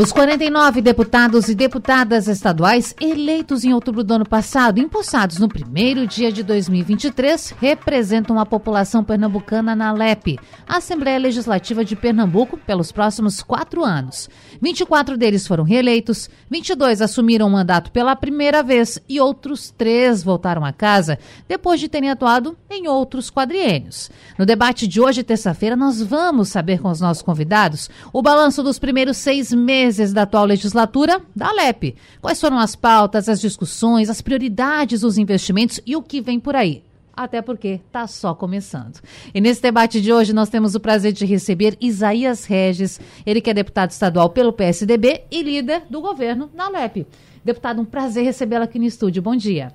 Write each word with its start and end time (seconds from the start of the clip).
os 0.00 0.12
49 0.12 0.80
deputados 0.80 1.48
e 1.48 1.56
deputadas 1.56 2.28
estaduais 2.28 2.94
eleitos 3.00 3.64
em 3.64 3.74
outubro 3.74 4.04
do 4.04 4.14
ano 4.14 4.24
passado, 4.24 4.78
empossados 4.78 5.38
no 5.38 5.48
primeiro 5.48 6.06
dia 6.06 6.30
de 6.30 6.44
2023, 6.44 7.52
representam 7.60 8.38
a 8.38 8.46
população 8.46 9.02
pernambucana 9.02 9.74
na 9.74 9.90
LEP, 9.90 10.38
Assembleia 10.68 11.18
Legislativa 11.18 11.84
de 11.84 11.96
Pernambuco, 11.96 12.56
pelos 12.58 12.92
próximos 12.92 13.42
quatro 13.42 13.84
anos. 13.84 14.30
24 14.60 15.16
deles 15.16 15.46
foram 15.46 15.64
reeleitos, 15.64 16.28
22 16.50 17.00
assumiram 17.00 17.46
o 17.46 17.50
mandato 17.50 17.92
pela 17.92 18.16
primeira 18.16 18.62
vez 18.62 18.98
e 19.08 19.20
outros 19.20 19.72
três 19.76 20.22
voltaram 20.22 20.64
a 20.64 20.72
casa 20.72 21.18
depois 21.46 21.78
de 21.78 21.88
terem 21.88 22.10
atuado 22.10 22.56
em 22.68 22.88
outros 22.88 23.30
quadriênios. 23.30 24.10
No 24.36 24.44
debate 24.44 24.86
de 24.86 25.00
hoje, 25.00 25.22
terça-feira, 25.22 25.76
nós 25.76 26.02
vamos 26.02 26.48
saber 26.48 26.80
com 26.80 26.90
os 26.90 27.00
nossos 27.00 27.22
convidados 27.22 27.88
o 28.12 28.20
balanço 28.20 28.62
dos 28.62 28.78
primeiros 28.78 29.16
seis 29.16 29.52
meses 29.52 30.12
da 30.12 30.22
atual 30.22 30.44
legislatura 30.44 31.20
da 31.34 31.48
Alep. 31.48 31.94
Quais 32.20 32.40
foram 32.40 32.58
as 32.58 32.74
pautas, 32.74 33.28
as 33.28 33.40
discussões, 33.40 34.10
as 34.10 34.20
prioridades 34.20 35.02
dos 35.02 35.18
investimentos 35.18 35.80
e 35.86 35.94
o 35.94 36.02
que 36.02 36.20
vem 36.20 36.40
por 36.40 36.56
aí? 36.56 36.87
Até 37.18 37.42
porque 37.42 37.80
está 37.84 38.06
só 38.06 38.32
começando. 38.32 39.00
E 39.34 39.40
nesse 39.40 39.60
debate 39.60 40.00
de 40.00 40.12
hoje 40.12 40.32
nós 40.32 40.48
temos 40.48 40.76
o 40.76 40.80
prazer 40.80 41.12
de 41.12 41.26
receber 41.26 41.76
Isaías 41.80 42.44
Regis, 42.44 43.00
ele 43.26 43.40
que 43.40 43.50
é 43.50 43.54
deputado 43.54 43.90
estadual 43.90 44.30
pelo 44.30 44.52
PSDB 44.52 45.22
e 45.28 45.42
líder 45.42 45.82
do 45.90 46.00
governo 46.00 46.48
na 46.54 46.66
Alep. 46.66 47.04
Deputado, 47.44 47.80
um 47.80 47.84
prazer 47.84 48.22
recebê-lo 48.22 48.62
aqui 48.62 48.78
no 48.78 48.84
estúdio. 48.84 49.20
Bom 49.20 49.34
dia. 49.34 49.72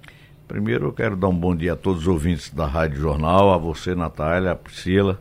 Primeiro 0.47 0.85
eu 0.85 0.93
quero 0.93 1.17
dar 1.17 1.27
um 1.27 1.35
bom 1.35 1.53
dia 1.53 1.73
a 1.73 1.75
todos 1.75 2.03
os 2.03 2.07
ouvintes 2.07 2.49
da 2.49 2.65
Rádio 2.65 3.01
Jornal, 3.01 3.53
a 3.53 3.57
você, 3.57 3.93
Natália, 3.93 4.51
a 4.51 4.55
Priscila, 4.55 5.19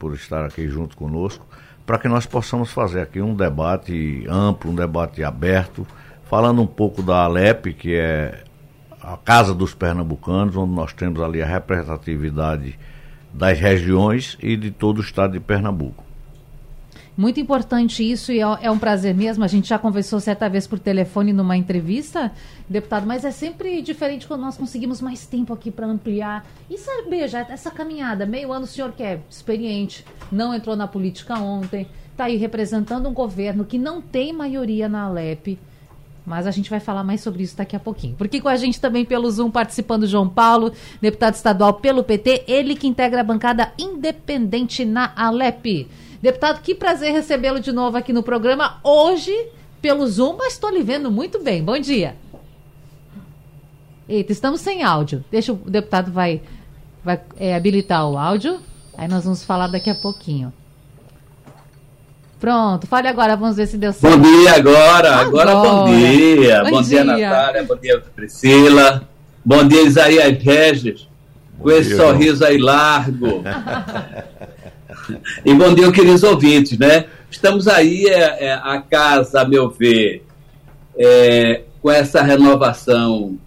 por 0.00 0.14
estar 0.14 0.44
aqui 0.44 0.66
junto 0.68 0.96
conosco 0.96 1.46
para 1.86 1.98
que 1.98 2.08
nós 2.08 2.26
possamos 2.26 2.72
fazer 2.72 3.00
aqui 3.00 3.22
um 3.22 3.36
debate 3.36 4.26
amplo, 4.28 4.72
um 4.72 4.74
debate 4.74 5.22
aberto, 5.22 5.86
falando 6.24 6.60
um 6.60 6.66
pouco 6.66 7.00
da 7.00 7.22
Alep, 7.22 7.72
que 7.74 7.94
é 7.94 8.42
a 9.06 9.16
Casa 9.16 9.54
dos 9.54 9.72
Pernambucanos, 9.72 10.56
onde 10.56 10.72
nós 10.72 10.92
temos 10.92 11.20
ali 11.20 11.40
a 11.40 11.46
representatividade 11.46 12.76
das 13.32 13.60
regiões 13.60 14.36
e 14.42 14.56
de 14.56 14.72
todo 14.72 14.98
o 14.98 15.00
estado 15.00 15.34
de 15.34 15.40
Pernambuco. 15.40 16.04
Muito 17.16 17.38
importante 17.38 18.02
isso 18.02 18.32
e 18.32 18.40
é, 18.40 18.44
é 18.62 18.70
um 18.70 18.78
prazer 18.78 19.14
mesmo. 19.14 19.44
A 19.44 19.46
gente 19.46 19.68
já 19.68 19.78
conversou 19.78 20.18
certa 20.18 20.48
vez 20.48 20.66
por 20.66 20.80
telefone 20.80 21.32
numa 21.32 21.56
entrevista, 21.56 22.32
deputado, 22.68 23.06
mas 23.06 23.24
é 23.24 23.30
sempre 23.30 23.80
diferente 23.80 24.26
quando 24.26 24.40
nós 24.40 24.56
conseguimos 24.56 25.00
mais 25.00 25.24
tempo 25.24 25.52
aqui 25.52 25.70
para 25.70 25.86
ampliar 25.86 26.44
e 26.68 26.76
saber 26.76 27.28
já 27.28 27.40
essa 27.40 27.70
caminhada. 27.70 28.26
Meio 28.26 28.52
ano 28.52 28.64
o 28.64 28.68
senhor 28.68 28.90
que 28.92 29.04
é 29.04 29.20
experiente, 29.30 30.04
não 30.32 30.52
entrou 30.52 30.74
na 30.74 30.88
política 30.88 31.38
ontem, 31.38 31.86
está 32.10 32.24
aí 32.24 32.36
representando 32.36 33.08
um 33.08 33.14
governo 33.14 33.64
que 33.64 33.78
não 33.78 34.02
tem 34.02 34.32
maioria 34.32 34.88
na 34.88 35.04
Alep. 35.04 35.58
Mas 36.26 36.44
a 36.46 36.50
gente 36.50 36.68
vai 36.68 36.80
falar 36.80 37.04
mais 37.04 37.20
sobre 37.20 37.44
isso 37.44 37.56
daqui 37.56 37.76
a 37.76 37.80
pouquinho. 37.80 38.16
Porque 38.16 38.40
com 38.40 38.48
a 38.48 38.56
gente 38.56 38.80
também 38.80 39.04
pelo 39.04 39.30
Zoom 39.30 39.48
participando 39.48 40.08
João 40.08 40.28
Paulo, 40.28 40.72
deputado 41.00 41.34
estadual 41.34 41.74
pelo 41.74 42.02
PT, 42.02 42.44
ele 42.48 42.74
que 42.74 42.88
integra 42.88 43.20
a 43.20 43.24
bancada 43.24 43.72
independente 43.78 44.84
na 44.84 45.12
Alep. 45.14 45.88
Deputado, 46.20 46.60
que 46.62 46.74
prazer 46.74 47.12
recebê-lo 47.12 47.60
de 47.60 47.70
novo 47.70 47.96
aqui 47.96 48.12
no 48.12 48.24
programa 48.24 48.80
hoje 48.82 49.32
pelo 49.80 50.04
Zoom, 50.08 50.36
mas 50.36 50.54
estou 50.54 50.70
lhe 50.70 50.82
vendo 50.82 51.12
muito 51.12 51.40
bem. 51.40 51.62
Bom 51.62 51.78
dia. 51.78 52.16
Eita, 54.08 54.32
estamos 54.32 54.60
sem 54.60 54.82
áudio. 54.82 55.24
Deixa 55.30 55.52
o 55.52 55.56
deputado 55.56 56.10
vai, 56.10 56.42
vai 57.04 57.20
é, 57.36 57.54
habilitar 57.54 58.08
o 58.08 58.18
áudio. 58.18 58.58
Aí 58.98 59.06
nós 59.06 59.24
vamos 59.24 59.44
falar 59.44 59.68
daqui 59.68 59.90
a 59.90 59.94
pouquinho. 59.94 60.52
Pronto, 62.38 62.86
fale 62.86 63.08
agora, 63.08 63.34
vamos 63.36 63.56
ver 63.56 63.66
se 63.66 63.78
deu 63.78 63.92
certo. 63.92 64.16
Bom 64.16 64.22
dia 64.22 64.54
agora, 64.54 65.16
agora, 65.16 65.50
agora 65.52 65.54
bom 65.54 65.84
dia. 65.86 66.64
Bom, 66.64 66.70
bom 66.70 66.82
dia, 66.82 67.04
dia, 67.04 67.04
Natália, 67.04 67.62
bom 67.64 67.76
dia, 67.76 68.02
Priscila. 68.14 69.08
Bom 69.44 69.66
dia, 69.66 69.82
Isaías 69.82 70.42
Regis. 70.42 71.08
Com 71.58 71.70
esse 71.70 71.88
dia, 71.88 71.96
sorriso 71.96 72.44
aí 72.44 72.58
largo. 72.58 73.42
E 75.44 75.54
bom 75.54 75.72
dia, 75.72 75.90
queridos 75.92 76.24
ouvintes, 76.24 76.76
né? 76.78 77.04
Estamos 77.30 77.68
aí, 77.68 78.06
é, 78.06 78.46
é, 78.46 78.52
a 78.54 78.80
casa, 78.80 79.42
a 79.42 79.44
meu 79.44 79.70
ver, 79.70 80.24
é, 80.96 81.62
com 81.80 81.90
essa 81.90 82.22
renovação, 82.22 83.38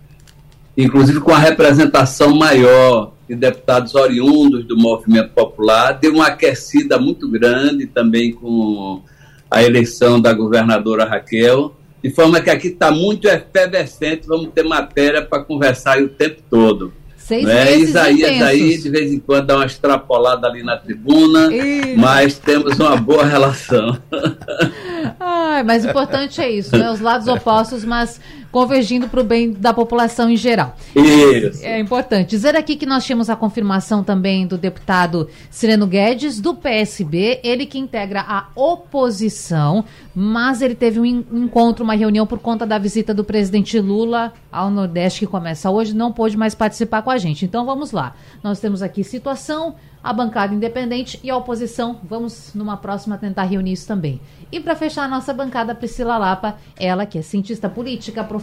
inclusive 0.78 1.20
com 1.20 1.34
a 1.34 1.38
representação 1.38 2.34
maior 2.36 3.12
de 3.30 3.36
deputados 3.36 3.94
oriundos 3.94 4.66
do 4.66 4.76
movimento 4.76 5.30
popular, 5.30 5.94
deu 5.94 6.16
uma 6.16 6.28
aquecida 6.28 6.98
muito 6.98 7.30
grande 7.30 7.86
também 7.86 8.34
com 8.34 9.04
a 9.52 9.62
eleição 9.62 10.20
da 10.20 10.34
governadora 10.34 11.06
Raquel, 11.06 11.76
de 12.04 12.10
forma 12.10 12.42
que 12.42 12.50
aqui 12.50 12.70
está 12.70 12.90
muito 12.90 13.28
efervescente, 13.28 14.26
vamos 14.26 14.50
ter 14.50 14.64
matéria 14.64 15.22
para 15.22 15.44
conversar 15.44 16.02
o 16.02 16.10
tempo 16.10 16.42
todo. 16.50 16.92
Seis 17.18 17.46
né? 17.46 17.78
Isaías 17.78 18.42
aí, 18.42 18.78
de 18.80 18.90
vez 18.90 19.14
em 19.14 19.20
quando, 19.20 19.46
dá 19.46 19.58
uma 19.58 19.66
extrapolada 19.66 20.48
ali 20.48 20.64
na 20.64 20.78
tribuna, 20.78 21.50
mas 21.96 22.40
temos 22.40 22.80
uma 22.80 22.96
boa 22.96 23.24
relação. 23.24 23.96
Ai, 25.20 25.62
mas 25.62 25.86
o 25.86 25.90
importante 25.90 26.42
é 26.42 26.50
isso, 26.50 26.76
né? 26.76 26.90
Os 26.90 27.00
lados 27.00 27.28
opostos, 27.28 27.86
mas 27.86 28.20
convergindo 28.52 29.08
para 29.08 29.22
o 29.22 29.24
bem 29.24 29.52
da 29.52 29.74
população 29.74 30.30
em 30.30 30.38
geral. 30.38 30.76
Isso. 30.96 31.64
É 31.64 31.80
importante. 31.80 32.30
Dizer 32.30 32.56
aqui 32.56 32.76
que 32.76 32.86
nós 32.86 33.06
tínhamos 33.06 33.30
a 33.30 33.36
confirmação 33.36 34.04
também 34.04 34.48
do 34.48 34.58
deputado 34.58 35.30
Sireno 35.50 35.86
Guedes, 35.86 36.40
do 36.40 36.56
PSB, 36.56 37.40
ele 37.44 37.66
que 37.66 37.78
integra 37.78 38.22
a 38.28 38.48
oposição, 38.56 39.86
mas 40.16 40.62
ele 40.62 40.76
teve 40.76 41.00
um 41.00 41.06
encontro, 41.06 41.84
uma 41.84 41.96
reunião 41.96 42.26
por 42.26 42.40
conta 42.40 42.66
da 42.66 42.78
visita 42.78 43.14
do 43.14 43.24
presidente 43.24 43.80
Lula 43.80 44.34
ao 44.52 44.70
Nordeste, 44.70 45.22
que 45.22 45.28
começa 45.28 45.70
hoje, 45.70 45.96
não 45.96 46.12
pôde 46.12 46.38
mais 46.38 46.56
participar 46.56 47.02
com 47.02 47.12
a 47.12 47.18
gente. 47.18 47.46
Então 47.46 47.66
vamos 47.66 47.92
lá. 47.92 48.16
Nós 48.44 48.60
temos 48.60 48.82
aqui 48.82 49.04
situação 49.04 49.76
a 50.02 50.14
bancada 50.14 50.54
independente 50.54 51.20
e 51.22 51.30
a 51.30 51.36
oposição. 51.36 52.00
Vamos 52.04 52.54
numa 52.56 52.78
próxima 52.78 53.18
tentar 53.18 53.44
reunir 53.44 53.74
isso 53.74 53.88
também. 53.88 54.22
E 54.52 54.60
para 54.60 54.76
fechar 54.76 55.04
a 55.04 55.08
nossa 55.08 55.34
bancada, 55.34 55.76
Priscila 55.76 56.18
Lapa, 56.18 56.56
ela 56.80 57.06
que 57.06 57.20
é 57.20 57.22
cientista 57.22 57.70
política, 57.70 58.24
professora 58.24 58.39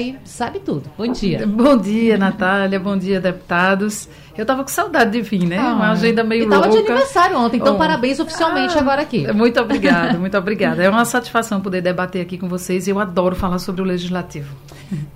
e 0.00 0.16
sabe 0.24 0.60
tudo. 0.60 0.90
Bom 0.96 1.10
dia. 1.12 1.46
Bom 1.46 1.76
dia, 1.76 2.16
Natália. 2.18 2.78
Bom 2.78 2.96
dia, 2.96 3.20
deputados. 3.20 4.08
Eu 4.36 4.44
tava 4.44 4.62
com 4.62 4.68
saudade 4.68 5.12
de 5.12 5.22
vir, 5.22 5.46
né? 5.46 5.58
Ah, 5.58 5.74
Uma 5.74 5.90
agenda 5.92 6.22
meio 6.22 6.44
e 6.44 6.48
tava 6.48 6.66
louca. 6.66 6.82
de 6.82 6.88
aniversário 6.90 7.38
ontem, 7.38 7.56
então 7.58 7.74
oh. 7.74 7.78
parabéns 7.78 8.20
oficialmente 8.20 8.76
ah, 8.76 8.80
agora 8.80 9.02
aqui. 9.02 9.30
Muito 9.32 9.60
obrigada, 9.60 10.16
muito 10.18 10.36
obrigada. 10.36 10.82
É 10.82 10.90
uma 10.90 11.04
satisfação 11.04 11.60
poder 11.60 11.80
debater 11.80 12.22
aqui 12.22 12.36
com 12.36 12.48
vocês 12.48 12.86
e 12.86 12.90
eu 12.90 12.98
adoro 12.98 13.34
falar 13.34 13.58
sobre 13.58 13.82
o 13.82 13.84
legislativo. 13.84 14.54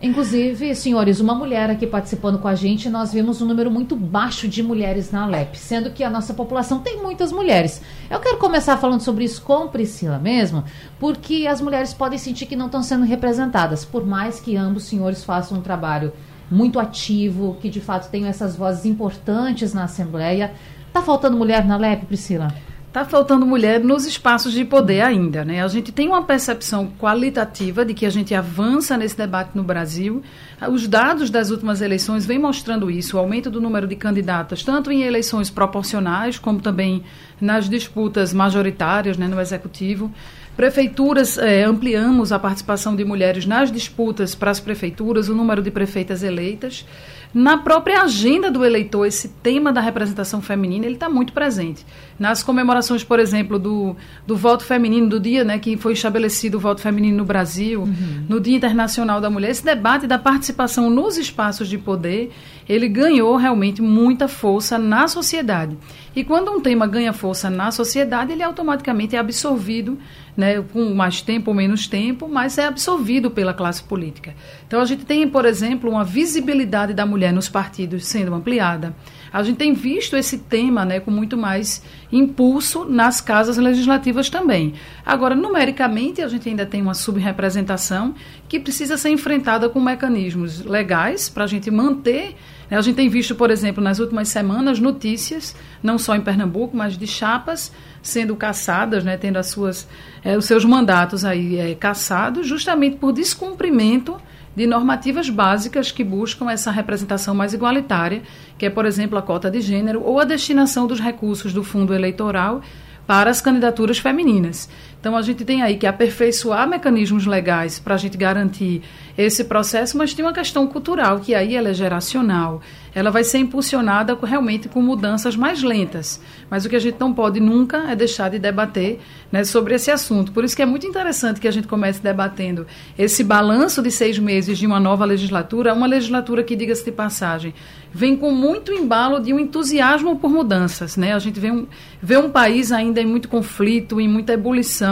Inclusive, 0.03 0.75
senhores, 0.75 1.21
uma 1.21 1.35
mulher 1.35 1.71
aqui 1.71 1.87
participando 1.87 2.39
com 2.39 2.49
a 2.49 2.55
gente, 2.55 2.89
nós 2.89 3.13
vimos 3.13 3.41
um 3.41 3.47
número 3.47 3.71
muito 3.71 3.95
baixo 3.95 4.49
de 4.49 4.63
mulheres 4.63 5.13
na 5.13 5.25
Alep, 5.25 5.57
sendo 5.57 5.91
que 5.91 6.03
a 6.03 6.11
nossa 6.11 6.35
população 6.35 6.81
tem 6.81 7.01
muitas 7.01 7.31
mulheres. 7.31 7.81
Eu 8.11 8.19
quero 8.19 8.39
começar 8.39 8.77
falando 8.79 9.01
sobre 9.01 9.25
isso 9.25 9.43
com 9.43 9.69
Priscila 9.69 10.19
mesmo, 10.19 10.65
porque 10.99 11.47
as 11.47 11.61
mulheres 11.61 11.95
podem 11.95 12.19
sentir 12.19 12.47
que 12.47 12.57
não 12.57 12.67
estão 12.67 12.83
sendo 12.83 13.05
representadas, 13.05 13.85
por 13.85 14.05
mais 14.05 14.41
que 14.41 14.57
ambos 14.57 14.85
senhores 14.85 15.23
façam 15.23 15.59
um 15.59 15.63
trabalho 15.63 16.13
muito 16.51 16.81
ativo, 16.81 17.57
que 17.61 17.69
de 17.69 17.81
fato 17.81 18.11
tenham 18.11 18.29
essas 18.29 18.57
vozes 18.57 18.85
importantes 18.85 19.73
na 19.73 19.85
Assembleia. 19.85 20.53
Está 20.89 21.01
faltando 21.01 21.37
mulher 21.37 21.65
na 21.65 21.77
LEP, 21.77 22.07
Priscila? 22.07 22.53
Está 22.91 23.05
faltando 23.05 23.47
mulher 23.47 23.79
nos 23.79 24.05
espaços 24.05 24.53
de 24.53 24.65
poder 24.65 25.01
ainda, 25.03 25.45
né? 25.45 25.63
A 25.63 25.69
gente 25.69 25.93
tem 25.93 26.09
uma 26.09 26.25
percepção 26.25 26.91
qualitativa 26.99 27.85
de 27.85 27.95
que 27.95 28.05
a 28.05 28.11
gente 28.11 28.35
avança 28.35 28.97
nesse 28.97 29.17
debate 29.17 29.51
no 29.55 29.63
Brasil. 29.63 30.25
Os 30.69 30.89
dados 30.89 31.31
das 31.31 31.51
últimas 31.51 31.81
eleições 31.81 32.27
vêm 32.27 32.41
mostrando 32.41 32.91
isso, 32.91 33.17
o 33.17 33.21
aumento 33.21 33.49
do 33.49 33.61
número 33.61 33.87
de 33.87 33.95
candidatas, 33.95 34.65
tanto 34.65 34.91
em 34.91 35.03
eleições 35.03 35.49
proporcionais, 35.49 36.37
como 36.37 36.61
também 36.61 37.05
nas 37.41 37.69
disputas 37.69 38.33
majoritárias 38.33 39.17
né, 39.17 39.29
no 39.29 39.41
Executivo 39.41 40.13
Prefeituras, 40.61 41.39
é, 41.39 41.65
ampliamos 41.65 42.33
a 42.33 42.39
participação 42.39 42.95
de 42.95 43.03
mulheres 43.03 43.47
nas 43.47 43.73
disputas 43.73 44.35
para 44.35 44.51
as 44.51 44.61
prefeituras, 44.61 45.31
o 45.31 45.35
número 45.35 45.63
de 45.63 45.71
prefeitas 45.71 46.23
eleitas 46.23 46.85
na 47.33 47.57
própria 47.57 48.03
agenda 48.03 48.51
do 48.51 48.65
eleitor, 48.65 49.07
esse 49.07 49.29
tema 49.29 49.73
da 49.73 49.81
representação 49.81 50.43
feminina, 50.43 50.85
ele 50.85 50.95
está 50.95 51.09
muito 51.09 51.33
presente. 51.33 51.87
Nas 52.19 52.43
comemorações, 52.43 53.05
por 53.05 53.21
exemplo, 53.21 53.59
do, 53.59 53.97
do 54.27 54.37
voto 54.37 54.65
feminino, 54.65 55.09
do 55.09 55.21
dia 55.21 55.45
né, 55.45 55.59
que 55.59 55.77
foi 55.77 55.93
estabelecido 55.93 56.57
o 56.57 56.61
voto 56.61 56.81
feminino 56.81 57.19
no 57.19 57.25
Brasil, 57.25 57.83
uhum. 57.83 58.25
no 58.29 58.41
Dia 58.41 58.57
Internacional 58.57 59.21
da 59.21 59.31
Mulher, 59.31 59.51
esse 59.51 59.65
debate 59.65 60.09
da 60.09 60.19
participação 60.19 60.91
nos 60.91 61.17
espaços 61.17 61.69
de 61.69 61.79
poder, 61.79 62.33
ele 62.69 62.89
ganhou 62.89 63.37
realmente 63.37 63.81
muita 63.81 64.27
força 64.27 64.77
na 64.77 65.07
sociedade. 65.07 65.79
E 66.15 66.25
quando 66.25 66.51
um 66.51 66.61
tema 66.61 66.87
ganha 66.87 67.13
força 67.13 67.49
na 67.49 67.71
sociedade, 67.71 68.33
ele 68.33 68.43
automaticamente 68.43 69.15
é 69.15 69.19
absorvido 69.19 69.97
né, 70.37 70.63
com 70.73 70.95
mais 70.95 71.21
tempo 71.21 71.51
ou 71.51 71.57
menos 71.57 71.87
tempo, 71.87 72.29
mas 72.29 72.59
é 72.59 72.67
absorvido 72.67 73.31
pela 73.31 73.55
classe 73.55 73.83
política. 73.83 74.35
Então 74.71 74.81
a 74.81 74.85
gente 74.85 75.05
tem, 75.05 75.29
por 75.29 75.45
exemplo, 75.45 75.91
uma 75.91 76.05
visibilidade 76.05 76.95
da 76.95 77.05
mulher 77.05 77.33
nos 77.33 77.49
partidos 77.49 78.07
sendo 78.07 78.33
ampliada. 78.33 78.95
A 79.33 79.43
gente 79.43 79.57
tem 79.57 79.73
visto 79.73 80.17
esse 80.17 80.39
tema 80.39 80.85
né, 80.85 81.01
com 81.01 81.11
muito 81.11 81.37
mais 81.37 81.83
impulso 82.13 82.85
nas 82.85 83.21
casas 83.21 83.57
legislativas 83.57 84.31
também. 84.31 84.75
Agora, 85.05 85.35
numericamente, 85.35 86.23
a 86.23 86.29
gente 86.29 86.49
ainda 86.49 86.65
tem 86.65 86.81
uma 86.81 86.95
subrepresentação 86.95 88.15
que 88.49 88.61
precisa 88.61 88.97
ser 88.97 89.11
enfrentada 89.11 89.69
com 89.69 89.81
mecanismos 89.81 90.65
legais 90.65 91.29
para 91.29 91.43
a 91.43 91.49
gente 91.49 91.69
manter 91.69 92.37
né, 92.71 92.79
a 92.79 92.81
gente 92.81 92.95
tem 92.95 93.09
visto, 93.09 93.35
por 93.35 93.51
exemplo, 93.51 93.83
nas 93.83 93.99
últimas 93.99 94.29
semanas, 94.29 94.79
notícias, 94.79 95.57
não 95.83 95.99
só 95.99 96.15
em 96.15 96.21
Pernambuco, 96.21 96.77
mas 96.77 96.97
de 96.97 97.07
chapas 97.07 97.73
sendo 98.01 98.37
caçadas, 98.37 99.03
né, 99.03 99.17
tendo 99.17 99.37
as 99.37 99.49
suas, 99.49 99.89
é, 100.23 100.39
os 100.39 100.45
seus 100.45 100.65
mandatos 100.65 101.25
aí 101.25 101.59
é, 101.59 101.75
caçados, 101.75 102.47
justamente 102.47 102.97
por 102.97 103.13
descumprimento 103.13 104.17
de 104.61 104.67
normativas 104.67 105.31
básicas 105.31 105.91
que 105.91 106.05
buscam 106.05 106.51
essa 106.51 106.71
representação 106.71 107.35
mais 107.35 107.55
igualitária, 107.55 108.21
que 108.59 108.67
é, 108.67 108.69
por 108.69 108.85
exemplo, 108.85 109.17
a 109.17 109.23
cota 109.23 109.51
de 109.51 109.59
gênero 109.59 110.03
ou 110.05 110.21
a 110.21 110.25
destinação 110.25 110.87
dos 110.87 111.01
recursos 111.01 111.55
do 111.55 111.65
fundo 111.65 111.95
eleitoral 111.95 112.61
para 113.07 113.31
as 113.31 113.41
candidaturas 113.41 113.99
femininas. 113.99 114.69
Então, 115.01 115.17
a 115.17 115.23
gente 115.23 115.45
tem 115.47 115.63
aí 115.63 115.77
que 115.77 115.87
aperfeiçoar 115.87 116.69
mecanismos 116.69 117.25
legais 117.25 117.79
para 117.79 117.95
a 117.95 117.99
gente 117.99 118.19
garantir 118.19 118.83
esse 119.17 119.45
processo, 119.45 119.97
mas 119.97 120.15
tem 120.15 120.25
uma 120.25 120.33
questão 120.33 120.67
cultural, 120.67 121.21
que 121.21 121.35
aí 121.35 121.57
ela 121.57 121.71
é 121.71 121.75
geracional. 121.75 122.61
Ela 122.95 123.11
vai 123.11 123.23
ser 123.23 123.39
impulsionada 123.39 124.19
realmente 124.23 124.69
com 124.69 124.83
mudanças 124.83 125.37
mais 125.37 125.63
lentas. 125.63 126.21
Mas 126.51 126.65
o 126.65 126.69
que 126.69 126.77
a 126.77 126.81
gente 126.81 126.99
não 126.99 127.13
pode 127.15 127.39
nunca 127.39 127.91
é 127.91 127.95
deixar 127.95 128.31
de 128.31 128.39
debater 128.39 128.99
né, 129.31 129.45
sobre 129.45 129.75
esse 129.75 129.91
assunto. 129.91 130.33
Por 130.33 130.45
isso 130.45 130.57
que 130.57 130.63
é 130.63 130.67
muito 130.67 130.87
interessante 130.87 131.41
que 131.41 131.47
a 131.47 131.53
gente 131.53 131.69
comece 131.69 132.03
debatendo 132.03 132.67
esse 132.99 133.23
balanço 133.23 133.81
de 133.81 133.91
seis 133.91 134.19
meses 134.19 134.59
de 134.59 134.67
uma 134.67 134.81
nova 134.81 135.05
legislatura, 135.05 135.73
uma 135.73 135.87
legislatura 135.87 136.43
que, 136.43 136.57
diga-se 136.57 136.85
de 136.85 136.93
passagem, 136.93 137.55
vem 137.93 138.17
com 138.17 138.33
muito 138.33 138.73
embalo 138.73 139.21
de 139.21 139.33
um 139.33 139.39
entusiasmo 139.39 140.19
por 140.19 140.31
mudanças. 140.31 140.97
Né? 140.97 141.13
A 141.13 141.19
gente 141.19 141.39
vê 141.39 141.51
um, 141.51 141.67
vê 142.03 142.17
um 142.17 142.31
país 142.31 142.73
ainda 142.73 143.01
em 143.01 143.07
muito 143.07 143.29
conflito, 143.29 144.01
em 144.01 144.09
muita 144.09 144.33
ebulição, 144.33 144.90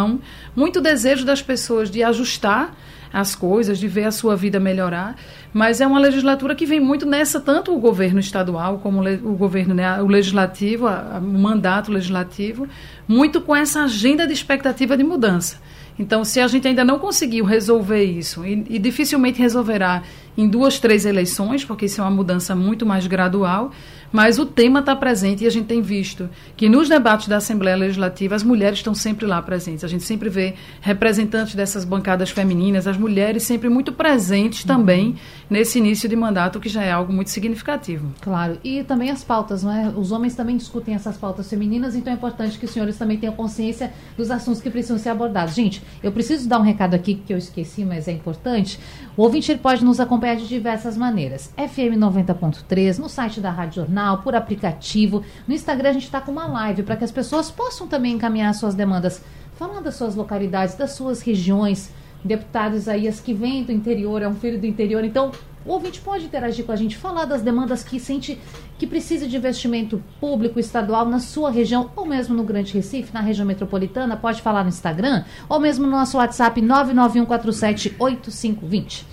muito 0.54 0.80
desejo 0.80 1.24
das 1.24 1.42
pessoas 1.42 1.90
de 1.90 2.02
ajustar 2.02 2.74
as 3.12 3.34
coisas, 3.34 3.78
de 3.78 3.88
ver 3.88 4.04
a 4.04 4.10
sua 4.10 4.36
vida 4.36 4.60
melhorar. 4.60 5.16
Mas 5.52 5.80
é 5.80 5.86
uma 5.86 5.98
legislatura 5.98 6.54
que 6.54 6.66
vem 6.66 6.80
muito 6.80 7.06
nessa, 7.06 7.40
tanto 7.40 7.74
o 7.74 7.80
governo 7.80 8.20
estadual 8.20 8.78
como 8.78 9.00
o 9.00 9.34
governo, 9.34 9.74
né, 9.74 10.00
o 10.02 10.06
legislativo, 10.06 10.86
a, 10.86 11.18
o 11.18 11.22
mandato 11.22 11.90
legislativo, 11.90 12.68
muito 13.06 13.40
com 13.40 13.56
essa 13.56 13.82
agenda 13.84 14.26
de 14.26 14.32
expectativa 14.32 14.96
de 14.96 15.04
mudança. 15.04 15.60
Então, 15.98 16.24
se 16.24 16.38
a 16.38 16.46
gente 16.46 16.68
ainda 16.68 16.84
não 16.84 16.98
conseguiu 16.98 17.44
resolver 17.44 18.04
isso, 18.04 18.46
e, 18.46 18.64
e 18.68 18.78
dificilmente 18.78 19.40
resolverá 19.40 20.02
em 20.38 20.48
duas, 20.48 20.78
três 20.78 21.04
eleições, 21.04 21.64
porque 21.64 21.86
isso 21.86 22.00
é 22.00 22.04
uma 22.04 22.12
mudança 22.12 22.54
muito 22.54 22.86
mais 22.86 23.08
gradual, 23.08 23.72
mas 24.12 24.38
o 24.38 24.46
tema 24.46 24.78
está 24.78 24.94
presente 24.94 25.42
e 25.42 25.46
a 25.48 25.50
gente 25.50 25.66
tem 25.66 25.82
visto 25.82 26.30
que 26.56 26.68
nos 26.68 26.88
debates 26.88 27.26
da 27.26 27.38
Assembleia 27.38 27.76
Legislativa 27.76 28.36
as 28.36 28.44
mulheres 28.44 28.78
estão 28.78 28.94
sempre 28.94 29.26
lá 29.26 29.42
presentes. 29.42 29.82
A 29.82 29.88
gente 29.88 30.04
sempre 30.04 30.28
vê 30.28 30.54
representantes 30.80 31.56
dessas 31.56 31.84
bancadas 31.84 32.30
femininas, 32.30 32.86
as 32.86 32.96
mulheres 32.96 33.42
sempre 33.42 33.68
muito 33.68 33.92
presentes 33.92 34.62
também 34.62 35.16
nesse 35.50 35.78
início 35.78 36.08
de 36.08 36.14
mandato, 36.14 36.60
que 36.60 36.68
já 36.68 36.84
é 36.84 36.92
algo 36.92 37.12
muito 37.12 37.30
significativo. 37.30 38.12
Claro, 38.20 38.58
e 38.62 38.84
também 38.84 39.10
as 39.10 39.24
pautas, 39.24 39.64
não 39.64 39.72
é? 39.72 39.88
Os 39.88 40.12
homens 40.12 40.36
também 40.36 40.56
discutem 40.56 40.94
essas 40.94 41.16
pautas 41.16 41.50
femininas, 41.50 41.96
então 41.96 42.12
é 42.12 42.16
importante 42.16 42.58
que 42.58 42.64
os 42.64 42.70
senhores 42.70 42.96
também 42.96 43.18
tenham 43.18 43.34
consciência 43.34 43.92
dos 44.16 44.30
assuntos 44.30 44.62
que 44.62 44.70
precisam 44.70 44.98
ser 44.98 45.08
abordados. 45.08 45.54
Gente, 45.54 45.82
eu 46.00 46.12
preciso 46.12 46.48
dar 46.48 46.60
um 46.60 46.62
recado 46.62 46.94
aqui 46.94 47.14
que 47.26 47.32
eu 47.32 47.38
esqueci, 47.38 47.84
mas 47.84 48.06
é 48.06 48.12
importante. 48.12 48.78
O 49.16 49.22
ouvinte 49.22 49.54
pode 49.56 49.84
nos 49.84 49.98
acompanhar 49.98 50.27
de 50.36 50.48
diversas 50.48 50.96
maneiras. 50.96 51.52
FM 51.56 51.98
90.3, 51.98 52.98
no 52.98 53.08
site 53.08 53.40
da 53.40 53.50
Rádio 53.50 53.82
Jornal 53.82 54.18
por 54.18 54.34
aplicativo. 54.34 55.22
No 55.46 55.54
Instagram 55.54 55.90
a 55.90 55.92
gente 55.92 56.04
está 56.04 56.20
com 56.20 56.32
uma 56.32 56.46
live 56.46 56.82
para 56.82 56.96
que 56.96 57.04
as 57.04 57.12
pessoas 57.12 57.50
possam 57.50 57.86
também 57.86 58.14
encaminhar 58.14 58.54
suas 58.54 58.74
demandas, 58.74 59.22
falando 59.54 59.84
das 59.84 59.96
suas 59.96 60.14
localidades, 60.14 60.74
das 60.74 60.92
suas 60.92 61.20
regiões. 61.20 61.92
Deputados 62.24 62.88
aí, 62.88 63.06
as 63.06 63.20
que 63.20 63.32
vêm 63.32 63.62
do 63.62 63.70
interior, 63.70 64.22
é 64.22 64.28
um 64.28 64.34
filho 64.34 64.58
do 64.58 64.66
interior, 64.66 65.04
então 65.04 65.30
o 65.64 65.72
ouvinte 65.72 66.00
pode 66.00 66.24
interagir 66.24 66.64
com 66.64 66.72
a 66.72 66.76
gente, 66.76 66.96
falar 66.96 67.26
das 67.26 67.42
demandas 67.42 67.84
que 67.84 68.00
sente 68.00 68.40
que 68.78 68.86
precisa 68.86 69.28
de 69.28 69.36
investimento 69.36 70.02
público 70.18 70.58
estadual 70.58 71.04
na 71.04 71.20
sua 71.20 71.50
região, 71.50 71.90
ou 71.94 72.06
mesmo 72.06 72.34
no 72.34 72.42
Grande 72.42 72.72
Recife, 72.72 73.12
na 73.12 73.20
região 73.20 73.46
metropolitana, 73.46 74.16
pode 74.16 74.40
falar 74.40 74.62
no 74.62 74.70
Instagram, 74.70 75.24
ou 75.48 75.60
mesmo 75.60 75.84
no 75.84 75.92
nosso 75.92 76.16
WhatsApp 76.16 76.62
991478520. 76.62 79.04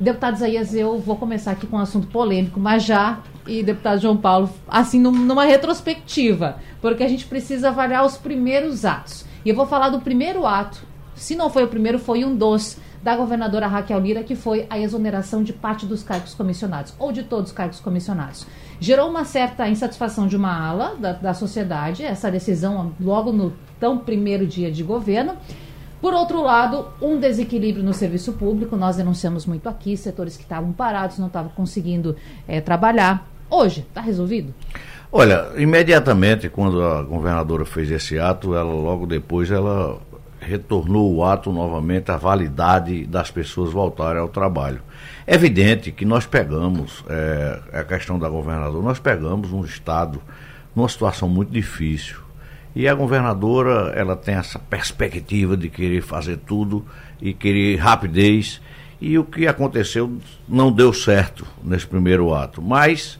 Deputado 0.00 0.36
Isaías, 0.36 0.74
eu 0.74 0.98
vou 0.98 1.14
começar 1.14 1.50
aqui 1.50 1.66
com 1.66 1.76
um 1.76 1.80
assunto 1.80 2.06
polêmico, 2.06 2.58
mas 2.58 2.84
já, 2.84 3.18
e 3.46 3.62
deputado 3.62 4.00
João 4.00 4.16
Paulo, 4.16 4.48
assim, 4.66 4.98
numa 4.98 5.44
retrospectiva, 5.44 6.56
porque 6.80 7.04
a 7.04 7.08
gente 7.08 7.26
precisa 7.26 7.68
avaliar 7.68 8.06
os 8.06 8.16
primeiros 8.16 8.86
atos. 8.86 9.26
E 9.44 9.50
eu 9.50 9.54
vou 9.54 9.66
falar 9.66 9.90
do 9.90 10.00
primeiro 10.00 10.46
ato, 10.46 10.80
se 11.14 11.36
não 11.36 11.50
foi 11.50 11.64
o 11.64 11.68
primeiro, 11.68 11.98
foi 11.98 12.24
um 12.24 12.34
dos, 12.34 12.78
da 13.02 13.14
governadora 13.14 13.66
Raquel 13.66 14.00
Lira, 14.00 14.22
que 14.22 14.34
foi 14.34 14.66
a 14.70 14.78
exoneração 14.78 15.42
de 15.42 15.52
parte 15.52 15.84
dos 15.84 16.02
cargos 16.02 16.32
comissionados, 16.32 16.94
ou 16.98 17.12
de 17.12 17.22
todos 17.22 17.50
os 17.50 17.54
cargos 17.54 17.78
comissionados. 17.78 18.46
Gerou 18.80 19.10
uma 19.10 19.26
certa 19.26 19.68
insatisfação 19.68 20.26
de 20.26 20.34
uma 20.34 20.66
ala 20.66 20.96
da, 20.98 21.12
da 21.12 21.34
sociedade, 21.34 22.02
essa 22.02 22.30
decisão 22.30 22.94
logo 22.98 23.32
no 23.32 23.52
tão 23.78 23.98
primeiro 23.98 24.46
dia 24.46 24.72
de 24.72 24.82
governo. 24.82 25.36
Por 26.00 26.14
outro 26.14 26.42
lado, 26.42 26.86
um 27.00 27.18
desequilíbrio 27.18 27.84
no 27.84 27.92
serviço 27.92 28.32
público, 28.32 28.74
nós 28.74 28.96
denunciamos 28.96 29.44
muito 29.44 29.68
aqui, 29.68 29.96
setores 29.96 30.36
que 30.36 30.42
estavam 30.42 30.72
parados, 30.72 31.18
não 31.18 31.26
estavam 31.26 31.50
conseguindo 31.50 32.16
é, 32.48 32.60
trabalhar. 32.60 33.28
Hoje, 33.50 33.84
está 33.86 34.00
resolvido? 34.00 34.54
Olha, 35.12 35.48
imediatamente 35.56 36.48
quando 36.48 36.82
a 36.82 37.02
governadora 37.02 37.66
fez 37.66 37.90
esse 37.90 38.18
ato, 38.18 38.54
ela 38.54 38.72
logo 38.72 39.06
depois 39.06 39.50
ela 39.50 39.98
retornou 40.40 41.14
o 41.14 41.22
ato 41.22 41.52
novamente 41.52 42.10
à 42.10 42.16
validade 42.16 43.04
das 43.06 43.30
pessoas 43.30 43.70
voltarem 43.70 44.22
ao 44.22 44.28
trabalho. 44.28 44.80
É 45.26 45.34
evidente 45.34 45.92
que 45.92 46.06
nós 46.06 46.24
pegamos, 46.24 47.04
é, 47.10 47.60
a 47.72 47.84
questão 47.84 48.18
da 48.18 48.28
governadora, 48.28 48.82
nós 48.82 48.98
pegamos 48.98 49.52
um 49.52 49.64
Estado 49.64 50.22
numa 50.74 50.88
situação 50.88 51.28
muito 51.28 51.50
difícil 51.50 52.29
e 52.74 52.86
a 52.86 52.94
governadora, 52.94 53.92
ela 53.96 54.16
tem 54.16 54.34
essa 54.34 54.58
perspectiva 54.58 55.56
de 55.56 55.68
querer 55.68 56.02
fazer 56.02 56.38
tudo 56.38 56.84
e 57.20 57.32
querer 57.32 57.76
rapidez. 57.76 58.60
E 59.00 59.18
o 59.18 59.24
que 59.24 59.46
aconteceu 59.46 60.18
não 60.48 60.70
deu 60.70 60.92
certo 60.92 61.44
nesse 61.64 61.86
primeiro 61.86 62.32
ato. 62.32 62.62
Mas 62.62 63.18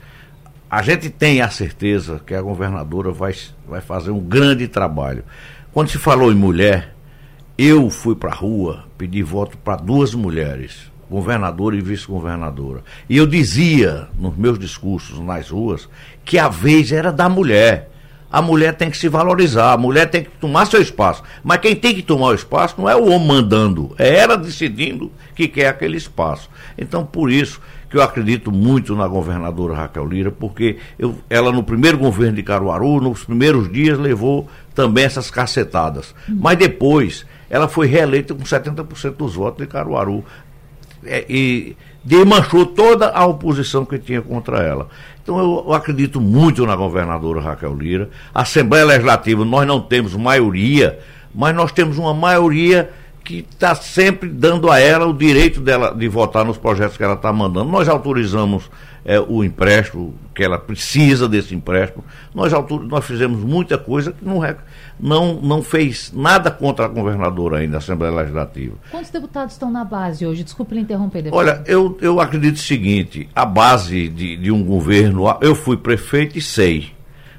a 0.70 0.82
gente 0.82 1.10
tem 1.10 1.40
a 1.40 1.50
certeza 1.50 2.20
que 2.24 2.34
a 2.34 2.40
governadora 2.40 3.10
vai, 3.10 3.34
vai 3.66 3.80
fazer 3.80 4.12
um 4.12 4.20
grande 4.20 4.68
trabalho. 4.68 5.24
Quando 5.72 5.88
se 5.88 5.98
falou 5.98 6.30
em 6.30 6.36
mulher, 6.36 6.94
eu 7.58 7.90
fui 7.90 8.14
para 8.14 8.30
a 8.30 8.34
rua 8.34 8.84
pedir 8.96 9.24
voto 9.24 9.58
para 9.58 9.76
duas 9.76 10.14
mulheres, 10.14 10.90
governadora 11.10 11.74
e 11.74 11.80
vice-governadora. 11.80 12.84
E 13.08 13.16
eu 13.16 13.26
dizia 13.26 14.08
nos 14.16 14.36
meus 14.36 14.58
discursos 14.58 15.18
nas 15.18 15.50
ruas 15.50 15.88
que 16.24 16.38
a 16.38 16.48
vez 16.48 16.92
era 16.92 17.10
da 17.10 17.28
mulher 17.28 17.89
a 18.30 18.40
mulher 18.40 18.74
tem 18.74 18.90
que 18.90 18.96
se 18.96 19.08
valorizar, 19.08 19.72
a 19.72 19.76
mulher 19.76 20.08
tem 20.08 20.22
que 20.24 20.30
tomar 20.38 20.66
seu 20.66 20.80
espaço. 20.80 21.22
Mas 21.42 21.58
quem 21.58 21.74
tem 21.74 21.94
que 21.94 22.02
tomar 22.02 22.28
o 22.28 22.34
espaço 22.34 22.76
não 22.78 22.88
é 22.88 22.94
o 22.94 23.10
homem 23.10 23.26
mandando, 23.26 23.94
é 23.98 24.18
ela 24.18 24.36
decidindo 24.36 25.10
que 25.34 25.48
quer 25.48 25.68
aquele 25.68 25.96
espaço. 25.96 26.48
Então, 26.78 27.04
por 27.04 27.30
isso 27.30 27.60
que 27.90 27.96
eu 27.96 28.02
acredito 28.02 28.52
muito 28.52 28.94
na 28.94 29.08
governadora 29.08 29.74
Raquel 29.74 30.06
Lira, 30.06 30.30
porque 30.30 30.76
eu, 30.96 31.16
ela 31.28 31.50
no 31.50 31.64
primeiro 31.64 31.98
governo 31.98 32.36
de 32.36 32.42
Caruaru, 32.44 33.00
nos 33.00 33.24
primeiros 33.24 33.70
dias, 33.70 33.98
levou 33.98 34.48
também 34.74 35.04
essas 35.04 35.28
cacetadas. 35.28 36.14
Mas 36.28 36.56
depois, 36.56 37.26
ela 37.50 37.66
foi 37.66 37.88
reeleita 37.88 38.32
com 38.32 38.44
70% 38.44 39.16
dos 39.16 39.34
votos 39.34 39.66
de 39.66 39.66
Caruaru. 39.66 40.24
É, 41.04 41.24
e 41.28 41.76
desmanchou 42.04 42.66
toda 42.66 43.10
a 43.10 43.24
oposição 43.26 43.84
que 43.84 43.98
tinha 43.98 44.22
contra 44.22 44.58
ela. 44.62 44.88
Então 45.22 45.38
eu, 45.38 45.72
acredito 45.72 46.20
muito 46.20 46.66
na 46.66 46.74
governadora 46.74 47.40
Raquel 47.40 47.74
Lira. 47.74 48.10
Assembleia 48.34 48.84
Legislativa, 48.84 49.44
nós 49.44 49.66
não 49.66 49.80
temos 49.80 50.14
maioria 50.14 50.98
mas 51.34 51.54
nós 51.54 51.72
temos 51.72 51.98
uma 51.98 52.12
maioria 52.12 52.90
que 53.30 53.46
está 53.48 53.76
sempre 53.76 54.28
dando 54.28 54.68
a 54.68 54.80
ela 54.80 55.06
o 55.06 55.14
direito 55.14 55.60
dela 55.60 55.94
de 55.94 56.08
votar 56.08 56.44
nos 56.44 56.58
projetos 56.58 56.96
que 56.96 57.04
ela 57.04 57.14
está 57.14 57.32
mandando. 57.32 57.70
Nós 57.70 57.88
autorizamos 57.88 58.68
é, 59.04 59.20
o 59.20 59.44
empréstimo, 59.44 60.16
que 60.34 60.42
ela 60.42 60.58
precisa 60.58 61.28
desse 61.28 61.54
empréstimo. 61.54 62.04
Nós, 62.34 62.52
nós 62.88 63.04
fizemos 63.04 63.44
muita 63.44 63.78
coisa 63.78 64.10
que 64.10 64.24
não, 64.24 64.40
não, 64.98 65.34
não 65.34 65.62
fez 65.62 66.12
nada 66.12 66.50
contra 66.50 66.86
a 66.86 66.88
governadora 66.88 67.58
ainda, 67.58 67.76
a 67.76 67.78
Assembleia 67.78 68.12
Legislativa. 68.12 68.74
Quantos 68.90 69.10
deputados 69.10 69.52
estão 69.54 69.70
na 69.70 69.84
base 69.84 70.26
hoje? 70.26 70.42
Desculpe 70.42 70.74
lhe 70.74 70.80
interromper. 70.80 71.22
Deputado. 71.22 71.38
Olha, 71.38 71.62
eu, 71.66 71.96
eu 72.00 72.20
acredito 72.20 72.56
o 72.56 72.58
seguinte: 72.58 73.28
a 73.32 73.46
base 73.46 74.08
de, 74.08 74.38
de 74.38 74.50
um 74.50 74.64
governo, 74.64 75.24
eu 75.40 75.54
fui 75.54 75.76
prefeito 75.76 76.36
e 76.36 76.42
sei. 76.42 76.90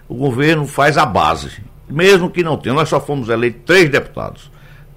O 0.07 0.15
governo 0.15 0.65
faz 0.65 0.97
a 0.97 1.05
base, 1.05 1.61
mesmo 1.89 2.29
que 2.29 2.41
não 2.43 2.55
tenha. 2.55 2.75
Nós 2.75 2.87
só 2.87 3.01
fomos 3.01 3.27
eleitos 3.27 3.63
três 3.65 3.89
deputados. 3.89 4.49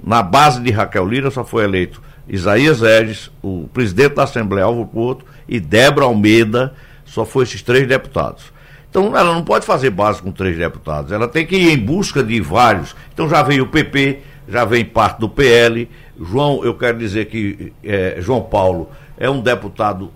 Na 0.04 0.22
base 0.22 0.60
de 0.60 0.70
Raquel 0.70 1.08
Lira 1.08 1.30
só 1.30 1.44
foi 1.44 1.64
eleito 1.64 2.02
Isaías 2.28 2.82
Edes, 2.82 3.30
o 3.42 3.68
presidente 3.72 4.14
da 4.14 4.24
Assembleia, 4.24 4.66
Álvaro 4.66 4.86
Porto, 4.86 5.24
e 5.48 5.58
Débora 5.58 6.06
Almeida, 6.06 6.74
só 7.04 7.24
foi 7.24 7.44
esses 7.44 7.62
três 7.62 7.86
deputados. 7.86 8.52
Então 8.90 9.16
ela 9.16 9.32
não 9.32 9.42
pode 9.42 9.64
fazer 9.64 9.90
base 9.90 10.22
com 10.22 10.30
três 10.30 10.56
deputados, 10.56 11.10
ela 11.10 11.26
tem 11.26 11.46
que 11.46 11.56
ir 11.56 11.70
em 11.70 11.78
busca 11.78 12.22
de 12.22 12.40
vários. 12.40 12.94
Então 13.12 13.28
já 13.28 13.42
veio 13.42 13.64
o 13.64 13.68
PP, 13.68 14.20
já 14.48 14.64
vem 14.64 14.84
parte 14.84 15.20
do 15.20 15.28
PL. 15.28 15.88
João, 16.20 16.62
eu 16.64 16.74
quero 16.74 16.98
dizer 16.98 17.26
que 17.26 17.72
é, 17.82 18.16
João 18.20 18.42
Paulo 18.42 18.90
é 19.16 19.28
um 19.28 19.40
deputado 19.40 20.12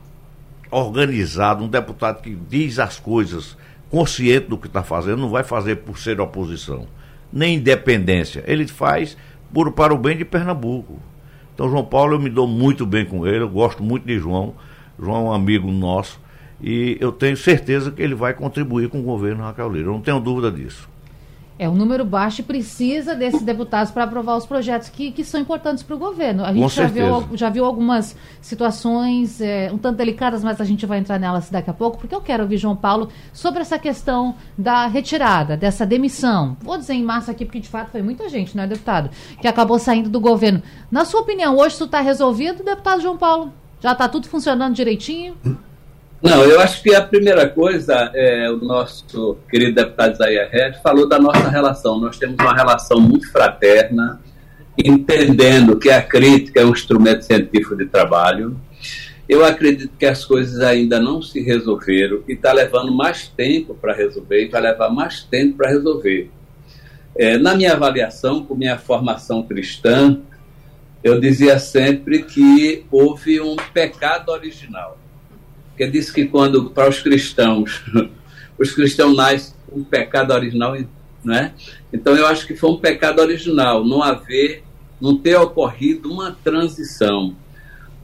organizado, 0.71 1.65
um 1.65 1.69
deputado 1.69 2.23
que 2.23 2.37
diz 2.49 2.79
as 2.79 3.01
coisas 3.01 3.57
consciente 3.91 4.49
do 4.49 4.59
que 4.59 4.67
está 4.67 4.83
fazendo, 4.83 5.23
não 5.23 5.31
vai 5.31 5.43
fazer 5.43 5.77
por 5.77 5.99
ser 5.99 6.21
oposição, 6.21 6.87
nem 7.33 7.57
independência. 7.57 8.45
Ele 8.47 8.67
faz 8.69 9.17
por, 9.53 9.71
para 9.73 9.95
o 9.95 9.99
bem 9.99 10.17
de 10.17 10.25
Pernambuco. 10.25 10.99
Então, 11.55 11.69
João 11.69 11.85
Paulo, 11.85 12.15
eu 12.15 12.21
me 12.21 12.31
dou 12.31 12.47
muito 12.47 12.87
bem 12.87 13.05
com 13.05 13.27
ele, 13.27 13.43
eu 13.43 13.49
gosto 13.49 13.83
muito 13.83 14.07
de 14.07 14.19
João. 14.19 14.55
João 14.99 15.27
é 15.27 15.31
um 15.31 15.33
amigo 15.33 15.71
nosso 15.71 16.21
e 16.61 16.97
eu 17.01 17.13
tenho 17.13 17.37
certeza 17.37 17.91
que 17.91 18.03
ele 18.03 18.15
vai 18.15 18.35
contribuir 18.35 18.89
com 18.89 19.01
o 19.01 19.03
governo 19.03 19.45
Raquel 19.45 19.71
Lira. 19.71 19.87
Eu 19.87 19.93
não 19.93 20.01
tenho 20.01 20.21
dúvida 20.21 20.51
disso. 20.51 20.89
É 21.59 21.69
um 21.69 21.75
número 21.75 22.05
baixo 22.05 22.41
e 22.41 22.45
precisa 22.45 23.17
desses 23.17 23.43
deputados 23.43 23.91
para 23.91 24.05
aprovar 24.05 24.37
os 24.37 24.47
projetos 24.47 24.89
que, 24.89 25.11
que 25.11 25.25
são 25.25 25.41
importantes 25.41 25.83
para 25.83 25.97
o 25.97 25.99
governo. 25.99 26.45
A 26.45 26.53
gente 26.53 26.75
já 26.75 26.87
viu, 26.87 27.29
já 27.35 27.51
viu, 27.51 27.65
algumas 27.65 28.17
situações 28.41 29.41
é, 29.41 29.69
um 29.73 29.77
tanto 29.77 29.97
delicadas, 29.97 30.45
mas 30.45 30.61
a 30.61 30.65
gente 30.65 30.87
vai 30.87 30.99
entrar 30.99 31.19
nelas 31.19 31.51
daqui 31.51 31.69
a 31.69 31.73
pouco, 31.73 31.99
porque 31.99 32.15
eu 32.15 32.21
quero 32.21 32.45
ouvir 32.45 32.59
João 32.59 32.77
Paulo 32.77 33.09
sobre 33.33 33.61
essa 33.61 33.79
questão 33.79 34.37
da 34.57 34.87
retirada, 34.87 35.57
dessa 35.57 35.85
demissão. 35.85 36.57
Vou 36.61 36.79
dizer 36.79 36.95
em 36.95 37.03
massa 37.03 37.33
aqui, 37.33 37.45
porque 37.45 37.59
de 37.61 37.69
fato 37.69 37.91
foi 37.91 38.03
muita 38.03 38.29
gente, 38.29 38.57
não 38.57 38.63
é, 38.63 38.67
deputado? 38.69 39.11
Que 39.41 39.49
acabou 39.49 39.81
saindo 39.81 40.09
do 40.09 40.21
governo. 40.21 40.63
Na 40.91 41.05
sua 41.05 41.23
opinião, 41.23 41.57
hoje 41.57 41.75
isso 41.75 41.85
está 41.85 42.01
resolvido, 42.01 42.63
deputado 42.63 43.03
João 43.03 43.17
Paulo? 43.17 43.53
Já 43.81 43.93
está 43.93 44.09
tudo 44.09 44.29
funcionando 44.29 44.75
direitinho? 44.75 45.37
Não, 46.21 46.43
eu 46.43 46.61
acho 46.61 46.83
que 46.83 46.93
a 46.93 47.01
primeira 47.01 47.49
coisa, 47.49 48.11
é, 48.13 48.51
o 48.51 48.57
nosso 48.57 49.37
querido 49.49 49.77
deputado 49.77 50.15
Isaías 50.15 50.51
Red 50.51 50.73
falou 50.83 51.09
da 51.09 51.17
nossa 51.17 51.49
relação. 51.49 52.01
Nós 52.01 52.19
temos 52.19 52.35
uma 52.41 52.53
relação 52.53 53.01
muito 53.01 53.31
fraterna, 53.31 54.21
entendendo 54.77 55.79
que 55.79 55.89
a 55.91 56.03
crítica 56.03 56.61
é 56.61 56.65
um 56.65 56.73
instrumento 56.73 57.23
científico 57.23 57.77
de 57.77 57.87
trabalho. 57.87 58.61
Eu 59.29 59.45
acredito 59.45 59.93
que 59.97 60.07
as 60.07 60.25
coisas 60.25 60.61
ainda 60.61 60.99
não 60.99 61.23
se 61.23 61.41
resolveram 61.41 62.25
e 62.27 62.33
está 62.33 62.53
levando 62.53 62.93
mais 62.93 63.29
tempo 63.29 63.75
para 63.75 63.95
resolver 63.95 64.45
e 64.45 64.49
vai 64.49 64.61
levar 64.61 64.91
mais 64.91 65.23
tempo 65.23 65.59
para 65.59 65.71
resolver. 65.71 66.33
É, 67.15 67.39
na 67.39 67.55
minha 67.55 67.75
avaliação, 67.75 68.45
com 68.45 68.57
minha 68.57 68.77
formação 68.77 69.45
cristã, 69.45 70.19
eu 71.05 71.21
dizia 71.21 71.61
sempre 71.61 72.25
que 72.25 72.85
houve 72.91 73.41
um 73.41 73.55
pecado 73.73 74.31
original 74.31 74.99
que 75.79 75.87
diz 75.87 76.11
que 76.11 76.27
quando 76.27 76.71
para 76.71 76.89
os 76.89 77.01
cristãos, 77.01 77.85
os 78.59 78.73
cristãos 78.73 79.17
nascem 79.17 79.55
um 79.73 79.85
pecado 79.85 80.35
original, 80.35 80.77
né? 81.25 81.55
Então 81.93 82.17
eu 82.17 82.27
acho 82.27 82.47
que 82.49 82.57
foi 82.57 82.71
um 82.71 82.79
pecado 82.79 83.21
original 83.21 83.85
não 83.85 84.03
haver, 84.03 84.65
não 85.01 85.17
ter 85.17 85.37
ocorrido 85.37 86.13
uma 86.13 86.33
transição, 86.33 87.37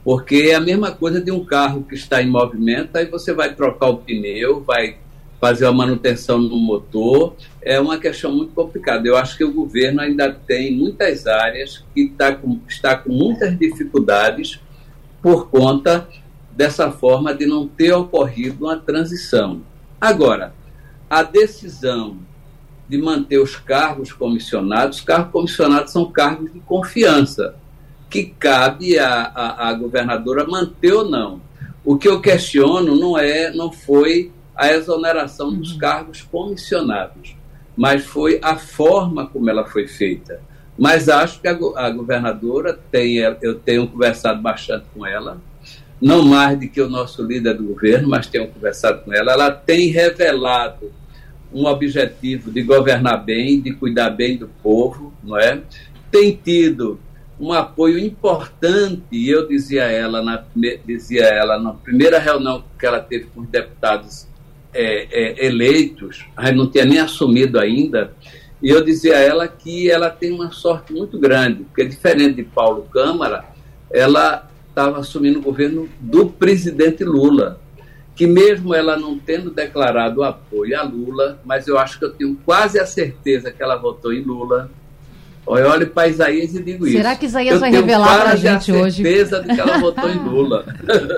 porque 0.05 0.47
é 0.51 0.55
a 0.55 0.61
mesma 0.61 0.91
coisa 0.91 1.19
de 1.19 1.31
um 1.31 1.43
carro 1.43 1.83
que 1.83 1.95
está 1.95 2.23
em 2.23 2.29
movimento, 2.29 2.95
aí 2.95 3.05
você 3.07 3.33
vai 3.33 3.53
trocar 3.53 3.89
o 3.89 3.97
pneu, 3.97 4.63
vai 4.63 4.97
fazer 5.41 5.65
a 5.65 5.71
manutenção 5.73 6.39
no 6.39 6.55
motor, 6.55 7.35
é 7.61 7.77
uma 7.77 7.99
questão 7.99 8.31
muito 8.31 8.53
complicada. 8.53 9.05
Eu 9.05 9.17
acho 9.17 9.35
que 9.37 9.43
o 9.43 9.51
governo 9.51 9.99
ainda 9.99 10.31
tem 10.31 10.73
muitas 10.73 11.27
áreas 11.27 11.83
que 11.93 12.03
está 12.03 12.33
com, 12.33 12.59
está 12.69 12.95
com 12.95 13.11
muitas 13.11 13.57
dificuldades 13.59 14.61
por 15.21 15.49
conta 15.49 16.07
dessa 16.55 16.89
forma 16.89 17.33
de 17.33 17.45
não 17.45 17.67
ter 17.67 17.93
ocorrido 17.93 18.65
uma 18.65 18.77
transição. 18.77 19.61
Agora, 19.99 20.53
a 21.09 21.21
decisão 21.21 22.17
de 22.87 22.97
manter 22.97 23.39
os 23.39 23.55
cargos 23.55 24.13
comissionados, 24.13 25.01
cargos 25.01 25.31
comissionados 25.31 25.91
são 25.91 26.11
cargos 26.11 26.53
de 26.53 26.59
confiança, 26.61 27.55
que 28.09 28.25
cabe 28.25 28.97
à, 28.97 29.75
governadora 29.79 30.47
manter 30.47 30.93
ou 30.93 31.09
não. 31.09 31.41
O 31.83 31.97
que 31.97 32.07
eu 32.07 32.21
questiono 32.21 32.95
não 32.95 33.17
é, 33.17 33.51
não 33.51 33.71
foi 33.71 34.31
a 34.55 34.71
exoneração 34.71 35.53
dos 35.53 35.73
uhum. 35.73 35.77
cargos 35.79 36.21
comissionados, 36.21 37.35
mas 37.75 38.05
foi 38.05 38.39
a 38.41 38.55
forma 38.55 39.27
como 39.27 39.49
ela 39.49 39.65
foi 39.65 39.87
feita. 39.87 40.39
Mas 40.77 41.09
acho 41.09 41.41
que 41.41 41.47
a, 41.47 41.57
a 41.75 41.89
governadora 41.89 42.79
tem, 42.91 43.17
eu 43.41 43.59
tenho 43.59 43.87
conversado 43.87 44.41
bastante 44.41 44.85
com 44.93 45.05
ela, 45.05 45.41
não 46.01 46.23
mais 46.23 46.59
do 46.59 46.67
que 46.67 46.81
o 46.81 46.89
nosso 46.89 47.23
líder 47.23 47.55
do 47.55 47.63
governo, 47.63 48.09
mas 48.09 48.27
tenho 48.27 48.47
conversado 48.47 49.01
com 49.01 49.13
ela, 49.13 49.31
ela 49.31 49.51
tem 49.51 49.87
revelado 49.89 50.91
um 51.53 51.65
objetivo 51.65 52.51
de 52.51 52.61
governar 52.63 53.23
bem, 53.23 53.61
de 53.61 53.73
cuidar 53.73 54.09
bem 54.09 54.37
do 54.37 54.47
povo, 54.61 55.13
não 55.23 55.39
é? 55.39 55.61
Tem 56.11 56.37
tido 56.43 56.99
um 57.39 57.51
apoio 57.51 57.97
importante, 57.97 59.03
e 59.11 59.29
eu 59.29 59.47
dizia 59.47 59.85
a 59.85 59.91
ela 59.91 60.21
na, 60.21 60.43
dizia 60.85 61.23
ela 61.23 61.59
na 61.59 61.73
primeira 61.73 62.19
reunião 62.19 62.63
que 62.77 62.85
ela 62.85 62.99
teve 62.99 63.25
com 63.25 63.41
os 63.41 63.47
deputados 63.47 64.27
é, 64.73 65.07
é, 65.11 65.45
eleitos, 65.45 66.25
não 66.53 66.69
tinha 66.69 66.85
nem 66.85 66.99
assumido 66.99 67.59
ainda, 67.59 68.13
e 68.61 68.69
eu 68.69 68.83
dizia 68.83 69.15
a 69.17 69.19
ela 69.19 69.47
que 69.47 69.89
ela 69.89 70.09
tem 70.09 70.31
uma 70.31 70.51
sorte 70.51 70.93
muito 70.93 71.17
grande, 71.19 71.63
porque 71.63 71.85
diferente 71.85 72.35
de 72.35 72.43
Paulo 72.43 72.83
Câmara, 72.91 73.45
ela 73.91 74.49
estava 74.75 74.99
assumindo 74.99 75.39
o 75.39 75.41
governo 75.41 75.87
do 76.01 76.27
presidente 76.27 77.01
Lula, 77.05 77.61
que 78.13 78.27
mesmo 78.27 78.75
ela 78.75 78.97
não 78.97 79.17
tendo 79.17 79.49
declarado 79.49 80.21
apoio 80.21 80.77
a 80.77 80.83
Lula, 80.83 81.39
mas 81.45 81.65
eu 81.65 81.79
acho 81.79 81.97
que 81.97 82.03
eu 82.03 82.11
tenho 82.11 82.37
quase 82.43 82.77
a 82.77 82.85
certeza 82.85 83.51
que 83.51 83.63
ela 83.63 83.77
votou 83.77 84.11
em 84.11 84.21
Lula, 84.21 84.69
eu 85.47 85.69
olho 85.69 85.87
para 85.87 86.07
Isaías 86.07 86.55
e 86.55 86.63
digo 86.63 86.87
isso. 86.87 86.97
Será 86.97 87.15
que 87.15 87.27
Isaías 87.27 87.53
eu 87.53 87.59
vai 87.59 87.71
revelar 87.71 88.21
para 88.21 88.31
a 88.31 88.35
gente 88.35 88.71
hoje? 88.71 89.03
Eu 89.03 89.11
tenho 89.11 89.27
certeza 89.27 89.43
de 89.43 89.53
que 89.53 89.61
ela 89.61 89.77
votou 89.77 90.09
em 90.09 90.17
Lula. 90.17 90.65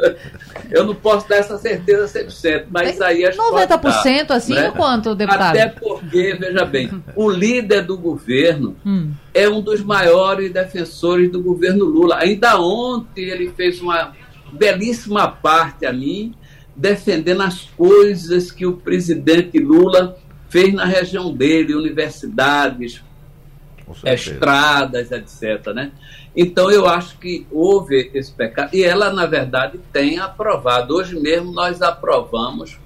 eu 0.69 0.85
não 0.85 0.93
posso 0.93 1.29
dar 1.29 1.37
essa 1.37 1.57
certeza 1.57 2.19
100%, 2.25 2.65
mas 2.69 2.95
Isaías 2.95 3.37
90% 3.37 3.79
pode 3.79 4.25
dar, 4.25 4.35
assim 4.35 4.53
né? 4.53 4.67
ou 4.67 4.73
quanto, 4.73 5.15
deputado? 5.15 5.55
Até 5.55 5.67
porque, 5.67 6.35
veja 6.37 6.65
bem, 6.65 6.91
o 7.15 7.29
líder 7.29 7.83
do 7.83 7.97
governo 7.97 8.75
hum. 8.85 9.11
é 9.33 9.47
um 9.47 9.61
dos 9.61 9.81
maiores 9.81 10.51
defensores 10.51 11.31
do 11.31 11.41
governo 11.41 11.85
Lula. 11.85 12.17
Ainda 12.19 12.59
ontem 12.59 13.23
ele 13.23 13.53
fez 13.55 13.79
uma 13.79 14.11
belíssima 14.51 15.29
parte 15.29 15.85
a 15.85 15.93
mim, 15.93 16.33
defendendo 16.75 17.43
as 17.43 17.61
coisas 17.61 18.51
que 18.51 18.65
o 18.65 18.73
presidente 18.73 19.57
Lula 19.57 20.17
fez 20.49 20.73
na 20.73 20.85
região 20.85 21.33
dele, 21.33 21.73
universidades, 21.73 23.01
estradas, 24.05 25.11
etc. 25.11 25.73
Né? 25.73 25.91
Então 26.35 26.69
eu 26.69 26.87
acho 26.87 27.17
que 27.17 27.47
houve 27.51 28.11
esse 28.13 28.31
pecado 28.31 28.75
e 28.75 28.83
ela, 28.83 29.11
na 29.11 29.25
verdade, 29.25 29.79
tem 29.91 30.19
aprovado. 30.19 30.95
Hoje 30.95 31.19
mesmo 31.19 31.51
nós 31.51 31.81
aprovamos 31.81 32.77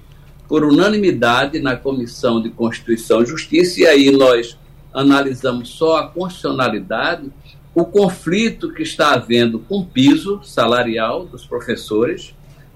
por 0.48 0.64
unanimidade 0.64 1.60
na 1.60 1.76
Comissão 1.76 2.40
de 2.40 2.50
Constituição 2.50 3.22
e 3.22 3.26
Justiça, 3.26 3.80
e 3.80 3.86
aí 3.86 4.10
nós 4.10 4.58
analisamos 4.92 5.70
só 5.70 5.96
a 5.96 6.06
constitucionalidade, 6.08 7.32
o 7.74 7.86
conflito 7.86 8.72
que 8.72 8.82
está 8.82 9.14
havendo 9.14 9.60
com 9.60 9.78
o 9.78 9.86
piso 9.86 10.42
salarial 10.42 11.24
dos 11.24 11.46
professores, 11.46 12.34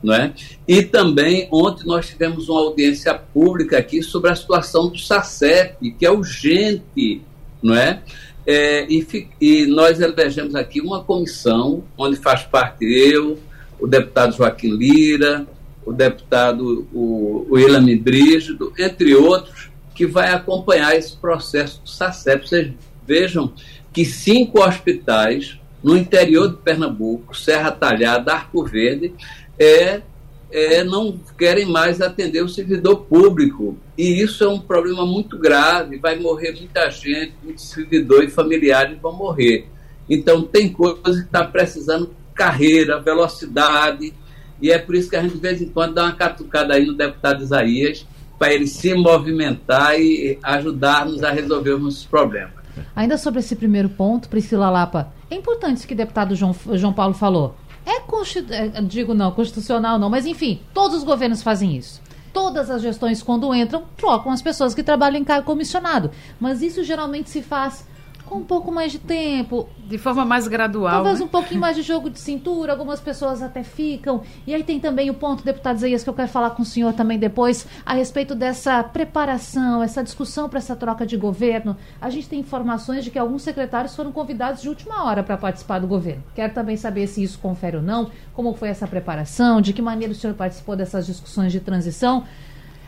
é? 0.08 0.32
E 0.68 0.82
também 0.82 1.48
ontem 1.50 1.84
nós 1.86 2.06
tivemos 2.06 2.48
uma 2.48 2.60
audiência 2.60 3.12
pública 3.14 3.78
aqui 3.78 4.02
sobre 4.02 4.30
a 4.30 4.36
situação 4.36 4.88
do 4.88 4.98
SACEP, 4.98 5.92
que 5.92 6.06
é 6.06 6.10
urgente 6.10 7.22
não 7.66 7.74
é? 7.74 8.02
é 8.46 8.86
e, 8.88 9.28
e, 9.40 9.66
nós 9.66 10.00
elegemos 10.00 10.54
aqui 10.54 10.80
uma 10.80 11.02
comissão 11.04 11.84
onde 11.98 12.16
faz 12.16 12.42
parte 12.42 12.84
eu, 12.84 13.38
o 13.78 13.86
deputado 13.86 14.36
Joaquim 14.36 14.70
Lira, 14.70 15.46
o 15.84 15.92
deputado 15.92 16.86
o, 16.92 17.46
o 17.50 18.00
Brígido, 18.00 18.72
entre 18.78 19.14
outros, 19.14 19.68
que 19.94 20.06
vai 20.06 20.32
acompanhar 20.32 20.96
esse 20.96 21.16
processo 21.16 21.80
do 21.82 21.88
SACEP. 21.88 22.48
Vocês 22.48 22.72
Vejam 23.06 23.52
que 23.92 24.04
cinco 24.04 24.60
hospitais 24.60 25.58
no 25.82 25.96
interior 25.96 26.48
de 26.48 26.56
Pernambuco, 26.56 27.36
Serra 27.36 27.70
Talhada, 27.70 28.32
Arco 28.32 28.64
Verde, 28.64 29.14
é, 29.56 30.02
é, 30.50 30.84
não 30.84 31.18
querem 31.36 31.66
mais 31.66 32.00
atender 32.00 32.42
o 32.42 32.48
servidor 32.48 33.04
público. 33.04 33.76
E 33.96 34.22
isso 34.22 34.44
é 34.44 34.48
um 34.48 34.60
problema 34.60 35.04
muito 35.04 35.38
grave, 35.38 35.98
vai 35.98 36.18
morrer 36.18 36.52
muita 36.52 36.90
gente, 36.90 37.34
muitos 37.42 37.68
servidores 37.68 38.34
familiares 38.34 38.98
vão 39.00 39.12
morrer. 39.12 39.68
Então, 40.08 40.42
tem 40.42 40.72
coisa 40.72 41.20
que 41.20 41.26
está 41.26 41.44
precisando 41.44 42.14
carreira, 42.34 43.00
velocidade, 43.00 44.12
e 44.60 44.70
é 44.70 44.78
por 44.78 44.94
isso 44.94 45.10
que 45.10 45.16
a 45.16 45.22
gente, 45.22 45.34
de 45.34 45.40
vez 45.40 45.60
em 45.60 45.68
quando, 45.68 45.94
dá 45.94 46.04
uma 46.04 46.12
catucada 46.12 46.74
aí 46.74 46.86
no 46.86 46.94
deputado 46.94 47.42
Isaías, 47.42 48.06
para 48.38 48.52
ele 48.52 48.66
se 48.66 48.94
movimentar 48.94 49.98
e 49.98 50.38
ajudar-nos 50.42 51.22
a 51.22 51.30
resolver 51.30 51.72
os 51.72 52.04
problemas. 52.04 52.54
Ainda 52.94 53.16
sobre 53.16 53.40
esse 53.40 53.56
primeiro 53.56 53.88
ponto, 53.88 54.28
Priscila 54.28 54.68
Lapa, 54.68 55.12
é 55.30 55.34
importante 55.34 55.78
isso 55.78 55.88
que 55.88 55.94
o 55.94 55.96
deputado 55.96 56.34
João, 56.34 56.54
João 56.74 56.92
Paulo 56.92 57.14
falou. 57.14 57.56
É, 57.86 58.78
é, 58.78 58.82
digo 58.82 59.14
não, 59.14 59.30
constitucional 59.30 59.96
não, 59.98 60.10
mas 60.10 60.26
enfim, 60.26 60.60
todos 60.74 60.98
os 60.98 61.04
governos 61.04 61.42
fazem 61.42 61.76
isso. 61.76 62.02
Todas 62.32 62.68
as 62.68 62.82
gestões, 62.82 63.22
quando 63.22 63.54
entram, 63.54 63.84
trocam 63.96 64.30
as 64.30 64.42
pessoas 64.42 64.74
que 64.74 64.82
trabalham 64.82 65.20
em 65.20 65.24
cargo 65.24 65.46
comissionado. 65.46 66.10
Mas 66.38 66.60
isso 66.60 66.84
geralmente 66.84 67.30
se 67.30 67.40
faz 67.40 67.86
com 68.26 68.36
um 68.36 68.44
pouco 68.44 68.70
mais 68.70 68.92
de 68.92 68.98
tempo. 68.98 69.68
De 69.78 69.96
forma 69.98 70.24
mais 70.24 70.48
gradual. 70.48 70.94
Talvez 70.94 71.20
né? 71.20 71.24
um 71.24 71.28
pouquinho 71.28 71.60
mais 71.60 71.76
de 71.76 71.82
jogo 71.82 72.10
de 72.10 72.18
cintura, 72.18 72.72
algumas 72.72 73.00
pessoas 73.00 73.42
até 73.42 73.62
ficam. 73.62 74.22
E 74.46 74.52
aí 74.52 74.62
tem 74.62 74.80
também 74.80 75.08
o 75.08 75.14
ponto, 75.14 75.44
deputado 75.44 75.78
Zeias, 75.78 76.02
que 76.02 76.10
eu 76.10 76.14
quero 76.14 76.28
falar 76.28 76.50
com 76.50 76.62
o 76.62 76.64
senhor 76.64 76.92
também 76.92 77.18
depois, 77.18 77.66
a 77.84 77.94
respeito 77.94 78.34
dessa 78.34 78.82
preparação, 78.82 79.82
essa 79.82 80.02
discussão 80.02 80.48
para 80.48 80.58
essa 80.58 80.74
troca 80.74 81.06
de 81.06 81.16
governo. 81.16 81.76
A 82.00 82.10
gente 82.10 82.28
tem 82.28 82.40
informações 82.40 83.04
de 83.04 83.10
que 83.10 83.18
alguns 83.18 83.42
secretários 83.42 83.94
foram 83.94 84.10
convidados 84.10 84.60
de 84.60 84.68
última 84.68 85.04
hora 85.04 85.22
para 85.22 85.36
participar 85.36 85.78
do 85.78 85.86
governo. 85.86 86.22
Quero 86.34 86.52
também 86.52 86.76
saber 86.76 87.06
se 87.06 87.22
isso 87.22 87.38
confere 87.38 87.76
ou 87.76 87.82
não, 87.82 88.10
como 88.34 88.54
foi 88.54 88.68
essa 88.68 88.86
preparação, 88.86 89.60
de 89.60 89.72
que 89.72 89.80
maneira 89.80 90.12
o 90.12 90.16
senhor 90.16 90.34
participou 90.34 90.74
dessas 90.74 91.06
discussões 91.06 91.52
de 91.52 91.60
transição 91.60 92.24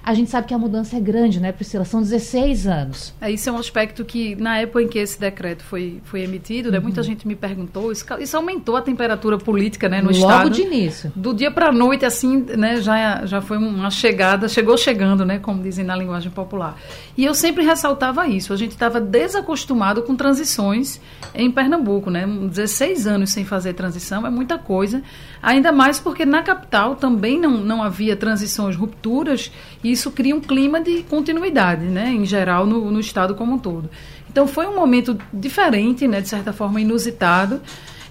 a 0.02 0.14
gente 0.14 0.30
sabe 0.30 0.46
que 0.46 0.54
a 0.54 0.58
mudança 0.58 0.96
é 0.96 1.00
grande, 1.00 1.40
né, 1.40 1.52
Priscila? 1.52 1.84
São 1.84 2.00
16 2.00 2.66
anos. 2.66 3.14
É, 3.20 3.30
isso 3.30 3.48
é 3.48 3.52
um 3.52 3.58
aspecto 3.58 4.04
que, 4.04 4.34
na 4.36 4.58
época 4.58 4.82
em 4.82 4.88
que 4.88 4.98
esse 4.98 5.20
decreto 5.20 5.62
foi, 5.62 6.00
foi 6.04 6.22
emitido, 6.22 6.70
né, 6.70 6.78
muita 6.78 7.00
uhum. 7.00 7.06
gente 7.06 7.26
me 7.26 7.34
perguntou, 7.34 7.92
isso, 7.92 8.04
isso, 8.18 8.36
aumentou 8.36 8.76
a 8.76 8.82
temperatura 8.82 9.38
política 9.38 9.88
né, 9.88 10.00
no 10.00 10.06
Logo 10.06 10.18
Estado. 10.18 10.44
Logo 10.44 10.50
de 10.50 10.62
início. 10.62 11.12
Do 11.14 11.34
dia 11.34 11.50
para 11.50 11.68
a 11.68 11.72
noite, 11.72 12.04
assim, 12.04 12.44
né, 12.56 12.80
já, 12.80 13.26
já 13.26 13.40
foi 13.40 13.58
uma 13.58 13.90
chegada, 13.90 14.48
chegou 14.48 14.76
chegando, 14.76 15.24
né, 15.24 15.38
como 15.38 15.62
dizem 15.62 15.84
na 15.84 15.96
linguagem 15.96 16.30
popular. 16.30 16.76
E 17.16 17.24
eu 17.24 17.34
sempre 17.34 17.64
ressaltava 17.64 18.26
isso, 18.26 18.52
a 18.52 18.56
gente 18.56 18.72
estava 18.72 19.00
desacostumado 19.00 20.02
com 20.02 20.14
transições 20.14 21.00
em 21.34 21.50
Pernambuco, 21.50 22.10
né, 22.10 22.26
16 22.26 23.06
anos 23.06 23.30
sem 23.30 23.44
fazer 23.44 23.74
transição 23.74 24.26
é 24.26 24.30
muita 24.30 24.58
coisa, 24.58 25.02
ainda 25.42 25.72
mais 25.72 25.98
porque 25.98 26.24
na 26.24 26.42
capital 26.42 26.96
também 26.96 27.38
não, 27.40 27.52
não 27.58 27.82
havia 27.82 28.16
transições, 28.16 28.76
rupturas, 28.76 29.50
e 29.82 29.87
isso 29.90 30.10
cria 30.10 30.34
um 30.34 30.40
clima 30.40 30.80
de 30.80 31.02
continuidade, 31.02 31.84
né, 31.84 32.10
em 32.10 32.24
geral, 32.24 32.66
no, 32.66 32.90
no 32.90 33.00
Estado 33.00 33.34
como 33.34 33.54
um 33.54 33.58
todo. 33.58 33.90
Então 34.30 34.46
foi 34.46 34.66
um 34.66 34.74
momento 34.74 35.18
diferente, 35.32 36.06
né, 36.06 36.20
de 36.20 36.28
certa 36.28 36.52
forma 36.52 36.80
inusitado. 36.80 37.60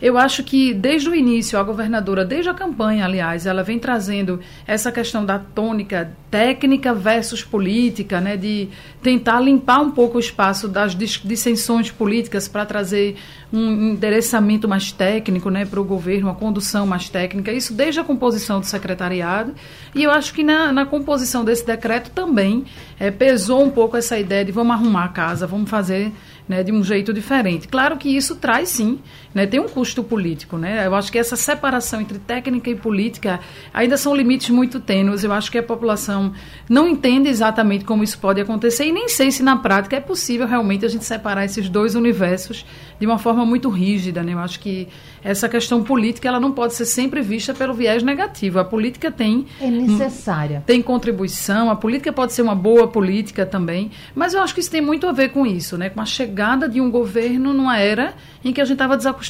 Eu 0.01 0.17
acho 0.17 0.43
que 0.43 0.73
desde 0.73 1.09
o 1.09 1.15
início, 1.15 1.57
a 1.57 1.63
governadora, 1.63 2.23
desde 2.23 2.49
a 2.49 2.53
campanha, 2.53 3.05
aliás, 3.05 3.45
ela 3.45 3.63
vem 3.63 3.79
trazendo 3.79 4.39
essa 4.65 4.91
questão 4.91 5.25
da 5.25 5.39
tônica 5.39 6.11
técnica 6.29 6.93
versus 6.93 7.43
política, 7.43 8.19
né, 8.19 8.35
de 8.35 8.67
tentar 9.01 9.39
limpar 9.39 9.79
um 9.79 9.91
pouco 9.91 10.17
o 10.17 10.19
espaço 10.19 10.67
das 10.67 10.93
dissensões 10.93 11.89
políticas 11.89 12.47
para 12.47 12.65
trazer 12.65 13.15
um 13.51 13.93
endereçamento 13.93 14.67
mais 14.67 14.91
técnico 14.91 15.49
né, 15.49 15.65
para 15.65 15.79
o 15.79 15.83
governo, 15.83 16.27
uma 16.27 16.35
condução 16.35 16.85
mais 16.85 17.07
técnica, 17.09 17.51
isso 17.51 17.73
desde 17.73 17.99
a 17.99 18.03
composição 18.03 18.59
do 18.59 18.65
secretariado. 18.65 19.55
E 19.95 20.03
eu 20.03 20.11
acho 20.11 20.33
que 20.33 20.43
na, 20.43 20.71
na 20.71 20.85
composição 20.85 21.45
desse 21.45 21.65
decreto 21.65 22.11
também 22.11 22.65
é, 22.99 23.09
pesou 23.09 23.63
um 23.63 23.69
pouco 23.69 23.95
essa 23.95 24.19
ideia 24.19 24.43
de 24.43 24.51
vamos 24.51 24.73
arrumar 24.73 25.05
a 25.05 25.09
casa, 25.09 25.47
vamos 25.47 25.69
fazer 25.69 26.11
né, 26.47 26.63
de 26.63 26.71
um 26.71 26.83
jeito 26.83 27.13
diferente. 27.13 27.67
Claro 27.67 27.97
que 27.97 28.09
isso 28.09 28.35
traz 28.35 28.69
sim, 28.69 28.99
né, 29.37 29.45
tem 29.45 29.59
um 29.59 29.69
custo 29.69 30.03
político. 30.03 30.57
Né? 30.57 30.87
Eu 30.87 30.95
acho 30.95 31.11
que 31.11 31.19
essa 31.19 31.35
separação 31.35 32.01
entre 32.01 32.17
técnica 32.17 32.71
e 32.71 32.75
política 32.75 33.39
ainda 33.71 33.95
são 33.95 34.15
limites 34.15 34.49
muito 34.49 34.79
tênues. 34.79 35.23
Eu 35.23 35.31
acho 35.31 35.51
que 35.51 35.59
a 35.59 35.63
população 35.63 36.33
não 36.67 36.87
entende 36.87 37.29
exatamente 37.29 37.85
como 37.85 38.03
isso 38.03 38.17
pode 38.17 38.41
acontecer 38.41 38.85
e 38.85 38.91
nem 38.91 39.07
sei 39.07 39.29
se 39.29 39.43
na 39.43 39.55
prática 39.55 39.95
é 39.95 39.99
possível 39.99 40.47
realmente 40.47 40.83
a 40.83 40.89
gente 40.89 41.05
separar 41.05 41.45
esses 41.45 41.69
dois 41.69 41.93
universos 41.93 42.65
de 42.99 43.05
uma 43.05 43.19
forma 43.19 43.45
muito 43.45 43.69
rígida. 43.69 44.23
Né? 44.23 44.33
Eu 44.33 44.39
acho 44.39 44.59
que 44.59 44.87
essa 45.23 45.47
questão 45.47 45.83
política 45.83 46.27
ela 46.27 46.39
não 46.39 46.51
pode 46.51 46.73
ser 46.73 46.85
sempre 46.85 47.21
vista 47.21 47.53
pelo 47.53 47.75
viés 47.75 48.01
negativo. 48.01 48.57
A 48.57 48.65
política 48.65 49.11
tem. 49.11 49.45
É 49.61 49.69
necessária. 49.69 50.63
Tem 50.65 50.81
contribuição, 50.81 51.69
a 51.69 51.75
política 51.75 52.11
pode 52.11 52.33
ser 52.33 52.41
uma 52.41 52.55
boa 52.55 52.87
política 52.87 53.45
também, 53.45 53.91
mas 54.15 54.33
eu 54.33 54.41
acho 54.41 54.55
que 54.55 54.61
isso 54.61 54.71
tem 54.71 54.81
muito 54.81 55.05
a 55.05 55.11
ver 55.11 55.29
com 55.29 55.45
isso, 55.45 55.77
né? 55.77 55.91
com 55.91 56.01
a 56.01 56.05
chegada 56.05 56.67
de 56.67 56.81
um 56.81 56.89
governo 56.89 57.53
numa 57.53 57.77
era 57.77 58.15
em 58.43 58.51
que 58.51 58.59
a 58.59 58.65
gente 58.65 58.73
estava 58.73 58.97
desacostumado 58.97 59.26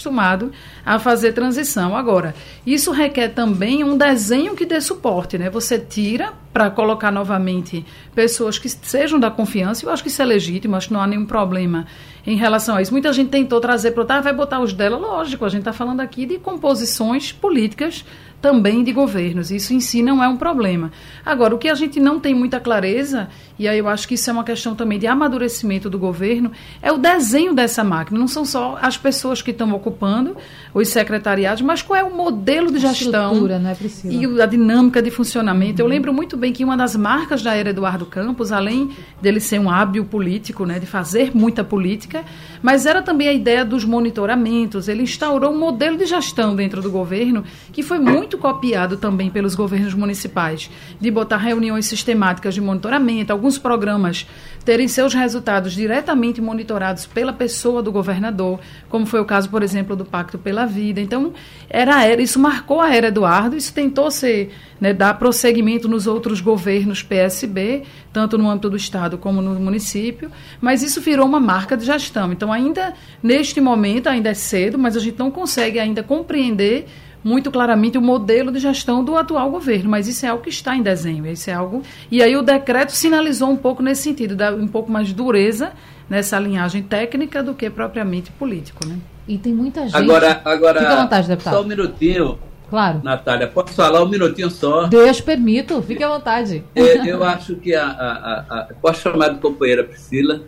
a 0.85 0.99
fazer 0.99 1.33
transição. 1.33 1.95
Agora, 1.95 2.35
isso 2.65 2.91
requer 2.91 3.29
também 3.29 3.83
um 3.83 3.97
desenho 3.97 4.55
que 4.55 4.65
dê 4.65 4.79
suporte. 4.79 5.37
Né? 5.37 5.49
Você 5.49 5.79
tira 5.79 6.33
para 6.53 6.69
colocar 6.69 7.11
novamente 7.11 7.85
pessoas 8.15 8.57
que 8.57 8.67
sejam 8.67 9.19
da 9.19 9.29
confiança, 9.29 9.85
eu 9.85 9.91
acho 9.91 10.01
que 10.01 10.09
isso 10.09 10.21
é 10.21 10.25
legítimo, 10.25 10.75
acho 10.75 10.87
que 10.87 10.93
não 10.93 11.01
há 11.01 11.07
nenhum 11.07 11.25
problema 11.25 11.85
em 12.27 12.35
relação 12.35 12.75
a 12.75 12.81
isso. 12.81 12.91
Muita 12.91 13.13
gente 13.13 13.29
tentou 13.29 13.61
trazer 13.61 13.91
para 13.91 14.03
o 14.03 14.21
vai 14.21 14.33
botar 14.33 14.59
os 14.59 14.73
dela, 14.73 14.97
lógico, 14.97 15.45
a 15.45 15.49
gente 15.49 15.61
está 15.61 15.71
falando 15.71 16.01
aqui 16.01 16.25
de 16.25 16.37
composições 16.37 17.31
políticas 17.31 18.03
também 18.41 18.83
de 18.83 18.91
governos. 18.91 19.49
Isso 19.49 19.73
em 19.73 19.79
si 19.79 20.03
não 20.03 20.23
é 20.23 20.27
um 20.27 20.37
problema. 20.37 20.91
Agora, 21.25 21.55
o 21.55 21.57
que 21.57 21.69
a 21.69 21.75
gente 21.75 21.99
não 21.99 22.19
tem 22.19 22.35
muita 22.35 22.59
clareza, 22.59 23.29
e 23.57 23.67
aí 23.67 23.79
eu 23.79 23.87
acho 23.87 24.07
que 24.07 24.13
isso 24.13 24.29
é 24.29 24.33
uma 24.33 24.43
questão 24.43 24.75
também 24.75 24.99
de 24.99 25.07
amadurecimento 25.07 25.89
do 25.89 25.97
governo, 25.97 26.51
é 26.81 26.91
o 26.91 26.97
desenho 26.97 27.53
dessa 27.53 27.83
máquina. 27.83 28.19
Não 28.19 28.27
são 28.27 28.45
só 28.45 28.77
as 28.81 28.97
pessoas 28.97 29.41
que 29.41 29.51
estão 29.51 29.71
ocupando 29.73 30.37
os 30.73 30.89
secretariados, 30.89 31.63
mas 31.63 31.81
qual 31.81 31.99
é 31.99 32.03
o 32.03 32.15
modelo 32.15 32.71
de 32.71 32.79
gestão 32.79 33.47
não 33.47 33.69
é, 33.69 33.75
e 34.05 34.41
a 34.41 34.45
dinâmica 34.45 35.01
de 35.01 35.09
funcionamento. 35.09 35.81
Uhum. 35.81 35.87
Eu 35.87 35.89
lembro 35.89 36.13
muito 36.13 36.37
bem 36.37 36.53
que 36.53 36.63
uma 36.63 36.77
das 36.77 36.95
marcas 36.95 37.41
da 37.41 37.55
era 37.55 37.71
Eduardo 37.71 38.05
Campos, 38.05 38.51
além 38.51 38.91
dele 39.21 39.39
ser 39.39 39.59
um 39.59 39.69
hábil 39.69 40.05
político, 40.05 40.65
né, 40.65 40.79
de 40.79 40.85
fazer 40.85 41.31
muita 41.35 41.63
política, 41.63 42.16
mas 42.61 42.85
era 42.85 43.01
também 43.01 43.27
a 43.27 43.33
ideia 43.33 43.63
dos 43.63 43.85
monitoramentos. 43.85 44.87
Ele 44.87 45.03
instaurou 45.03 45.51
um 45.51 45.59
modelo 45.59 45.97
de 45.97 46.05
gestão 46.05 46.55
dentro 46.55 46.81
do 46.81 46.91
governo 46.91 47.43
que 47.71 47.83
foi 47.83 47.99
muito 47.99 48.37
copiado 48.37 48.97
também 48.97 49.29
pelos 49.29 49.55
governos 49.55 49.93
municipais, 49.93 50.69
de 50.99 51.11
botar 51.11 51.37
reuniões 51.37 51.85
sistemáticas 51.85 52.53
de 52.53 52.61
monitoramento, 52.61 53.31
alguns 53.31 53.57
programas 53.57 54.25
terem 54.67 54.89
seus 54.89 55.13
resultados 55.13 55.71
diretamente 55.71 56.41
monitorados 56.41 57.05
pela 57.05 57.31
pessoa 57.31 57.81
do 57.81 57.89
governador, 57.89 58.59
como 58.89 59.05
foi 59.05 59.21
o 59.21 59.25
caso, 59.25 59.49
por 59.49 59.63
exemplo, 59.63 59.95
do 59.95 60.03
Pacto 60.03 60.37
pela 60.37 60.65
Vida. 60.65 60.99
Então, 60.99 61.31
era, 61.69 62.05
era 62.05 62.21
isso 62.21 62.37
marcou 62.37 62.81
a 62.81 62.93
era 62.93 63.07
Eduardo, 63.07 63.55
isso 63.55 63.73
tentou 63.73 64.11
ser 64.11 64.51
né, 64.79 64.93
dar 64.93 65.17
prosseguimento 65.17 65.87
nos 65.87 66.05
outros 66.05 66.41
governos 66.41 67.01
PSB, 67.01 67.83
tanto 68.11 68.37
no 68.37 68.49
âmbito 68.49 68.69
do 68.69 68.75
Estado 68.75 69.17
como 69.17 69.41
no 69.41 69.57
município, 69.59 70.29
mas 70.59 70.83
isso 70.83 70.99
virou 70.99 71.25
uma 71.25 71.39
marca 71.39 71.77
de 71.77 71.85
gestão. 71.85 72.06
Então, 72.33 72.51
ainda 72.51 72.93
neste 73.21 73.59
momento, 73.61 74.07
ainda 74.07 74.29
é 74.29 74.33
cedo, 74.33 74.77
mas 74.77 74.95
a 74.95 74.99
gente 74.99 75.17
não 75.17 75.31
consegue 75.31 75.79
ainda 75.79 76.03
compreender 76.03 76.87
muito 77.23 77.51
claramente 77.51 77.97
o 77.97 78.01
modelo 78.01 78.51
de 78.51 78.59
gestão 78.59 79.03
do 79.03 79.17
atual 79.17 79.51
governo, 79.51 79.89
mas 79.89 80.07
isso 80.07 80.25
é 80.25 80.29
algo 80.29 80.43
que 80.43 80.49
está 80.49 80.75
em 80.75 80.81
desenho, 80.81 81.25
isso 81.27 81.49
é 81.49 81.53
algo. 81.53 81.81
E 82.09 82.23
aí 82.23 82.35
o 82.37 82.41
decreto 82.41 82.91
sinalizou 82.91 83.49
um 83.49 83.57
pouco 83.57 83.83
nesse 83.83 84.03
sentido, 84.03 84.35
dá 84.35 84.53
um 84.53 84.67
pouco 84.67 84.91
mais 84.91 85.07
de 85.07 85.13
dureza 85.13 85.73
nessa 86.09 86.39
linhagem 86.39 86.81
técnica 86.83 87.43
do 87.43 87.53
que 87.53 87.69
propriamente 87.69 88.31
político, 88.31 88.87
né? 88.87 88.97
E 89.27 89.37
tem 89.37 89.53
muita 89.53 89.81
gente. 89.81 89.95
Agora, 89.95 90.41
agora 90.45 90.79
Fica 90.79 90.93
à 90.93 91.01
vontade, 91.01 91.27
deputado. 91.27 91.53
Só 91.53 91.61
um 91.61 91.67
minutinho. 91.67 92.39
Claro. 92.69 93.01
Natália, 93.03 93.47
posso 93.47 93.73
falar 93.73 94.03
um 94.03 94.07
minutinho 94.07 94.49
só? 94.49 94.87
Deus 94.87 95.21
permito, 95.21 95.81
fique 95.81 96.03
à 96.03 96.09
vontade. 96.09 96.63
É, 96.75 97.09
eu 97.09 97.23
acho 97.23 97.55
que 97.55 97.73
a, 97.73 97.85
a, 97.85 98.11
a, 98.11 98.59
a. 98.59 98.67
Posso 98.81 99.01
chamar 99.01 99.29
de 99.29 99.39
companheira 99.39 99.83
Priscila? 99.83 100.41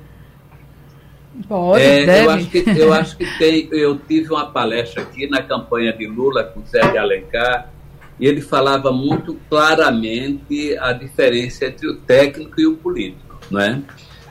Pode, 1.48 1.82
é, 1.82 2.06
deve. 2.06 2.26
Eu 2.26 2.32
acho, 2.32 2.50
que, 2.50 2.63
eu 2.70 2.94
acho 2.94 3.18
que 3.18 3.38
tem. 3.38 3.70
Eu 3.72 3.98
tive 3.98 4.30
uma 4.30 4.48
palestra 4.48 5.04
aqui 5.04 5.28
na 5.28 5.42
campanha 5.42 5.94
de 5.94 6.08
Lula 6.08 6.44
com 6.44 6.65
Zé 6.65 6.82
de 6.92 6.98
Alencar 6.98 7.72
e 8.20 8.28
ele 8.28 8.42
falava 8.42 8.92
muito 8.92 9.39
claramente 9.50 10.78
a 10.78 10.92
diferença 10.92 11.65
entre 11.65 11.88
o 11.88 11.98
técnico 11.98 12.60
e 12.60 12.68
o 12.68 12.76
político, 12.76 13.39
não 13.50 13.62
é? 13.62 13.82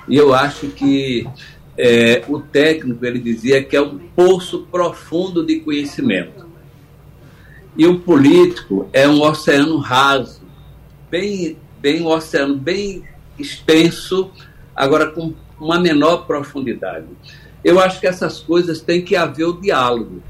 E 0.06 0.16
eu 0.16 0.34
acho 0.34 0.68
que 0.68 1.26
é, 1.76 2.22
o 2.28 2.40
técnico 2.40 3.04
ele 3.06 3.18
dizia 3.18 3.62
que 3.62 3.76
é 3.76 3.80
um 3.80 3.98
poço 3.98 4.66
profundo 4.70 5.46
de 5.46 5.60
conhecimento 5.60 6.48
e 7.78 7.86
o 7.86 8.00
político 8.00 8.88
é 8.92 9.06
um 9.06 9.22
oceano 9.22 9.78
raso, 9.78 10.42
bem, 11.08 11.56
bem 11.80 12.02
um 12.02 12.08
oceano 12.08 12.56
bem 12.56 13.04
extenso, 13.38 14.32
agora 14.74 15.06
com 15.12 15.32
uma 15.60 15.78
menor 15.78 16.26
profundidade. 16.26 17.06
Eu 17.64 17.80
acho 17.80 18.00
que 18.00 18.06
essas 18.06 18.38
coisas 18.38 18.80
têm 18.80 19.02
que 19.02 19.16
haver 19.16 19.44
o 19.44 19.60
diálogo. 19.60 20.22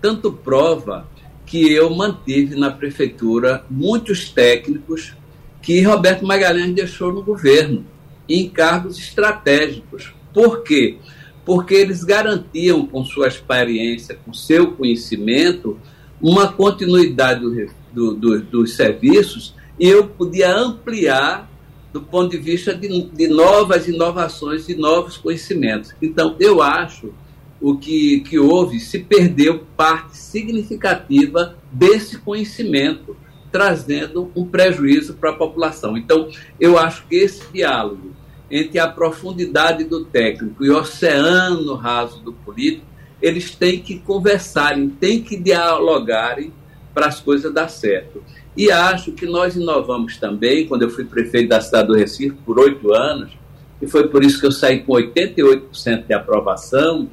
Tanto 0.00 0.32
prova 0.32 1.06
que 1.44 1.70
eu 1.72 1.90
mantive 1.90 2.56
na 2.56 2.70
prefeitura 2.70 3.64
muitos 3.68 4.30
técnicos 4.30 5.14
que 5.60 5.82
Roberto 5.82 6.24
Magalhães 6.24 6.74
deixou 6.74 7.12
no 7.12 7.22
governo, 7.22 7.84
em 8.28 8.48
cargos 8.48 8.98
estratégicos. 8.98 10.14
Por 10.32 10.62
quê? 10.62 10.96
Porque 11.44 11.74
eles 11.74 12.04
garantiam, 12.04 12.86
com 12.86 13.04
sua 13.04 13.28
experiência, 13.28 14.18
com 14.24 14.32
seu 14.32 14.72
conhecimento, 14.72 15.78
uma 16.20 16.52
continuidade 16.52 17.40
do, 17.40 17.66
do, 17.92 18.14
do, 18.14 18.40
dos 18.42 18.76
serviços 18.76 19.54
e 19.78 19.88
eu 19.88 20.06
podia 20.06 20.54
ampliar 20.54 21.49
do 21.92 22.00
ponto 22.02 22.30
de 22.30 22.38
vista 22.38 22.74
de, 22.74 23.02
de 23.02 23.28
novas 23.28 23.88
inovações 23.88 24.68
e 24.68 24.74
novos 24.74 25.16
conhecimentos. 25.16 25.94
Então, 26.00 26.36
eu 26.38 26.62
acho 26.62 27.12
o 27.60 27.76
que, 27.76 28.20
que 28.20 28.38
houve, 28.38 28.80
se 28.80 29.00
perdeu 29.00 29.66
parte 29.76 30.16
significativa 30.16 31.56
desse 31.70 32.18
conhecimento, 32.18 33.16
trazendo 33.52 34.30
um 34.34 34.46
prejuízo 34.46 35.14
para 35.14 35.30
a 35.30 35.36
população. 35.36 35.96
Então, 35.96 36.28
eu 36.58 36.78
acho 36.78 37.06
que 37.06 37.16
esse 37.16 37.42
diálogo 37.52 38.12
entre 38.50 38.78
a 38.78 38.88
profundidade 38.88 39.84
do 39.84 40.04
técnico 40.04 40.64
e 40.64 40.70
o 40.70 40.76
oceano 40.76 41.74
raso 41.74 42.20
do 42.20 42.32
político, 42.32 42.86
eles 43.22 43.54
têm 43.54 43.80
que 43.80 43.98
conversarem, 43.98 44.88
têm 44.88 45.22
que 45.22 45.36
dialogarem 45.36 46.52
para 46.92 47.06
as 47.06 47.20
coisas 47.20 47.52
dar 47.52 47.68
certo. 47.68 48.22
E 48.56 48.70
acho 48.70 49.12
que 49.12 49.26
nós 49.26 49.56
inovamos 49.56 50.16
também, 50.16 50.66
quando 50.66 50.82
eu 50.82 50.90
fui 50.90 51.04
prefeito 51.04 51.48
da 51.48 51.60
cidade 51.60 51.88
do 51.88 51.94
Recife 51.94 52.36
por 52.44 52.58
oito 52.58 52.92
anos, 52.92 53.32
e 53.80 53.86
foi 53.86 54.08
por 54.08 54.22
isso 54.22 54.40
que 54.40 54.46
eu 54.46 54.52
saí 54.52 54.80
com 54.80 54.92
88% 54.92 56.06
de 56.06 56.12
aprovação. 56.12 57.08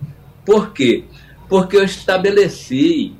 Por 0.45 0.73
quê? 0.73 1.05
Porque 1.47 1.77
eu 1.77 1.83
estabeleci 1.83 3.13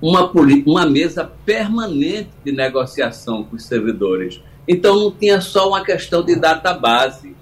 uma, 0.00 0.30
uma 0.66 0.86
mesa 0.86 1.30
permanente 1.44 2.30
de 2.44 2.52
negociação 2.52 3.42
com 3.42 3.56
os 3.56 3.64
servidores. 3.64 4.40
Então 4.66 4.94
não 4.96 5.10
tinha 5.10 5.40
só 5.40 5.68
uma 5.68 5.84
questão 5.84 6.24
de 6.24 6.36
database 6.36 7.34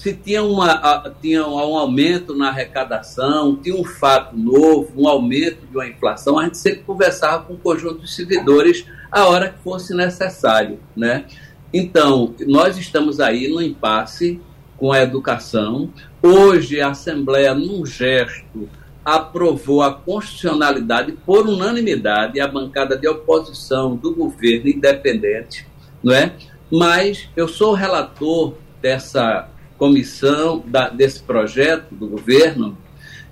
se 0.00 0.14
tinha, 0.14 0.42
uma, 0.42 1.14
tinha 1.20 1.46
um 1.46 1.58
aumento 1.58 2.34
na 2.34 2.48
arrecadação, 2.48 3.54
tinha 3.56 3.76
um 3.76 3.84
fato 3.84 4.34
novo, 4.34 4.90
um 4.96 5.06
aumento 5.06 5.66
de 5.66 5.76
uma 5.76 5.86
inflação, 5.86 6.38
a 6.38 6.44
gente 6.44 6.56
sempre 6.56 6.84
conversava 6.84 7.44
com 7.44 7.52
o 7.52 7.58
conjunto 7.58 8.00
de 8.00 8.10
servidores 8.10 8.86
a 9.12 9.26
hora 9.26 9.50
que 9.50 9.62
fosse 9.62 9.94
necessário. 9.94 10.80
Né? 10.96 11.26
Então, 11.70 12.34
nós 12.46 12.78
estamos 12.78 13.20
aí 13.20 13.46
no 13.46 13.60
impasse 13.60 14.40
com 14.78 14.90
a 14.90 15.02
educação. 15.02 15.92
Hoje, 16.22 16.80
a 16.80 16.92
Assembleia, 16.92 17.54
num 17.54 17.84
gesto, 17.84 18.70
aprovou 19.04 19.82
a 19.82 19.92
constitucionalidade 19.92 21.12
por 21.12 21.46
unanimidade, 21.46 22.40
a 22.40 22.48
bancada 22.48 22.96
de 22.96 23.06
oposição 23.06 23.96
do 23.96 24.14
governo 24.14 24.66
independente, 24.66 25.66
não 26.02 26.14
é? 26.14 26.32
Mas 26.72 27.28
eu 27.36 27.46
sou 27.46 27.74
relator 27.74 28.54
dessa 28.80 29.46
comissão 29.80 30.62
da, 30.66 30.90
desse 30.90 31.22
projeto 31.22 31.94
do 31.94 32.06
governo 32.06 32.76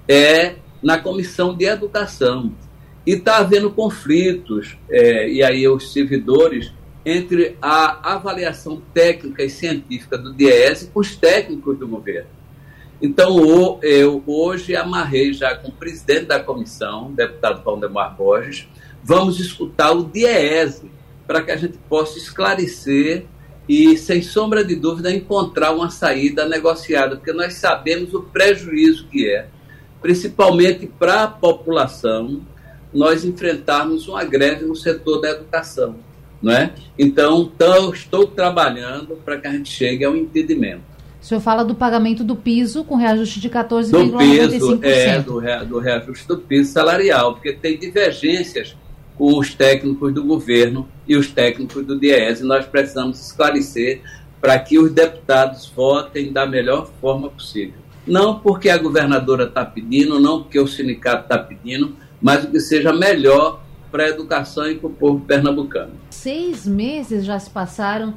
é 0.09 0.55
na 0.83 0.97
comissão 0.97 1.55
de 1.55 1.67
educação. 1.67 2.55
E 3.07 3.13
está 3.13 3.37
havendo 3.37 3.71
conflitos, 3.71 4.79
é, 4.89 5.29
e 5.29 5.43
aí 5.43 5.69
os 5.69 5.93
servidores, 5.93 6.73
entre 7.05 7.59
a 7.61 8.15
avaliação 8.15 8.81
técnica 8.95 9.45
e 9.45 9.51
científica 9.51 10.17
do 10.17 10.33
DIES 10.33 10.91
com 10.93 11.01
os 11.01 11.15
técnicos 11.15 11.79
do 11.79 11.87
governo. 11.87 12.31
Então, 13.01 13.79
eu 13.83 14.23
hoje 14.27 14.75
amarrei 14.75 15.35
já 15.35 15.55
com 15.55 15.69
o 15.69 15.73
presidente 15.73 16.25
da 16.25 16.41
comissão, 16.41 17.13
deputado 17.13 17.63
Valdemar 17.63 18.17
Borges, 18.17 18.67
vamos 19.05 19.39
escutar 19.39 19.93
o 19.93 20.03
DIES 20.03 20.83
para 21.27 21.43
que 21.43 21.51
a 21.51 21.57
gente 21.57 21.77
possa 21.91 22.19
esclarecer 22.19 23.27
e, 23.69 23.97
sem 23.99 24.23
sombra 24.23 24.65
de 24.65 24.75
dúvida, 24.75 25.13
encontrar 25.13 25.73
uma 25.73 25.91
saída 25.91 26.49
negociada, 26.49 27.17
porque 27.17 27.33
nós 27.33 27.55
sabemos 27.55 28.15
o 28.15 28.23
prejuízo 28.23 29.07
que 29.09 29.29
é, 29.29 29.47
principalmente 30.01 30.87
para 30.87 31.25
a 31.25 31.29
população, 31.29 32.41
nós 32.93 33.25
enfrentarmos 33.25 34.09
uma 34.09 34.25
greve 34.25 34.65
no 34.65 34.75
setor 34.75 35.21
da 35.21 35.31
educação. 35.31 35.97
Não 36.41 36.53
é? 36.53 36.73
Então, 36.97 37.51
então 37.55 37.93
estou 37.93 38.27
trabalhando 38.27 39.17
para 39.25 39.39
que 39.39 39.47
a 39.49 39.53
gente 39.53 39.71
chegue 39.71 40.05
ao 40.05 40.17
entendimento. 40.17 40.83
O 41.21 41.25
senhor 41.25 41.41
fala 41.41 41.65
do 41.65 41.75
pagamento 41.75 42.23
do 42.23 42.37
piso 42.37 42.85
com 42.85 42.95
reajuste 42.95 43.41
de 43.41 43.51
14,95%. 43.51 43.91
Do 43.91 44.79
piso, 44.79 44.81
é, 44.85 45.21
do, 45.21 45.67
do 45.67 45.79
reajuste 45.81 46.29
do 46.29 46.39
piso 46.39 46.73
salarial, 46.73 47.35
porque 47.35 47.53
tem 47.53 47.77
divergências 47.77 48.77
os 49.19 49.55
técnicos 49.55 50.15
do 50.15 50.25
governo 50.25 50.89
e 51.07 51.17
os 51.17 51.29
técnicos 51.33 51.85
do 51.85 51.99
DIES. 51.99 52.41
Nós 52.41 52.67
precisamos 52.67 53.21
esclarecer 53.21 54.03
para 54.41 54.59
que 54.59 54.79
os 54.79 54.93
deputados 54.93 55.67
votem 55.75 56.33
da 56.33 56.47
melhor 56.47 56.89
forma 57.01 57.29
possível. 57.29 57.81
Não 58.07 58.39
porque 58.39 58.71
a 58.71 58.79
governadora 58.79 59.45
está 59.45 59.65
pedindo, 59.65 60.21
não 60.21 60.43
porque 60.43 60.59
o 60.59 60.67
sindicato 60.67 61.25
está 61.25 61.39
pedindo, 61.39 61.97
mas 62.23 62.45
o 62.45 62.51
que 62.51 62.61
seja 62.61 62.93
melhor 62.93 63.61
para 63.91 64.05
a 64.05 64.09
educação 64.09 64.71
e 64.71 64.77
para 64.77 64.87
o 64.87 64.93
povo 64.93 65.21
pernambucano. 65.21 65.93
Seis 66.11 66.67
meses 66.67 67.25
já 67.25 67.39
se 67.39 67.51
passaram. 67.51 68.15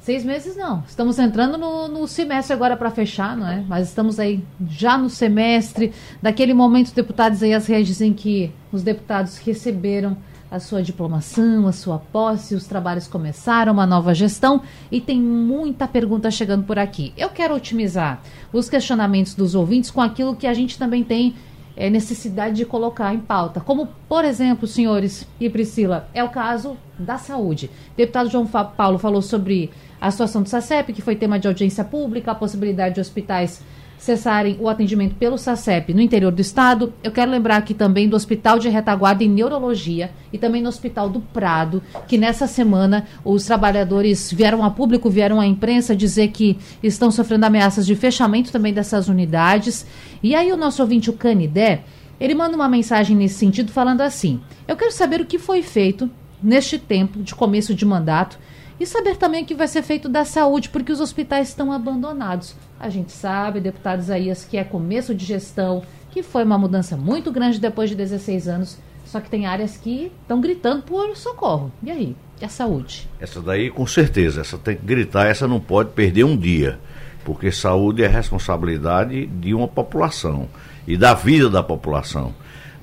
Seis 0.00 0.24
meses 0.24 0.56
não. 0.56 0.82
Estamos 0.88 1.18
entrando 1.18 1.58
no, 1.58 1.86
no 1.86 2.08
semestre 2.08 2.54
agora 2.54 2.76
para 2.76 2.90
fechar, 2.90 3.36
não 3.36 3.46
é? 3.46 3.62
Mas 3.68 3.88
estamos 3.88 4.18
aí 4.18 4.42
já 4.66 4.96
no 4.96 5.10
semestre. 5.10 5.92
Daquele 6.22 6.54
momento, 6.54 6.86
os 6.86 6.92
deputados 6.92 7.42
aí, 7.42 7.52
as 7.52 7.66
redes 7.66 7.88
dizem 7.88 8.14
que 8.14 8.50
os 8.72 8.82
deputados 8.82 9.36
receberam 9.38 10.16
a 10.50 10.58
sua 10.58 10.82
diplomação, 10.82 11.66
a 11.66 11.72
sua 11.72 11.98
posse, 11.98 12.54
os 12.54 12.66
trabalhos 12.66 13.06
começaram, 13.06 13.72
uma 13.72 13.86
nova 13.86 14.14
gestão 14.14 14.62
e 14.90 15.00
tem 15.00 15.20
muita 15.20 15.86
pergunta 15.86 16.30
chegando 16.30 16.64
por 16.64 16.78
aqui. 16.78 17.12
Eu 17.16 17.28
quero 17.28 17.54
otimizar 17.54 18.22
os 18.52 18.68
questionamentos 18.68 19.34
dos 19.34 19.54
ouvintes 19.54 19.90
com 19.90 20.00
aquilo 20.00 20.34
que 20.34 20.46
a 20.46 20.54
gente 20.54 20.78
também 20.78 21.04
tem 21.04 21.34
é, 21.76 21.88
necessidade 21.88 22.56
de 22.56 22.64
colocar 22.64 23.14
em 23.14 23.20
pauta. 23.20 23.60
Como, 23.60 23.88
por 24.08 24.24
exemplo, 24.24 24.66
senhores 24.66 25.26
e 25.38 25.48
Priscila, 25.48 26.08
é 26.12 26.24
o 26.24 26.28
caso 26.28 26.76
da 26.98 27.18
saúde. 27.18 27.70
O 27.92 27.96
deputado 27.96 28.28
João 28.28 28.46
Paulo 28.46 28.98
falou 28.98 29.22
sobre 29.22 29.70
a 30.00 30.10
situação 30.10 30.42
do 30.42 30.48
SACEP, 30.48 30.92
que 30.92 31.02
foi 31.02 31.14
tema 31.14 31.38
de 31.38 31.46
audiência 31.46 31.84
pública, 31.84 32.32
a 32.32 32.34
possibilidade 32.34 32.96
de 32.96 33.00
hospitais 33.00 33.62
cessarem 33.98 34.56
o 34.60 34.68
atendimento 34.68 35.16
pelo 35.16 35.36
SACEP 35.36 35.92
no 35.92 36.00
interior 36.00 36.32
do 36.32 36.40
estado. 36.40 36.92
Eu 37.02 37.10
quero 37.10 37.30
lembrar 37.30 37.56
aqui 37.56 37.74
também 37.74 38.08
do 38.08 38.16
Hospital 38.16 38.58
de 38.58 38.68
Retaguarda 38.68 39.24
em 39.24 39.28
Neurologia 39.28 40.10
e 40.32 40.38
também 40.38 40.62
no 40.62 40.68
Hospital 40.68 41.08
do 41.08 41.20
Prado, 41.20 41.82
que 42.06 42.16
nessa 42.16 42.46
semana 42.46 43.06
os 43.24 43.44
trabalhadores 43.44 44.32
vieram 44.32 44.64
a 44.64 44.70
público, 44.70 45.10
vieram 45.10 45.40
à 45.40 45.46
imprensa 45.46 45.94
dizer 45.94 46.28
que 46.28 46.58
estão 46.82 47.10
sofrendo 47.10 47.44
ameaças 47.44 47.84
de 47.84 47.96
fechamento 47.96 48.52
também 48.52 48.72
dessas 48.72 49.08
unidades. 49.08 49.84
E 50.22 50.34
aí 50.34 50.52
o 50.52 50.56
nosso 50.56 50.80
ouvinte, 50.80 51.10
o 51.10 51.14
Canidé, 51.14 51.82
ele 52.20 52.34
manda 52.34 52.56
uma 52.56 52.68
mensagem 52.68 53.16
nesse 53.16 53.34
sentido 53.34 53.72
falando 53.72 54.00
assim: 54.00 54.40
Eu 54.66 54.76
quero 54.76 54.92
saber 54.92 55.20
o 55.20 55.26
que 55.26 55.38
foi 55.38 55.62
feito 55.62 56.10
neste 56.42 56.78
tempo 56.78 57.20
de 57.20 57.34
começo 57.34 57.74
de 57.74 57.84
mandato 57.84 58.38
e 58.80 58.86
saber 58.86 59.16
também 59.16 59.42
o 59.42 59.46
que 59.46 59.54
vai 59.54 59.66
ser 59.66 59.82
feito 59.82 60.08
da 60.08 60.24
saúde, 60.24 60.68
porque 60.68 60.92
os 60.92 61.00
hospitais 61.00 61.48
estão 61.48 61.72
abandonados. 61.72 62.54
A 62.80 62.88
gente 62.88 63.12
sabe, 63.12 63.60
deputado 63.60 64.00
Isaías, 64.00 64.44
que 64.44 64.56
é 64.56 64.64
começo 64.64 65.14
de 65.14 65.24
gestão, 65.24 65.82
que 66.10 66.22
foi 66.22 66.44
uma 66.44 66.58
mudança 66.58 66.96
muito 66.96 67.32
grande 67.32 67.60
depois 67.60 67.90
de 67.90 67.96
16 67.96 68.48
anos, 68.48 68.78
só 69.04 69.20
que 69.20 69.28
tem 69.28 69.46
áreas 69.46 69.76
que 69.76 70.12
estão 70.22 70.40
gritando 70.40 70.82
por 70.82 71.16
socorro. 71.16 71.72
E 71.82 71.90
aí? 71.90 72.16
E 72.40 72.44
a 72.44 72.48
saúde? 72.48 73.08
Essa 73.20 73.40
daí, 73.40 73.70
com 73.70 73.86
certeza, 73.86 74.40
essa 74.40 74.56
tem 74.56 74.76
que 74.76 74.84
gritar, 74.84 75.26
essa 75.26 75.48
não 75.48 75.58
pode 75.58 75.90
perder 75.90 76.24
um 76.24 76.36
dia, 76.36 76.78
porque 77.24 77.50
saúde 77.50 78.02
é 78.02 78.06
responsabilidade 78.06 79.26
de 79.26 79.54
uma 79.54 79.66
população 79.66 80.48
e 80.86 80.96
da 80.96 81.14
vida 81.14 81.50
da 81.50 81.62
população. 81.62 82.34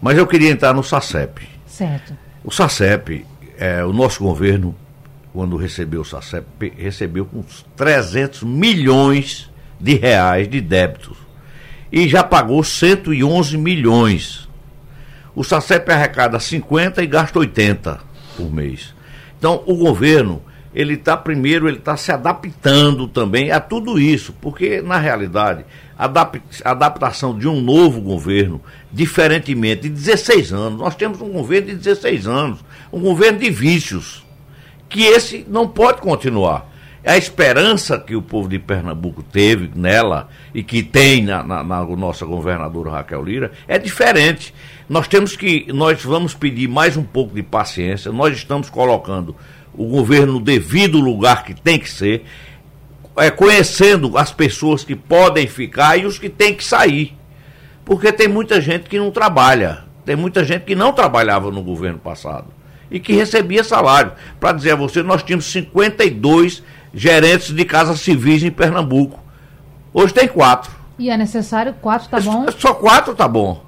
Mas 0.01 0.17
eu 0.17 0.27
queria 0.27 0.49
entrar 0.49 0.73
no 0.73 0.83
SACEP. 0.83 1.47
Certo. 1.65 2.13
O 2.43 2.51
SACEP, 2.51 3.25
é, 3.57 3.83
o 3.85 3.93
nosso 3.93 4.21
governo 4.21 4.75
quando 5.35 5.57
recebeu 5.57 5.99
o 5.99 6.05
SACEP, 6.05 6.73
recebeu 6.77 7.27
uns 7.33 7.65
300 7.75 8.43
milhões 8.43 9.51
de 9.79 9.95
reais 9.95 10.47
de 10.49 10.61
débitos 10.61 11.25
e 11.91 12.09
já 12.09 12.23
pagou 12.23 12.63
111 12.63 13.57
milhões. 13.57 14.49
O 15.33 15.43
SACEP 15.43 15.89
arrecada 15.91 16.39
50 16.39 17.01
e 17.01 17.07
gasta 17.07 17.39
80 17.39 17.99
por 18.35 18.51
mês. 18.51 18.93
Então, 19.37 19.63
o 19.65 19.75
governo, 19.75 20.41
ele 20.73 20.95
está 20.95 21.15
primeiro, 21.15 21.67
ele 21.67 21.77
está 21.77 21.95
se 21.95 22.11
adaptando 22.11 23.07
também 23.07 23.51
a 23.51 23.59
tudo 23.59 23.99
isso, 23.99 24.33
porque, 24.41 24.81
na 24.81 24.97
realidade, 24.97 25.65
a 25.97 26.11
adaptação 26.65 27.37
de 27.37 27.47
um 27.47 27.61
novo 27.61 28.01
governo, 28.01 28.61
diferentemente 28.91 29.83
de 29.83 29.89
16 29.89 30.51
anos, 30.51 30.79
nós 30.79 30.95
temos 30.95 31.21
um 31.21 31.29
governo 31.29 31.67
de 31.67 31.75
16 31.75 32.27
anos, 32.27 32.59
um 32.91 32.99
governo 32.99 33.39
de 33.39 33.49
vícios 33.49 34.25
que 34.89 35.03
esse 35.03 35.45
não 35.47 35.67
pode 35.67 36.01
continuar. 36.01 36.74
A 37.05 37.17
esperança 37.17 37.99
que 37.99 38.15
o 38.15 38.21
povo 38.21 38.49
de 38.49 38.57
Pernambuco 38.57 39.21
teve 39.21 39.69
nela 39.75 40.27
e 40.55 40.63
que 40.63 40.81
tem 40.81 41.23
na, 41.23 41.43
na, 41.43 41.63
na 41.63 41.85
nossa 41.85 42.25
governadora 42.25 42.89
Raquel 42.89 43.23
Lira 43.23 43.51
é 43.67 43.77
diferente. 43.77 44.51
Nós 44.89 45.07
temos 45.07 45.37
que, 45.37 45.67
nós 45.71 46.03
vamos 46.03 46.33
pedir 46.33 46.67
mais 46.67 46.97
um 46.97 47.03
pouco 47.03 47.35
de 47.35 47.43
paciência. 47.43 48.11
Nós 48.11 48.35
estamos 48.35 48.71
colocando 48.71 49.35
o 49.71 49.85
governo 49.85 50.33
no 50.33 50.39
devido 50.39 50.99
lugar 50.99 51.43
que 51.43 51.53
tem 51.53 51.77
que 51.77 51.91
ser, 51.91 52.25
é, 53.17 53.29
conhecendo 53.29 54.17
as 54.17 54.31
pessoas 54.31 54.83
que 54.83 54.95
podem 54.95 55.45
ficar 55.45 55.97
e 55.97 56.07
os 56.07 56.17
que 56.17 56.27
têm 56.27 56.55
que 56.55 56.63
sair. 56.63 57.15
Porque 57.85 58.11
tem 58.11 58.27
muita 58.27 58.59
gente 58.59 58.89
que 58.89 58.97
não 58.97 59.11
trabalha, 59.11 59.83
tem 60.03 60.15
muita 60.15 60.43
gente 60.43 60.63
que 60.63 60.73
não 60.73 60.91
trabalhava 60.91 61.51
no 61.51 61.61
governo 61.61 61.99
passado 61.99 62.47
e 62.89 62.99
que 62.99 63.13
recebia 63.13 63.63
salário. 63.63 64.13
Para 64.39 64.53
dizer 64.53 64.71
a 64.71 64.75
você, 64.75 65.03
nós 65.03 65.23
tínhamos 65.23 65.45
52 65.45 66.63
gerentes 66.95 67.53
de 67.53 67.65
casas 67.65 67.99
civis 67.99 68.41
em 68.41 68.49
Pernambuco. 68.49 69.21
Hoje 69.93 70.13
tem 70.13 70.27
quatro. 70.27 70.71
E 70.97 71.09
é 71.09 71.17
necessário 71.17 71.73
quatro, 71.81 72.07
tá 72.07 72.21
bom? 72.21 72.45
Só 72.57 72.73
quatro 72.73 73.13
tá 73.13 73.27
bom. 73.27 73.63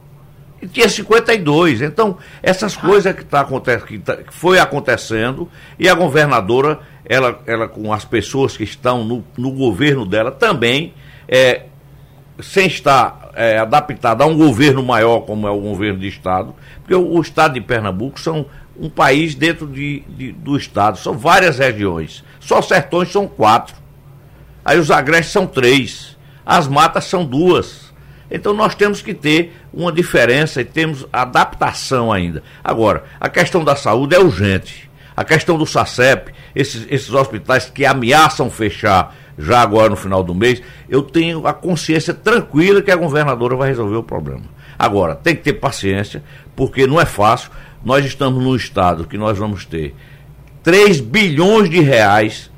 E 0.61 0.67
tinha 0.67 0.87
52. 0.87 1.81
Então, 1.81 2.17
essas 2.41 2.75
coisas 2.77 3.13
que, 3.13 3.25
tá, 3.25 3.45
que, 3.85 3.99
tá, 3.99 4.17
que 4.17 4.33
foi 4.33 4.59
acontecendo, 4.59 5.49
e 5.77 5.89
a 5.89 5.93
governadora, 5.93 6.79
ela, 7.05 7.39
ela 7.45 7.67
com 7.67 7.91
as 7.91 8.05
pessoas 8.05 8.55
que 8.55 8.63
estão 8.63 9.03
no, 9.03 9.23
no 9.37 9.51
governo 9.51 10.05
dela, 10.05 10.31
também, 10.31 10.93
é, 11.27 11.65
sem 12.39 12.67
estar 12.67 13.31
é, 13.35 13.57
adaptada 13.57 14.23
a 14.23 14.27
um 14.27 14.37
governo 14.37 14.81
maior, 14.81 15.21
como 15.21 15.47
é 15.47 15.51
o 15.51 15.59
governo 15.59 15.99
de 15.99 16.07
Estado, 16.07 16.55
porque 16.79 16.95
o, 16.95 17.17
o 17.17 17.21
Estado 17.21 17.55
de 17.55 17.61
Pernambuco 17.61 18.19
são 18.19 18.45
um 18.79 18.89
país 18.89 19.35
dentro 19.35 19.67
de, 19.67 20.03
de, 20.07 20.31
do 20.31 20.55
Estado, 20.55 20.97
são 20.97 21.17
várias 21.17 21.57
regiões. 21.57 22.23
Só 22.39 22.61
sertões 22.61 23.11
são 23.11 23.27
quatro. 23.27 23.75
Aí 24.63 24.79
os 24.79 24.91
agrestes 24.91 25.31
são 25.31 25.47
três. 25.47 26.17
As 26.45 26.67
matas 26.67 27.05
são 27.05 27.25
duas. 27.25 27.93
Então 28.29 28.53
nós 28.53 28.75
temos 28.75 29.01
que 29.01 29.13
ter 29.13 29.53
uma 29.73 29.91
diferença 29.91 30.61
e 30.61 30.65
temos 30.65 31.05
adaptação 31.11 32.11
ainda. 32.11 32.43
Agora, 32.63 33.03
a 33.19 33.29
questão 33.29 33.63
da 33.63 33.75
saúde 33.75 34.15
é 34.15 34.19
urgente. 34.19 34.89
A 35.15 35.23
questão 35.23 35.57
do 35.57 35.65
SACEP, 35.65 36.31
esses, 36.55 36.85
esses 36.89 37.11
hospitais 37.11 37.69
que 37.69 37.85
ameaçam 37.85 38.49
fechar 38.51 39.15
já 39.37 39.61
agora 39.61 39.89
no 39.89 39.95
final 39.95 40.23
do 40.23 40.33
mês, 40.33 40.61
eu 40.89 41.03
tenho 41.03 41.45
a 41.47 41.53
consciência 41.53 42.13
tranquila 42.13 42.81
que 42.81 42.91
a 42.91 42.95
governadora 42.95 43.55
vai 43.55 43.69
resolver 43.69 43.95
o 43.95 44.03
problema. 44.03 44.43
Agora, 44.77 45.15
tem 45.15 45.35
que 45.35 45.43
ter 45.43 45.53
paciência, 45.53 46.23
porque 46.55 46.85
não 46.85 46.99
é 46.99 47.05
fácil. 47.05 47.51
Nós 47.87 48.03
estamos 48.03 48.43
num 48.43 48.53
estado 48.53 49.07
que 49.07 49.17
nós 49.17 49.37
vamos 49.37 49.63
ter 49.63 49.95
3 50.61 50.99
bilhões 50.99 51.69
de 51.69 51.79
reais 51.79 52.51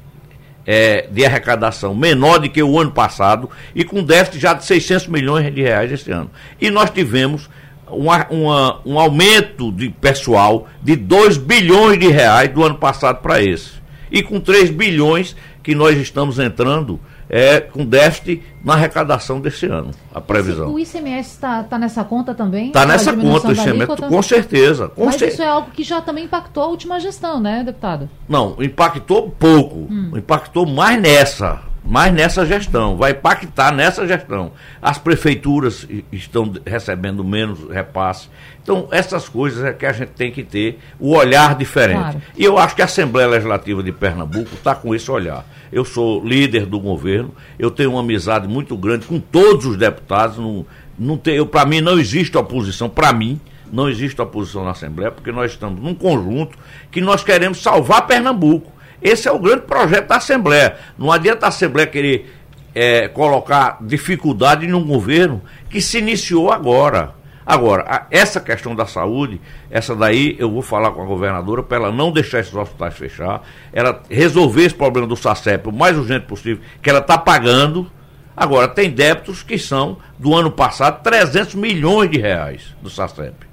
é, 0.65 1.07
de 1.11 1.23
arrecadação 1.23 1.93
menor 1.93 2.39
do 2.39 2.49
que 2.49 2.63
o 2.63 2.79
ano 2.79 2.89
passado 2.89 3.47
e 3.75 3.83
com 3.83 4.01
déficit 4.01 4.39
já 4.39 4.55
de 4.55 4.65
600 4.65 5.05
milhões 5.05 5.53
de 5.53 5.61
reais 5.61 5.91
esse 5.91 6.09
ano. 6.11 6.31
E 6.59 6.71
nós 6.71 6.89
tivemos 6.89 7.47
uma, 7.87 8.25
uma, 8.31 8.81
um 8.83 8.97
aumento 8.97 9.71
de 9.71 9.89
pessoal 9.89 10.67
de 10.81 10.95
2 10.95 11.37
bilhões 11.37 11.99
de 11.99 12.07
reais 12.07 12.49
do 12.49 12.63
ano 12.63 12.79
passado 12.79 13.21
para 13.21 13.39
esse. 13.39 13.73
E 14.11 14.23
com 14.23 14.39
3 14.39 14.71
bilhões 14.71 15.35
que 15.61 15.75
nós 15.75 15.95
estamos 15.99 16.39
entrando 16.39 16.99
é, 17.29 17.59
com 17.59 17.85
déficit 17.85 18.41
na 18.63 18.73
arrecadação 18.73 19.39
desse 19.39 19.67
ano, 19.67 19.91
a 20.13 20.19
previsão. 20.19 20.73
O 20.73 20.79
ICMS 20.79 21.35
está 21.35 21.63
tá 21.63 21.77
nessa 21.77 22.03
conta 22.03 22.33
também? 22.33 22.67
Está 22.67 22.85
nessa 22.85 23.13
conta, 23.13 23.49
o 23.49 23.51
ICMS, 23.51 23.87
com 24.09 24.21
certeza. 24.21 24.89
Com 24.89 25.05
Mas 25.05 25.21
isso 25.21 25.41
é 25.41 25.47
algo 25.47 25.69
que 25.71 25.83
já 25.83 26.01
também 26.01 26.25
impactou 26.25 26.63
a 26.63 26.67
última 26.67 26.99
gestão, 26.99 27.39
né, 27.39 27.63
deputado? 27.63 28.09
Não, 28.27 28.55
impactou 28.59 29.29
pouco, 29.29 29.87
hum. 29.89 30.11
impactou 30.15 30.65
mais 30.65 30.99
nessa, 30.99 31.61
mais 31.83 32.13
nessa 32.13 32.45
gestão, 32.45 32.97
vai 32.97 33.11
impactar 33.11 33.73
nessa 33.73 34.07
gestão. 34.07 34.51
As 34.81 34.97
prefeituras 34.97 35.87
estão 36.11 36.53
recebendo 36.65 37.23
menos 37.23 37.69
repasse. 37.69 38.29
Então, 38.61 38.87
essas 38.91 39.27
coisas 39.27 39.63
é 39.63 39.73
que 39.73 39.85
a 39.85 39.91
gente 39.91 40.09
tem 40.09 40.31
que 40.31 40.43
ter 40.43 40.79
o 40.99 41.15
olhar 41.15 41.55
diferente. 41.55 41.99
Claro. 41.99 42.21
E 42.37 42.43
eu 42.43 42.57
acho 42.57 42.75
que 42.75 42.81
a 42.81 42.85
Assembleia 42.85 43.27
Legislativa 43.27 43.81
de 43.81 43.91
Pernambuco 43.91 44.53
está 44.53 44.75
com 44.75 44.93
esse 44.93 45.09
olhar. 45.09 45.45
Eu 45.71 45.83
sou 45.83 46.23
líder 46.23 46.65
do 46.65 46.79
governo, 46.79 47.33
eu 47.57 47.71
tenho 47.71 47.91
uma 47.91 48.01
amizade 48.01 48.47
muito 48.47 48.77
grande 48.77 49.07
com 49.07 49.19
todos 49.19 49.65
os 49.65 49.77
deputados. 49.77 50.37
Não, 50.37 50.65
não 50.97 51.19
para 51.47 51.65
mim 51.65 51.81
não 51.81 51.97
existe 51.97 52.37
oposição, 52.37 52.89
para 52.89 53.11
mim 53.11 53.39
não 53.71 53.89
existe 53.89 54.21
oposição 54.21 54.63
na 54.63 54.71
Assembleia, 54.71 55.11
porque 55.11 55.31
nós 55.31 55.51
estamos 55.51 55.81
num 55.81 55.95
conjunto 55.95 56.57
que 56.91 57.01
nós 57.01 57.23
queremos 57.23 57.61
salvar 57.61 58.05
Pernambuco. 58.05 58.71
Esse 59.01 59.27
é 59.27 59.31
o 59.31 59.39
grande 59.39 59.61
projeto 59.61 60.07
da 60.07 60.17
Assembleia. 60.17 60.75
Não 60.97 61.11
adianta 61.11 61.45
a 61.45 61.49
Assembleia 61.49 61.87
querer 61.87 62.33
é, 62.75 63.07
colocar 63.07 63.77
dificuldade 63.81 64.67
num 64.67 64.85
governo 64.85 65.41
que 65.69 65.81
se 65.81 65.97
iniciou 65.97 66.51
agora. 66.51 67.17
Agora, 67.45 68.05
essa 68.11 68.39
questão 68.39 68.75
da 68.75 68.85
saúde, 68.85 69.41
essa 69.71 69.95
daí 69.95 70.35
eu 70.37 70.51
vou 70.51 70.61
falar 70.61 70.91
com 70.91 71.01
a 71.01 71.05
governadora 71.05 71.63
para 71.63 71.77
ela 71.77 71.91
não 71.91 72.11
deixar 72.11 72.41
esses 72.41 72.53
hospitais 72.53 72.93
fechar, 72.93 73.41
ela 73.73 74.03
resolver 74.07 74.65
esse 74.65 74.75
problema 74.75 75.07
do 75.07 75.15
SACEP 75.15 75.67
o 75.67 75.71
mais 75.71 75.97
urgente 75.97 76.27
possível, 76.27 76.63
que 76.79 76.89
ela 76.89 76.99
está 76.99 77.17
pagando. 77.17 77.91
Agora, 78.37 78.67
tem 78.67 78.91
débitos 78.91 79.41
que 79.41 79.57
são, 79.57 79.97
do 80.19 80.35
ano 80.35 80.51
passado, 80.51 81.01
300 81.01 81.55
milhões 81.55 82.11
de 82.11 82.19
reais 82.19 82.75
do 82.83 82.89
SACEP. 82.89 83.48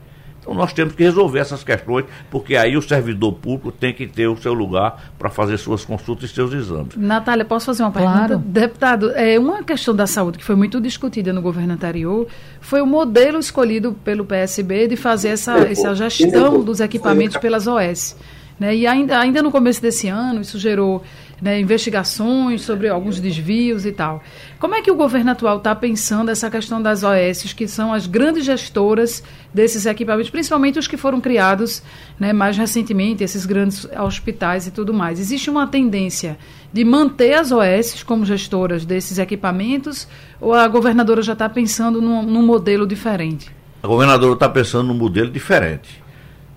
Então 0.47 0.55
nós 0.55 0.73
temos 0.73 0.95
que 0.95 1.03
resolver 1.03 1.41
essas 1.41 1.65
questões, 1.65 2.05
porque 2.31 2.57
aí 2.57 2.77
o 2.77 2.83
servidor 2.83 3.33
público 3.33 3.73
tem 3.73 3.93
que 3.93 4.07
ter 4.07 4.29
o 4.29 4.37
seu 4.37 4.55
lugar 4.55 5.11
para 5.19 5.29
fazer 5.29 5.59
suas 5.59 5.85
consultas 5.85 6.31
e 6.31 6.33
seus 6.33 6.53
exames. 6.53 6.95
Natália, 6.97 7.45
posso 7.45 7.67
fazer 7.67 7.83
uma 7.83 7.91
pergunta? 7.91 8.17
Claro. 8.17 8.39
Deputado, 8.39 9.11
é, 9.17 9.37
uma 9.41 9.65
questão 9.65 9.95
da 9.95 10.07
saúde 10.07 10.39
que 10.39 10.45
foi 10.45 10.55
muito 10.55 10.81
discutida 10.81 11.33
no 11.33 11.43
governo 11.43 11.75
anterior 11.75 12.29
foi 12.61 12.81
o 12.81 12.87
modelo 12.87 13.41
escolhido 13.41 13.93
pelo 14.05 14.25
PSB 14.25 14.87
de 14.87 14.97
fazer 14.97 15.31
essa, 15.31 15.59
essa 15.59 15.93
gestão 15.97 16.63
dos 16.63 16.79
equipamentos 16.79 17.37
pelas 17.39 17.67
OS. 17.67 18.17
Né? 18.59 18.77
E 18.77 18.87
ainda, 18.87 19.19
ainda 19.19 19.43
no 19.43 19.51
começo 19.51 19.83
desse 19.83 20.09
ano, 20.09 20.41
isso 20.41 20.59
gerou 20.59 21.03
né, 21.41 21.61
investigações 21.61 22.63
sobre 22.63 22.89
alguns 22.89 23.21
desvios 23.21 23.85
e 23.85 23.93
tal. 23.93 24.23
Como 24.59 24.75
é 24.75 24.81
que 24.81 24.91
o 24.91 24.95
governo 24.95 25.31
atual 25.31 25.59
está 25.59 25.75
pensando 25.75 26.31
essa 26.31 26.51
questão 26.51 26.81
das 26.81 27.03
OS, 27.03 27.53
que 27.53 27.69
são 27.69 27.93
as 27.93 28.07
grandes 28.07 28.45
gestoras 28.45 29.23
desses 29.53 29.85
equipamentos, 29.87 30.31
principalmente 30.31 30.79
os 30.79 30.89
que 30.89 30.97
foram 30.97 31.21
criados 31.21 31.83
né, 32.19 32.33
mais 32.33 32.57
recentemente, 32.57 33.23
esses 33.23 33.45
grandes 33.45 33.87
hospitais 33.99 34.67
e 34.67 34.71
tudo 34.71 34.95
mais? 34.95 35.21
Existe 35.21 35.51
uma 35.51 35.67
tendência 35.67 36.39
de 36.73 36.85
manter 36.85 37.35
as 37.35 37.53
OS 37.53 38.03
como 38.03 38.25
gestoras 38.25 38.85
desses 38.85 39.19
equipamentos 39.19 40.09
ou 40.41 40.55
a 40.55 40.67
governadora 40.69 41.23
já 41.23 41.35
está 41.35 41.49
pensando 41.49 42.01
num, 42.01 42.23
num, 42.23 42.45
modelo 42.45 42.87
diferente? 42.87 43.51
A 43.83 43.87
governadora 43.87 44.35
está 44.35 44.49
pensando 44.49 44.89
num 44.89 44.95
modelo 44.95 45.31
diferente. 45.31 46.03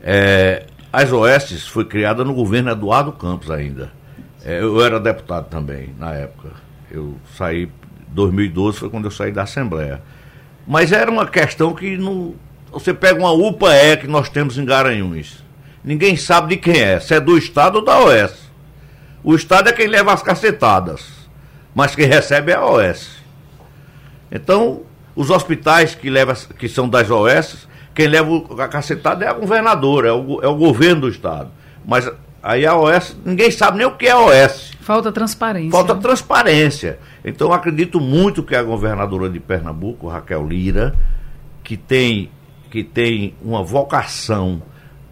É, 0.01 0.65
as 0.91 1.11
OS 1.11 1.67
foi 1.67 1.85
criada 1.85 2.23
no 2.23 2.33
governo 2.33 2.71
Eduardo 2.71 3.11
Campos 3.11 3.51
ainda. 3.51 3.98
É, 4.49 4.59
eu 4.61 4.83
era 4.83 4.99
deputado 4.99 5.47
também 5.47 5.93
na 5.99 6.11
época. 6.11 6.49
Eu 6.89 7.15
saí 7.37 7.69
2012 8.07 8.79
foi 8.79 8.89
quando 8.89 9.05
eu 9.05 9.11
saí 9.11 9.31
da 9.31 9.43
Assembleia. 9.43 10.01
Mas 10.65 10.91
era 10.91 11.11
uma 11.11 11.27
questão 11.27 11.71
que 11.71 11.95
não, 11.95 12.33
você 12.71 12.91
pega 12.91 13.19
uma 13.19 13.31
UPA-E 13.31 13.97
que 13.97 14.07
nós 14.07 14.27
temos 14.27 14.57
em 14.57 14.65
Garanhuns. 14.65 15.45
Ninguém 15.83 16.17
sabe 16.17 16.55
de 16.55 16.57
quem 16.57 16.81
é, 16.81 16.99
se 16.99 17.13
é 17.13 17.19
do 17.19 17.37
Estado 17.37 17.75
ou 17.75 17.85
da 17.85 17.99
OS. 17.99 18.49
O 19.23 19.35
Estado 19.35 19.69
é 19.69 19.71
quem 19.71 19.85
leva 19.85 20.13
as 20.13 20.23
cacetadas, 20.23 21.29
mas 21.75 21.93
quem 21.93 22.07
recebe 22.07 22.51
é 22.51 22.55
a 22.55 22.65
OS. 22.65 23.19
Então, 24.31 24.81
os 25.15 25.29
hospitais 25.29 25.93
que, 25.93 26.09
leva, 26.09 26.35
que 26.57 26.67
são 26.67 26.89
das 26.89 27.11
OS, 27.11 27.67
quem 27.93 28.07
leva 28.07 28.63
a 28.63 28.67
cacetada 28.67 29.25
é 29.25 29.27
a 29.27 29.33
governadora, 29.33 30.09
é 30.09 30.11
o, 30.11 30.41
é 30.41 30.47
o 30.47 30.55
governo 30.55 31.01
do 31.01 31.09
Estado. 31.09 31.51
Mas 31.85 32.09
Aí 32.41 32.65
a 32.65 32.75
OS, 32.75 33.17
ninguém 33.25 33.51
sabe 33.51 33.77
nem 33.77 33.87
o 33.87 33.95
que 33.95 34.07
é 34.07 34.11
a 34.11 34.19
OS. 34.19 34.71
Falta 34.79 35.11
transparência. 35.11 35.71
Falta 35.71 35.95
transparência. 35.95 36.99
Então 37.23 37.51
acredito 37.51 37.99
muito 37.99 38.43
que 38.43 38.55
a 38.55 38.63
governadora 38.63 39.29
de 39.29 39.39
Pernambuco, 39.39 40.07
Raquel 40.07 40.47
Lira, 40.47 40.95
que 41.63 41.75
tem, 41.75 42.31
que 42.71 42.83
tem 42.83 43.35
uma 43.41 43.61
vocação 43.61 44.61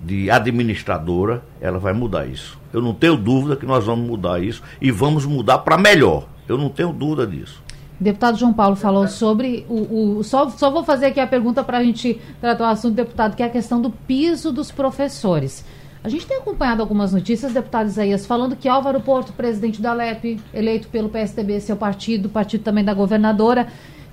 de 0.01 0.31
administradora, 0.31 1.43
ela 1.59 1.79
vai 1.79 1.93
mudar 1.93 2.25
isso. 2.25 2.57
Eu 2.71 2.81
não 2.81 2.93
tenho 2.93 3.17
dúvida 3.17 3.55
que 3.55 3.65
nós 3.65 3.85
vamos 3.85 4.07
mudar 4.07 4.41
isso 4.41 4.61
e 4.81 4.89
vamos 4.91 5.25
mudar 5.25 5.59
para 5.59 5.77
melhor. 5.77 6.27
Eu 6.47 6.57
não 6.57 6.69
tenho 6.69 6.93
dúvida 6.93 7.27
disso. 7.27 7.61
Deputado 7.99 8.37
João 8.37 8.53
Paulo 8.53 8.75
falou 8.75 9.07
sobre 9.07 9.65
o. 9.67 10.19
o 10.19 10.23
só, 10.23 10.49
só 10.51 10.69
vou 10.69 10.83
fazer 10.83 11.07
aqui 11.07 11.19
a 11.19 11.25
pergunta 11.25 11.63
para 11.63 11.79
a 11.79 11.83
gente 11.83 12.21
tratar 12.39 12.65
o 12.65 12.71
assunto, 12.71 12.93
deputado, 12.93 13.35
que 13.35 13.41
é 13.41 13.47
a 13.47 13.49
questão 13.49 13.81
do 13.81 13.89
piso 13.89 14.51
dos 14.51 14.71
professores. 14.71 15.65
A 16.07 16.09
gente 16.09 16.25
tem 16.25 16.37
acompanhado 16.37 16.81
algumas 16.81 17.11
notícias, 17.11 17.51
deputado 17.51 17.87
Isaías, 17.87 18.25
falando 18.25 18.55
que 18.55 18.69
Álvaro 18.69 19.01
Porto, 19.01 19.33
presidente 19.33 19.81
da 19.81 19.91
LEP, 19.91 20.39
eleito 20.53 20.87
pelo 20.87 21.09
PSDB, 21.09 21.59
seu 21.59 21.75
partido, 21.75 22.29
partido 22.29 22.63
também 22.63 22.81
da 22.81 22.93
governadora, 22.93 23.67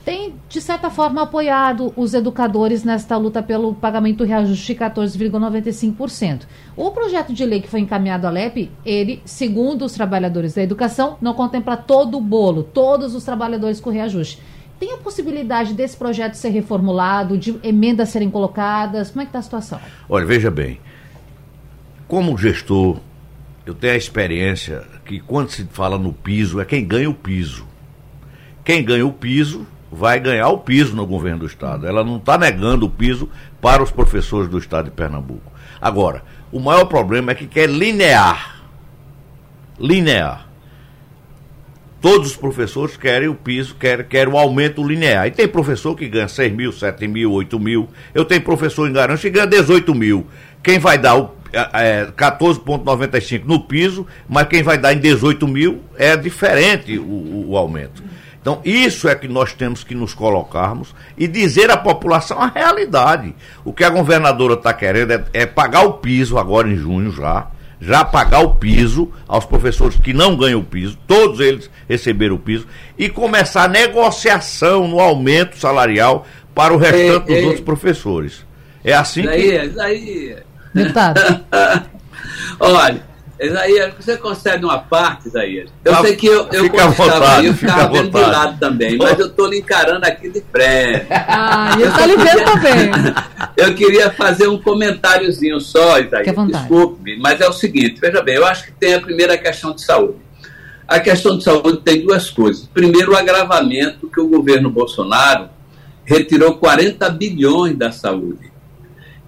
tem, 0.04 0.34
de 0.48 0.60
certa 0.60 0.90
forma, 0.90 1.22
apoiado 1.22 1.92
os 1.96 2.12
educadores 2.12 2.82
nesta 2.82 3.16
luta 3.16 3.40
pelo 3.44 3.76
pagamento 3.76 4.16
do 4.16 4.24
reajuste 4.24 4.74
de 4.74 4.80
14,95%. 4.80 6.48
O 6.76 6.90
projeto 6.90 7.32
de 7.32 7.46
lei 7.46 7.60
que 7.60 7.68
foi 7.68 7.78
encaminhado 7.78 8.26
à 8.26 8.30
LEP, 8.30 8.72
ele, 8.84 9.22
segundo 9.24 9.84
os 9.84 9.92
trabalhadores 9.92 10.52
da 10.52 10.64
educação, 10.64 11.16
não 11.20 11.32
contempla 11.32 11.76
todo 11.76 12.18
o 12.18 12.20
bolo, 12.20 12.64
todos 12.64 13.14
os 13.14 13.22
trabalhadores 13.22 13.78
com 13.78 13.90
reajuste. 13.90 14.42
Tem 14.80 14.92
a 14.92 14.96
possibilidade 14.96 15.72
desse 15.74 15.96
projeto 15.96 16.34
ser 16.34 16.48
reformulado, 16.48 17.38
de 17.38 17.56
emendas 17.62 18.08
serem 18.08 18.28
colocadas? 18.28 19.10
Como 19.12 19.22
é 19.22 19.24
que 19.26 19.28
está 19.28 19.38
a 19.38 19.42
situação? 19.42 19.80
Olha, 20.08 20.26
veja 20.26 20.50
bem, 20.50 20.80
como 22.06 22.36
gestor, 22.36 23.00
eu 23.66 23.74
tenho 23.74 23.94
a 23.94 23.96
experiência 23.96 24.84
que 25.04 25.20
quando 25.20 25.50
se 25.50 25.64
fala 25.64 25.98
no 25.98 26.12
piso, 26.12 26.60
é 26.60 26.64
quem 26.64 26.84
ganha 26.84 27.08
o 27.08 27.14
piso. 27.14 27.66
Quem 28.64 28.84
ganha 28.84 29.06
o 29.06 29.12
piso 29.12 29.66
vai 29.90 30.18
ganhar 30.18 30.48
o 30.48 30.58
piso 30.58 30.94
no 30.94 31.06
governo 31.06 31.40
do 31.40 31.46
Estado. 31.46 31.86
Ela 31.86 32.04
não 32.04 32.16
está 32.16 32.36
negando 32.36 32.86
o 32.86 32.90
piso 32.90 33.28
para 33.60 33.82
os 33.82 33.90
professores 33.90 34.48
do 34.48 34.58
Estado 34.58 34.86
de 34.86 34.90
Pernambuco. 34.90 35.52
Agora, 35.80 36.22
o 36.50 36.60
maior 36.60 36.86
problema 36.86 37.32
é 37.32 37.34
que 37.34 37.46
quer 37.46 37.68
linear. 37.68 38.62
Linear. 39.78 40.48
Todos 42.00 42.32
os 42.32 42.36
professores 42.36 42.98
querem 42.98 43.28
o 43.28 43.34
piso, 43.34 43.76
querem, 43.76 44.04
querem 44.04 44.32
o 44.32 44.36
aumento 44.36 44.86
linear. 44.86 45.26
E 45.26 45.30
tem 45.30 45.48
professor 45.48 45.96
que 45.96 46.06
ganha 46.06 46.28
6 46.28 46.52
mil, 46.52 46.70
7 46.70 47.08
mil, 47.08 47.32
8 47.32 47.58
mil. 47.58 47.88
Eu 48.12 48.26
tenho 48.26 48.42
professor 48.42 48.88
em 48.88 48.92
Garanhuns 48.92 49.22
que 49.22 49.30
ganha 49.30 49.46
18 49.46 49.94
mil. 49.94 50.26
Quem 50.62 50.78
vai 50.78 50.98
dar 50.98 51.16
o 51.16 51.33
é, 51.54 52.06
14,95 52.16 53.44
no 53.44 53.60
piso, 53.60 54.06
mas 54.28 54.48
quem 54.48 54.62
vai 54.62 54.78
dar 54.78 54.92
em 54.92 54.98
18 54.98 55.46
mil 55.46 55.80
é 55.96 56.16
diferente 56.16 56.98
o, 56.98 57.50
o 57.50 57.56
aumento. 57.56 58.02
Então, 58.40 58.60
isso 58.62 59.08
é 59.08 59.14
que 59.14 59.26
nós 59.26 59.54
temos 59.54 59.82
que 59.82 59.94
nos 59.94 60.12
colocarmos 60.12 60.94
e 61.16 61.26
dizer 61.26 61.70
à 61.70 61.78
população 61.78 62.38
a 62.38 62.46
realidade. 62.46 63.34
O 63.64 63.72
que 63.72 63.82
a 63.82 63.88
governadora 63.88 64.52
está 64.52 64.74
querendo 64.74 65.12
é, 65.12 65.24
é, 65.32 65.46
pagar 65.46 65.86
o 65.86 65.94
piso 65.94 66.36
agora 66.36 66.68
em 66.68 66.76
junho 66.76 67.10
já, 67.10 67.46
já 67.80 68.04
pagar 68.04 68.40
o 68.40 68.56
piso 68.56 69.10
aos 69.26 69.46
professores 69.46 69.98
que 69.98 70.12
não 70.12 70.36
ganham 70.36 70.60
o 70.60 70.64
piso, 70.64 70.98
todos 71.06 71.40
eles 71.40 71.70
receberam 71.88 72.34
o 72.34 72.38
piso, 72.38 72.66
e 72.98 73.08
começar 73.08 73.64
a 73.64 73.68
negociação 73.68 74.86
no 74.88 75.00
aumento 75.00 75.56
salarial 75.56 76.26
para 76.54 76.74
o 76.74 76.76
restante 76.76 77.32
dos 77.32 77.44
outros 77.44 77.64
professores. 77.64 78.44
É 78.84 78.92
assim 78.92 79.22
daí, 79.22 79.42
que. 79.42 79.68
Daí... 79.68 80.36
Deputado. 80.74 81.20
Olha 82.58 83.14
Isaías, 83.40 83.92
você 83.98 84.16
concede 84.16 84.64
uma 84.64 84.78
parte, 84.78 85.28
Isaías? 85.28 85.68
Eu 85.84 85.96
sei 85.96 86.14
que 86.14 86.26
eu, 86.26 86.48
eu 86.52 86.64
fica 86.64 86.88
vontade, 86.88 87.46
eu 87.46 87.54
ficava 87.54 87.92
vendo 87.92 88.10
do 88.10 88.20
lado 88.20 88.58
também, 88.60 88.96
mas 88.96 89.18
eu 89.18 89.26
estou 89.26 89.48
lhe 89.48 89.58
encarando 89.58 90.06
aqui 90.06 90.30
de 90.30 90.40
frente. 90.52 91.06
Ah, 91.10 91.74
e 91.76 91.82
eu 91.82 91.88
estou 91.88 92.06
lhe 92.06 92.16
vendo 92.16 92.44
também. 92.44 92.90
eu 93.56 93.74
queria 93.74 94.10
fazer 94.10 94.46
um 94.46 94.56
comentáriozinho 94.56 95.60
só, 95.60 95.98
Isaías, 95.98 96.34
desculpe, 96.46 97.18
mas 97.18 97.40
é 97.40 97.48
o 97.48 97.52
seguinte, 97.52 98.00
veja 98.00 98.22
bem, 98.22 98.36
eu 98.36 98.46
acho 98.46 98.66
que 98.66 98.72
tem 98.72 98.94
a 98.94 99.00
primeira 99.00 99.36
questão 99.36 99.74
de 99.74 99.82
saúde. 99.82 100.18
A 100.86 101.00
questão 101.00 101.36
de 101.36 101.42
saúde 101.42 101.78
tem 101.78 102.02
duas 102.02 102.30
coisas. 102.30 102.68
Primeiro, 102.72 103.12
o 103.12 103.16
agravamento 103.16 104.06
que 104.06 104.20
o 104.20 104.28
governo 104.28 104.70
Bolsonaro 104.70 105.48
retirou 106.04 106.58
40 106.58 107.08
bilhões 107.08 107.76
da 107.76 107.90
saúde. 107.90 108.53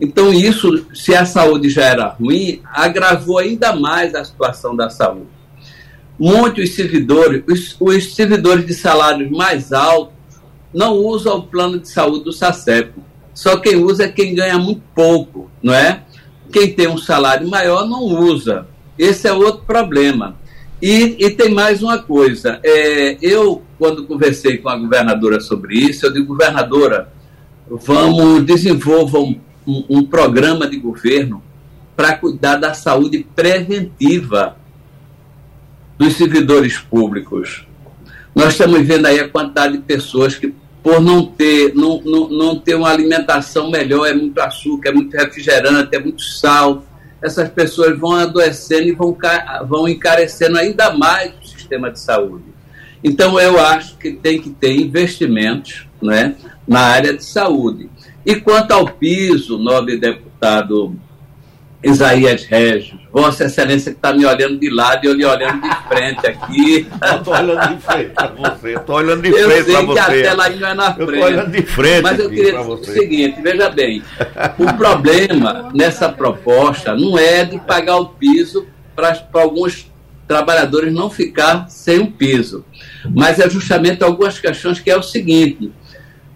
Então, 0.01 0.33
isso, 0.33 0.87
se 0.95 1.15
a 1.15 1.25
saúde 1.25 1.71
já 1.71 1.85
era 1.85 2.09
ruim, 2.09 2.61
agravou 2.65 3.39
ainda 3.39 3.75
mais 3.75 4.15
a 4.15 4.25
situação 4.25 4.77
da 4.77 4.91
saúde. 4.91 5.29
Muitos 6.19 6.75
servidores, 6.75 7.43
os, 7.49 7.77
os 7.81 8.15
servidores 8.15 8.67
de 8.67 8.75
salários 8.75 9.31
mais 9.31 9.73
altos, 9.73 10.15
não 10.73 10.97
usam 10.97 11.39
o 11.39 11.43
plano 11.43 11.79
de 11.79 11.89
saúde 11.89 12.25
do 12.25 12.33
SACEP. 12.33 12.93
Só 13.33 13.57
quem 13.57 13.77
usa 13.77 14.05
é 14.05 14.09
quem 14.09 14.35
ganha 14.35 14.59
muito 14.59 14.83
pouco, 14.95 15.51
não 15.63 15.73
é? 15.73 16.03
Quem 16.53 16.73
tem 16.73 16.89
um 16.89 16.99
salário 16.99 17.49
maior 17.49 17.87
não 17.87 18.03
usa. 18.03 18.67
Esse 18.99 19.29
é 19.29 19.33
outro 19.33 19.65
problema. 19.65 20.37
E, 20.81 21.17
e 21.19 21.31
tem 21.31 21.51
mais 21.51 21.83
uma 21.83 21.99
coisa. 21.99 22.61
É, 22.63 23.17
eu, 23.23 23.63
quando 23.79 24.07
conversei 24.07 24.59
com 24.59 24.69
a 24.69 24.77
governadora 24.77 25.41
sobre 25.41 25.77
isso, 25.77 26.07
eu 26.07 26.13
digo, 26.13 26.27
governadora, 26.27 27.13
vamos, 27.69 28.45
desenvolvam 28.45 29.23
um, 29.23 29.41
um 29.67 30.05
programa 30.05 30.69
de 30.69 30.77
governo 30.77 31.43
para 31.97 32.17
cuidar 32.17 32.57
da 32.57 32.75
saúde 32.75 33.27
preventiva 33.35 34.57
dos 35.99 36.15
servidores 36.15 36.79
públicos. 36.79 37.67
Nós 38.35 38.53
estamos 38.53 38.87
vendo 38.87 39.07
aí 39.07 39.19
a 39.19 39.29
quantidade 39.29 39.79
de 39.79 39.83
pessoas 39.83 40.35
que, 40.35 40.55
por 40.83 41.01
não 41.01 41.25
ter, 41.25 41.75
não, 41.75 42.03
não, 42.05 42.29
não 42.29 42.59
ter 42.59 42.75
uma 42.75 42.91
alimentação 42.91 43.71
melhor, 43.71 44.07
é 44.07 44.13
muito 44.13 44.39
açúcar, 44.39 44.91
é 44.91 44.93
muito 44.93 45.17
refrigerante, 45.17 45.97
é 45.97 45.99
muito 45.99 46.23
sal, 46.23 46.85
essas 47.23 47.49
pessoas 47.49 47.99
vão 47.99 48.13
adoecendo 48.13 48.89
e 48.89 48.93
vão, 48.93 49.17
vão 49.67 49.89
encarecendo 49.89 50.59
ainda 50.59 50.93
mais 50.93 51.33
o 51.43 51.47
sistema 51.47 51.91
de 51.91 51.99
saúde. 51.99 52.45
Então, 53.03 53.41
eu 53.41 53.59
acho 53.59 53.97
que 53.97 54.13
tem 54.13 54.41
que 54.41 54.51
ter 54.51 54.73
investimentos 54.73 55.87
né, 56.01 56.37
na 56.69 56.81
área 56.81 57.17
de 57.17 57.25
saúde. 57.25 57.89
E 58.27 58.35
quanto 58.41 58.73
ao 58.73 58.89
piso, 58.89 59.57
nobre 59.57 59.99
deputado 59.99 60.97
Isaías 61.81 62.45
Regis, 62.45 62.93
Vossa 63.13 63.45
Excelência 63.45 63.93
que 63.93 63.99
está 63.99 64.13
me 64.13 64.27
olhando 64.27 64.59
de 64.59 64.69
lado 64.69 65.05
e 65.05 65.07
eu 65.07 65.15
lhe 65.15 65.25
olhando 65.25 65.63
de 65.63 65.77
frente 65.89 66.27
aqui. 66.27 66.89
Eu 67.01 67.19
estou 67.19 67.35
olhando 67.35 67.69
de 67.69 67.83
frente 67.83 68.11
para 68.11 68.27
você. 68.27 68.73
Estou 68.75 68.97
olhando 68.97 69.23
de 69.23 69.33
frente 69.33 69.47
para 69.47 69.53
você. 69.55 69.71
Eu 69.71 69.85
sei 69.85 69.95
que 69.95 69.99
a 70.01 70.07
tela 70.07 70.45
ainda 70.45 70.69
é 70.69 70.75
na 70.75 70.95
frente. 70.95 71.01
Eu 71.01 71.15
estou 71.15 71.25
olhando 71.25 71.51
de 71.53 71.63
frente. 71.63 72.03
Mas 72.03 72.19
eu 72.19 72.29
queria 72.29 72.59
dizer 72.59 72.73
o 72.73 72.85
seguinte: 72.85 73.41
veja 73.41 73.71
bem, 73.71 74.03
o 74.59 74.77
problema 74.77 75.71
nessa 75.73 76.09
proposta 76.09 76.97
não 76.97 77.17
é 77.17 77.45
de 77.45 77.61
pagar 77.61 77.99
o 77.99 78.07
piso 78.07 78.67
para 78.97 79.17
alguns 79.35 79.89
trabalhadores 80.27 80.93
não 80.93 81.09
ficar 81.09 81.69
sem 81.69 82.01
o 82.01 82.11
piso, 82.11 82.65
mas 83.15 83.39
é 83.39 83.49
justamente 83.49 84.03
algumas 84.03 84.41
questões 84.41 84.81
que 84.81 84.91
é 84.91 84.97
o 84.97 85.03
seguinte 85.03 85.71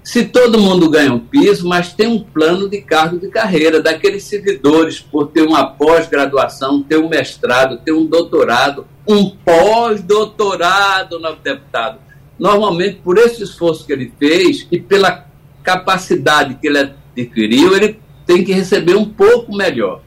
se 0.03 0.25
todo 0.25 0.59
mundo 0.59 0.89
ganha 0.89 1.13
um 1.13 1.19
piso, 1.19 1.69
mas 1.69 1.93
tem 1.93 2.07
um 2.07 2.21
plano 2.21 2.69
de 2.69 2.81
cargo 2.81 3.19
de 3.19 3.29
carreira 3.29 3.83
daqueles 3.83 4.25
servidores 4.25 4.99
por 4.99 5.29
ter 5.29 5.43
uma 5.43 5.67
pós-graduação, 5.67 6.83
ter 6.83 6.99
um 6.99 7.09
mestrado, 7.09 7.79
ter 7.79 7.93
um 7.93 8.07
doutorado, 8.07 8.87
um 9.07 9.31
pós-doutorado, 9.31 11.19
no 11.19 11.37
deputado. 11.37 11.99
Normalmente, 12.39 13.01
por 13.05 13.19
esse 13.19 13.43
esforço 13.43 13.87
que 13.87 13.93
ele 13.93 14.13
fez 14.19 14.67
e 14.71 14.81
pela 14.81 15.27
capacidade 15.63 16.55
que 16.55 16.67
ele 16.67 16.93
adquiriu, 17.17 17.77
ele 17.77 18.01
tem 18.25 18.43
que 18.43 18.53
receber 18.53 18.97
um 18.97 19.05
pouco 19.05 19.55
melhor, 19.55 20.01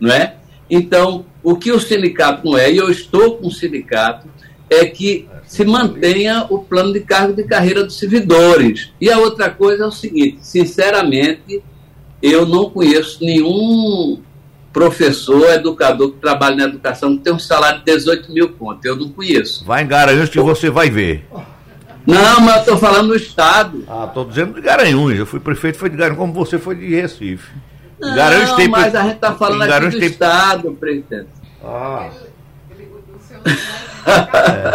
não 0.00 0.12
é? 0.12 0.36
Então, 0.68 1.24
o 1.42 1.56
que 1.56 1.70
o 1.70 1.80
sindicato 1.80 2.44
não 2.44 2.58
é, 2.58 2.70
e 2.72 2.76
eu 2.76 2.90
estou 2.90 3.36
com 3.36 3.46
o 3.46 3.52
sindicato, 3.52 4.28
é 4.68 4.84
que 4.86 5.28
se 5.50 5.64
mantenha 5.64 6.46
o 6.48 6.60
plano 6.60 6.92
de 6.92 7.00
cargo 7.00 7.32
de 7.32 7.42
carreira 7.42 7.82
dos 7.82 7.98
servidores. 7.98 8.92
E 9.00 9.10
a 9.10 9.18
outra 9.18 9.50
coisa 9.50 9.82
é 9.82 9.86
o 9.88 9.90
seguinte: 9.90 10.38
sinceramente, 10.42 11.60
eu 12.22 12.46
não 12.46 12.70
conheço 12.70 13.18
nenhum 13.20 14.22
professor, 14.72 15.50
educador 15.50 16.12
que 16.12 16.18
trabalha 16.18 16.54
na 16.54 16.64
educação 16.66 17.16
que 17.16 17.24
tem 17.24 17.32
um 17.32 17.38
salário 17.40 17.80
de 17.80 17.86
18 17.86 18.30
mil 18.30 18.50
contos. 18.50 18.84
Eu 18.84 18.94
não 18.94 19.08
conheço. 19.08 19.64
Vai 19.64 19.82
em 19.82 19.88
Garanhuns 19.88 20.28
que 20.28 20.38
você 20.38 20.70
vai 20.70 20.88
ver. 20.88 21.26
Não, 22.06 22.40
mas 22.42 22.54
eu 22.54 22.60
estou 22.60 22.78
falando 22.78 23.08
no 23.08 23.16
Estado. 23.16 23.82
Ah, 23.88 24.04
estou 24.06 24.24
dizendo 24.26 24.54
de 24.54 24.60
Garanhuns. 24.60 25.18
Eu 25.18 25.26
fui 25.26 25.40
prefeito 25.40 25.78
foi 25.78 25.90
de 25.90 25.96
Garanhuns, 25.96 26.20
como 26.20 26.32
você 26.32 26.60
foi 26.60 26.76
de 26.76 26.94
Recife. 26.94 27.50
Não, 28.00 28.14
Garanhuns 28.14 28.52
tem 28.52 28.68
mas 28.68 28.94
a 28.94 29.02
gente 29.02 29.14
está 29.14 29.34
falando 29.34 29.62
aqui 29.62 29.86
do 29.88 29.98
tem... 29.98 30.08
Estado, 30.08 30.70
presidente. 30.74 31.26
Ah. 31.60 32.08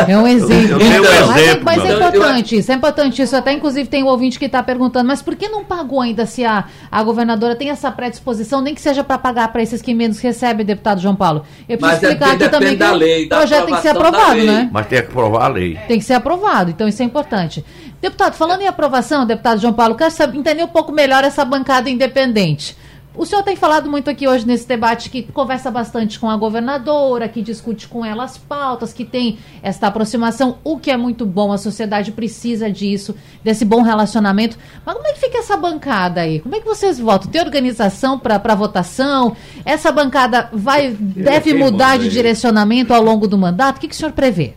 É 0.08 0.18
um 0.18 0.28
exemplo. 0.28 0.82
Eu, 0.82 1.04
eu 1.04 1.04
um 1.04 1.28
mas, 1.28 1.42
exemplo, 1.42 1.66
mas 1.66 1.84
é 1.84 1.94
importante 1.94 2.58
isso, 2.58 2.72
é 2.72 2.76
importante 2.76 3.22
isso. 3.22 3.36
Até 3.36 3.54
inclusive 3.54 3.90
tem 3.90 4.04
um 4.04 4.08
ouvinte 4.08 4.38
que 4.38 4.46
está 4.46 4.62
perguntando, 4.62 5.08
mas 5.08 5.22
por 5.22 5.36
que 5.36 5.48
não 5.50 5.64
pagou 5.64 6.02
ainda 6.02 6.26
se 6.26 6.46
a, 6.46 6.66
a 6.92 7.04
governadora 7.04 7.56
tem 7.56 7.70
essa 7.70 7.92
predisposição, 7.92 8.62
nem 8.62 8.76
que 8.76 8.82
seja 8.82 9.04
para 9.04 9.18
pagar 9.18 9.52
para 9.52 9.62
esses 9.62 9.82
que 9.82 9.94
menos 9.94 10.20
recebem, 10.20 10.66
deputado 10.66 11.02
João 11.02 11.16
Paulo? 11.16 11.44
Eu 11.68 11.78
preciso 11.78 12.02
mas 12.02 12.04
explicar 12.04 12.30
é, 12.30 12.34
aqui 12.34 12.50
também 12.50 12.78
que 12.78 12.84
lei, 12.84 13.26
o 13.26 13.30
projeto 13.30 13.66
tem 13.66 13.76
que 13.76 13.82
ser 13.82 13.90
aprovado, 13.90 14.44
né? 14.44 14.70
Mas 14.72 14.88
tem 14.88 15.02
que 15.02 15.08
aprovar 15.08 15.46
a 15.46 15.48
lei. 15.48 15.80
Tem 15.88 16.00
que 16.00 16.06
ser 16.06 16.14
aprovado, 16.14 16.70
então 16.70 16.88
isso 16.88 17.02
é 17.02 17.06
importante. 17.06 17.66
Deputado, 18.02 18.36
falando 18.36 18.62
em 18.62 18.68
aprovação, 18.68 19.26
deputado 19.26 19.60
João 19.60 19.74
Paulo, 19.74 19.96
quero 19.96 20.12
saber, 20.12 20.38
entender 20.38 20.64
um 20.64 20.68
pouco 20.68 20.92
melhor 20.92 21.24
essa 21.24 21.44
bancada 21.44 21.90
independente. 21.90 22.78
O 23.18 23.26
senhor 23.26 23.44
tem 23.44 23.56
falado 23.56 23.90
muito 23.90 24.10
aqui 24.10 24.28
hoje 24.28 24.46
nesse 24.46 24.68
debate 24.68 25.10
que 25.10 25.24
conversa 25.24 25.72
bastante 25.72 26.20
com 26.20 26.30
a 26.30 26.36
governadora, 26.36 27.30
que 27.30 27.42
discute 27.42 27.88
com 27.88 28.04
ela 28.04 28.26
as 28.26 28.38
pautas, 28.38 28.92
que 28.92 29.06
tem 29.06 29.38
esta 29.64 29.88
aproximação, 29.88 30.58
o 30.64 30.78
que 30.78 30.92
é 30.92 30.98
muito 30.98 31.26
bom, 31.26 31.52
a 31.52 31.58
sociedade 31.58 32.12
precisa 32.12 32.70
disso, 32.70 33.16
desse 33.44 33.64
bom 33.64 33.82
relacionamento. 33.82 34.58
Mas 34.86 34.96
como 34.96 35.08
é 35.08 35.14
que 35.14 35.20
fica 35.20 35.38
essa 35.38 35.56
bancada 35.56 36.22
aí? 36.22 36.42
Como 36.42 36.56
é 36.56 36.60
que 36.60 36.66
vocês 36.66 37.00
votam? 37.00 37.32
Tem 37.32 37.42
organização 37.42 38.20
para 38.20 38.56
votação? 38.56 39.36
Essa 39.64 39.92
bancada 39.92 40.50
vai 40.52 40.92
deve 41.00 41.54
mudar 41.54 41.98
de 41.98 42.10
direcionamento 42.10 42.94
ao 42.94 43.02
longo 43.02 43.28
do 43.28 43.38
mandato? 43.38 43.78
O 43.78 43.80
que, 43.80 43.88
que 43.88 43.96
o 43.96 43.98
senhor 43.98 44.12
prevê? 44.12 44.54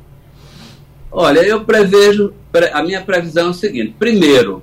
Olha, 1.10 1.40
eu 1.40 1.64
prevejo, 1.64 2.34
a 2.72 2.82
minha 2.82 3.00
previsão 3.02 3.46
é 3.46 3.50
o 3.50 3.54
seguinte: 3.54 3.94
primeiro, 3.98 4.62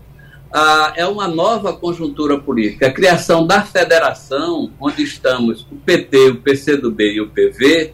ah, 0.57 0.93
é 0.95 1.05
uma 1.05 1.27
nova 1.27 1.73
conjuntura 1.73 2.39
política. 2.39 2.87
A 2.87 2.91
criação 2.93 3.45
da 3.45 3.61
federação, 3.61 4.71
onde 4.79 5.03
estamos 5.03 5.67
o 5.69 5.75
PT, 5.75 6.29
o 6.29 6.35
PCdoB 6.37 7.03
e 7.11 7.19
o 7.19 7.27
PV, 7.27 7.93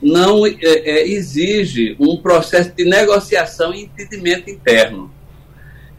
não 0.00 0.46
é, 0.46 0.54
é, 0.60 1.08
exige 1.08 1.96
um 1.98 2.16
processo 2.16 2.70
de 2.76 2.84
negociação 2.84 3.74
e 3.74 3.82
entendimento 3.82 4.48
interno. 4.48 5.10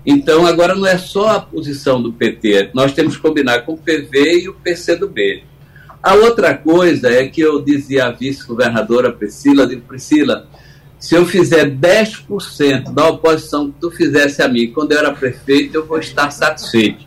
Então, 0.06 0.46
agora 0.46 0.74
não 0.74 0.88
é 0.88 0.98
só 0.98 1.28
a 1.28 1.42
posição 1.42 2.02
do 2.02 2.14
PT, 2.14 2.70
nós 2.74 2.94
temos 2.94 3.18
que 3.18 3.22
combinar 3.22 3.66
com 3.66 3.74
o 3.74 3.78
PV 3.78 4.44
e 4.44 4.48
o 4.48 4.54
PCdoB. 4.54 5.44
A 6.02 6.14
outra 6.14 6.54
coisa 6.54 7.12
é 7.12 7.28
que 7.28 7.42
eu 7.42 7.62
dizia 7.62 8.06
à 8.06 8.12
vice-governadora 8.12 9.12
Priscila, 9.12 9.68
digo, 9.68 9.82
Priscila, 9.82 10.48
se 11.00 11.16
eu 11.16 11.26
fizer 11.26 11.70
10% 11.70 12.92
da 12.92 13.08
oposição 13.08 13.72
que 13.72 13.80
tu 13.80 13.92
fizesse 13.92 14.42
a 14.42 14.48
mim 14.48 14.72
quando 14.72 14.92
eu 14.92 15.00
era 15.00 15.12
prefeito, 15.12 15.76
eu 15.76 15.86
vou 15.86 16.00
estar 16.00 16.32
satisfeito. 16.32 17.06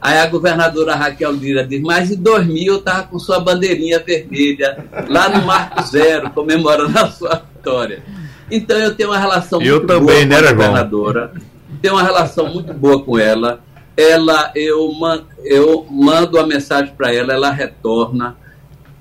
Aí 0.00 0.18
a 0.18 0.26
governadora 0.26 0.96
Raquel 0.96 1.32
Lira 1.32 1.64
diz, 1.64 1.80
mas 1.80 2.10
em 2.10 2.16
2000 2.16 2.72
eu 2.72 2.78
estava 2.80 3.04
com 3.04 3.18
sua 3.20 3.38
bandeirinha 3.38 4.00
vermelha, 4.00 4.84
lá 5.08 5.28
no 5.28 5.46
Marco 5.46 5.80
Zero, 5.82 6.28
comemorando 6.30 6.98
a 6.98 7.08
sua 7.08 7.42
vitória. 7.54 8.02
Então 8.50 8.76
eu 8.76 8.94
tenho 8.94 9.10
uma 9.10 9.18
relação 9.18 9.62
eu 9.62 9.76
muito 9.76 9.86
também, 9.86 10.26
boa 10.26 10.40
né, 10.40 10.42
com 10.42 10.48
a 10.48 10.52
governadora. 10.52 11.32
Tenho 11.80 11.94
uma 11.94 12.02
relação 12.02 12.52
muito 12.52 12.74
boa 12.74 13.02
com 13.02 13.16
ela. 13.16 13.60
Ela, 13.96 14.50
eu, 14.56 14.90
eu 15.44 15.86
mando 15.88 16.36
uma 16.36 16.46
mensagem 16.46 16.92
para 16.94 17.14
ela, 17.14 17.32
ela 17.32 17.50
retorna. 17.50 18.36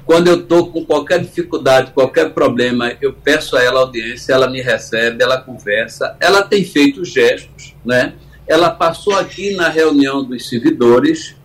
Quando 0.05 0.27
eu 0.27 0.41
estou 0.41 0.71
com 0.71 0.85
qualquer 0.85 1.19
dificuldade, 1.19 1.91
qualquer 1.91 2.31
problema, 2.31 2.93
eu 3.01 3.13
peço 3.13 3.55
a 3.55 3.63
ela 3.63 3.81
audiência, 3.81 4.33
ela 4.33 4.49
me 4.49 4.61
recebe, 4.61 5.23
ela 5.23 5.41
conversa. 5.41 6.15
Ela 6.19 6.43
tem 6.43 6.63
feito 6.65 7.05
gestos, 7.05 7.75
né? 7.85 8.13
Ela 8.47 8.69
passou 8.69 9.15
aqui 9.15 9.55
na 9.55 9.69
reunião 9.69 10.23
dos 10.23 10.49
servidores. 10.49 11.35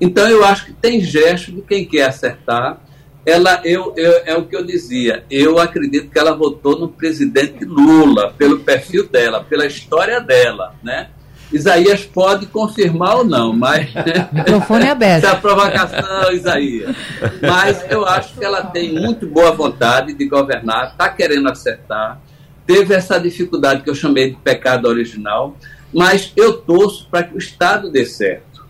Então 0.00 0.28
eu 0.28 0.44
acho 0.44 0.66
que 0.66 0.72
tem 0.72 1.00
gestos 1.00 1.54
de 1.54 1.62
quem 1.62 1.84
quer 1.84 2.08
acertar. 2.08 2.80
Ela, 3.26 3.60
eu, 3.64 3.94
eu, 3.96 4.12
é 4.24 4.36
o 4.36 4.44
que 4.44 4.54
eu 4.54 4.64
dizia. 4.64 5.24
Eu 5.30 5.58
acredito 5.58 6.10
que 6.10 6.18
ela 6.18 6.34
votou 6.34 6.78
no 6.78 6.88
presidente 6.88 7.64
Lula 7.64 8.34
pelo 8.36 8.60
perfil 8.60 9.08
dela, 9.08 9.42
pela 9.42 9.66
história 9.66 10.20
dela, 10.20 10.74
né? 10.82 11.08
Isaías 11.52 12.04
pode 12.04 12.46
confirmar 12.46 13.16
ou 13.16 13.24
não, 13.24 13.52
mas. 13.52 13.88
Microfone 14.32 14.88
aberto. 14.88 15.24
Essa 15.24 15.36
é 15.36 15.40
provocação, 15.40 16.32
Isaías. 16.32 16.96
Mas 17.40 17.84
eu 17.90 18.06
acho 18.06 18.34
que 18.34 18.44
ela 18.44 18.62
tem 18.62 18.92
muito 18.92 19.26
boa 19.26 19.52
vontade 19.52 20.14
de 20.14 20.26
governar, 20.26 20.92
está 20.92 21.08
querendo 21.08 21.48
acertar, 21.48 22.20
teve 22.66 22.94
essa 22.94 23.18
dificuldade 23.18 23.82
que 23.82 23.90
eu 23.90 23.94
chamei 23.94 24.30
de 24.30 24.36
pecado 24.36 24.86
original, 24.86 25.56
mas 25.92 26.32
eu 26.34 26.54
torço 26.54 27.08
para 27.10 27.22
que 27.22 27.34
o 27.34 27.38
Estado 27.38 27.90
dê 27.90 28.04
certo. 28.04 28.64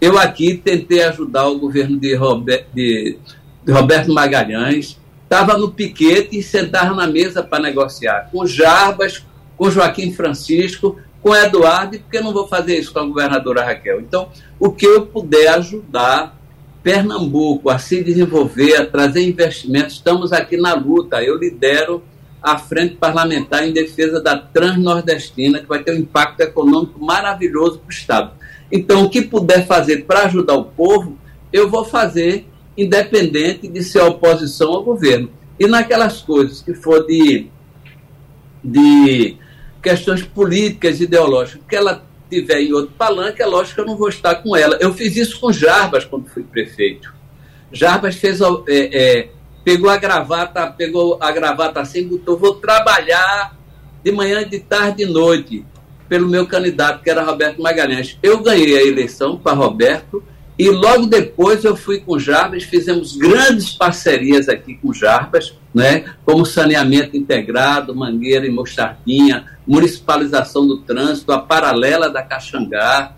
Eu 0.00 0.18
aqui 0.18 0.54
tentei 0.56 1.02
ajudar 1.04 1.46
o 1.46 1.58
governo 1.58 1.98
de, 1.98 2.14
Robert, 2.14 2.66
de, 2.74 3.18
de 3.64 3.72
Roberto 3.72 4.12
Magalhães, 4.12 4.98
estava 5.22 5.56
no 5.56 5.70
piquete 5.70 6.38
e 6.38 6.42
sentava 6.42 6.94
na 6.94 7.06
mesa 7.06 7.42
para 7.42 7.62
negociar 7.62 8.28
com 8.32 8.46
Jarbas, 8.46 9.24
com 9.56 9.70
Joaquim 9.70 10.10
Francisco, 10.12 10.98
com 11.22 11.34
Eduardo, 11.34 11.96
e 11.96 11.98
por 11.98 12.10
que 12.10 12.20
não 12.20 12.32
vou 12.32 12.48
fazer 12.48 12.78
isso 12.78 12.92
com 12.92 13.00
a 13.00 13.06
governadora 13.06 13.64
Raquel? 13.64 14.00
Então, 14.00 14.28
o 14.58 14.70
que 14.70 14.86
eu 14.86 15.06
puder 15.06 15.48
ajudar 15.48 16.40
Pernambuco 16.82 17.68
a 17.68 17.78
se 17.78 18.02
desenvolver, 18.02 18.76
a 18.76 18.86
trazer 18.86 19.28
investimentos, 19.28 19.94
estamos 19.94 20.32
aqui 20.32 20.56
na 20.56 20.74
luta. 20.74 21.22
Eu 21.22 21.36
lidero 21.36 22.02
a 22.42 22.56
frente 22.56 22.96
parlamentar 22.96 23.66
em 23.66 23.72
defesa 23.72 24.20
da 24.20 24.36
Transnordestina, 24.36 25.60
que 25.60 25.66
vai 25.66 25.82
ter 25.82 25.92
um 25.92 25.98
impacto 25.98 26.40
econômico 26.40 27.04
maravilhoso 27.04 27.78
para 27.80 27.88
o 27.88 27.92
Estado. 27.92 28.32
Então, 28.72 29.04
o 29.04 29.10
que 29.10 29.20
puder 29.20 29.66
fazer 29.66 30.04
para 30.06 30.24
ajudar 30.24 30.54
o 30.54 30.64
povo, 30.64 31.18
eu 31.52 31.68
vou 31.68 31.84
fazer, 31.84 32.46
independente 32.76 33.68
de 33.68 33.82
ser 33.82 34.00
oposição 34.00 34.72
ao 34.72 34.82
governo. 34.82 35.28
E 35.58 35.66
naquelas 35.66 36.22
coisas 36.22 36.62
que 36.62 36.72
for 36.72 37.04
de, 37.06 37.48
de 38.64 39.36
questões 39.82 40.22
políticas, 40.22 41.00
ideológicas, 41.00 41.62
que 41.68 41.76
ela 41.76 42.04
tiver 42.28 42.60
em 42.60 42.72
outro 42.72 42.94
palanque, 42.96 43.42
é 43.42 43.46
lógico 43.46 43.76
que 43.76 43.80
eu 43.80 43.86
não 43.86 43.96
vou 43.96 44.08
estar 44.08 44.36
com 44.36 44.56
ela. 44.56 44.78
Eu 44.80 44.94
fiz 44.94 45.16
isso 45.16 45.40
com 45.40 45.52
Jarbas 45.52 46.04
quando 46.04 46.28
fui 46.28 46.42
prefeito. 46.42 47.12
Jarbas 47.72 48.16
fez, 48.16 48.40
é, 48.40 48.48
é, 48.68 49.28
pegou 49.64 49.90
a 49.90 49.96
gravata, 49.96 50.66
pegou 50.68 51.18
a 51.20 51.30
gravata 51.32 51.80
assim, 51.80 52.06
botou, 52.06 52.38
vou 52.38 52.54
trabalhar 52.54 53.56
de 54.02 54.12
manhã, 54.12 54.46
de 54.46 54.60
tarde, 54.60 55.04
de 55.04 55.06
noite, 55.06 55.64
pelo 56.08 56.28
meu 56.28 56.46
candidato, 56.46 57.02
que 57.02 57.10
era 57.10 57.22
Roberto 57.22 57.60
Magalhães. 57.60 58.18
Eu 58.22 58.42
ganhei 58.42 58.76
a 58.76 58.82
eleição 58.82 59.38
para 59.38 59.56
Roberto 59.56 60.22
e 60.60 60.68
logo 60.68 61.06
depois 61.06 61.64
eu 61.64 61.74
fui 61.74 62.00
com 62.00 62.18
Jarbas, 62.18 62.64
fizemos 62.64 63.16
grandes 63.16 63.70
parcerias 63.70 64.46
aqui 64.46 64.74
com 64.74 64.92
Jarbas, 64.92 65.54
né, 65.74 66.04
como 66.22 66.44
saneamento 66.44 67.16
integrado, 67.16 67.96
Mangueira 67.96 68.46
e 68.46 68.50
Mostardinha, 68.50 69.46
municipalização 69.66 70.66
do 70.66 70.82
trânsito, 70.82 71.32
a 71.32 71.38
paralela 71.38 72.10
da 72.10 72.22
Caxangá. 72.22 73.16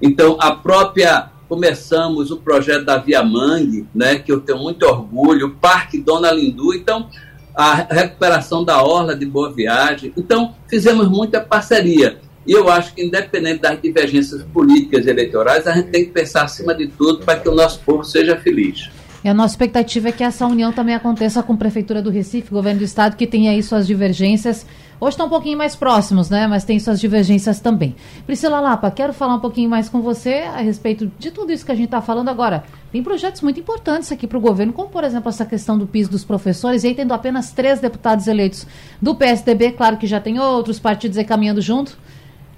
Então, 0.00 0.36
a 0.38 0.52
própria 0.54 1.30
começamos 1.48 2.30
o 2.30 2.36
projeto 2.36 2.84
da 2.84 2.96
Via 2.96 3.24
Mangue, 3.24 3.88
né, 3.92 4.20
que 4.20 4.30
eu 4.30 4.40
tenho 4.40 4.58
muito 4.58 4.86
orgulho, 4.86 5.48
o 5.48 5.54
Parque 5.56 5.98
Dona 5.98 6.30
Lindu, 6.30 6.72
então 6.74 7.08
a 7.56 7.74
recuperação 7.74 8.64
da 8.64 8.80
orla 8.80 9.16
de 9.16 9.26
Boa 9.26 9.52
Viagem. 9.52 10.12
Então, 10.16 10.54
fizemos 10.68 11.08
muita 11.08 11.40
parceria. 11.40 12.20
E 12.46 12.52
eu 12.52 12.68
acho 12.68 12.94
que, 12.94 13.02
independente 13.02 13.60
das 13.60 13.80
divergências 13.80 14.42
políticas 14.42 15.06
e 15.06 15.10
eleitorais, 15.10 15.66
a 15.66 15.72
gente 15.72 15.90
tem 15.90 16.04
que 16.04 16.10
pensar, 16.10 16.44
acima 16.44 16.74
de 16.74 16.88
tudo, 16.88 17.24
para 17.24 17.38
que 17.38 17.48
o 17.48 17.54
nosso 17.54 17.80
povo 17.80 18.04
seja 18.04 18.36
feliz. 18.36 18.90
E 19.24 19.28
a 19.28 19.32
nossa 19.32 19.54
expectativa 19.54 20.10
é 20.10 20.12
que 20.12 20.22
essa 20.22 20.46
união 20.46 20.70
também 20.70 20.94
aconteça 20.94 21.42
com 21.42 21.54
a 21.54 21.56
Prefeitura 21.56 22.02
do 22.02 22.10
Recife, 22.10 22.50
Governo 22.50 22.80
do 22.80 22.84
Estado, 22.84 23.16
que 23.16 23.26
tem 23.26 23.48
aí 23.48 23.62
suas 23.62 23.86
divergências. 23.86 24.66
Hoje 25.00 25.14
estão 25.14 25.26
um 25.26 25.30
pouquinho 25.30 25.56
mais 25.56 25.74
próximos, 25.74 26.28
né? 26.28 26.46
Mas 26.46 26.62
tem 26.62 26.78
suas 26.78 27.00
divergências 27.00 27.58
também. 27.58 27.96
Priscila 28.26 28.60
Lapa, 28.60 28.90
quero 28.90 29.14
falar 29.14 29.36
um 29.36 29.40
pouquinho 29.40 29.70
mais 29.70 29.88
com 29.88 30.02
você 30.02 30.42
a 30.42 30.58
respeito 30.58 31.10
de 31.18 31.30
tudo 31.30 31.52
isso 31.52 31.64
que 31.64 31.72
a 31.72 31.74
gente 31.74 31.86
está 31.86 32.02
falando 32.02 32.28
agora. 32.28 32.64
Tem 32.92 33.02
projetos 33.02 33.40
muito 33.40 33.58
importantes 33.58 34.12
aqui 34.12 34.26
para 34.26 34.36
o 34.36 34.40
governo, 34.42 34.74
como, 34.74 34.90
por 34.90 35.04
exemplo, 35.04 35.30
essa 35.30 35.46
questão 35.46 35.78
do 35.78 35.86
piso 35.86 36.10
dos 36.10 36.22
professores, 36.22 36.84
e 36.84 36.88
aí 36.88 36.94
tendo 36.94 37.14
apenas 37.14 37.50
três 37.50 37.80
deputados 37.80 38.26
eleitos 38.26 38.66
do 39.00 39.14
PSDB, 39.14 39.72
claro 39.72 39.96
que 39.96 40.06
já 40.06 40.20
tem 40.20 40.38
outros 40.38 40.78
partidos 40.78 41.16
aí 41.16 41.24
caminhando 41.24 41.62
junto. 41.62 41.98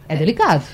É 0.09 0.17
delicado. 0.17 0.65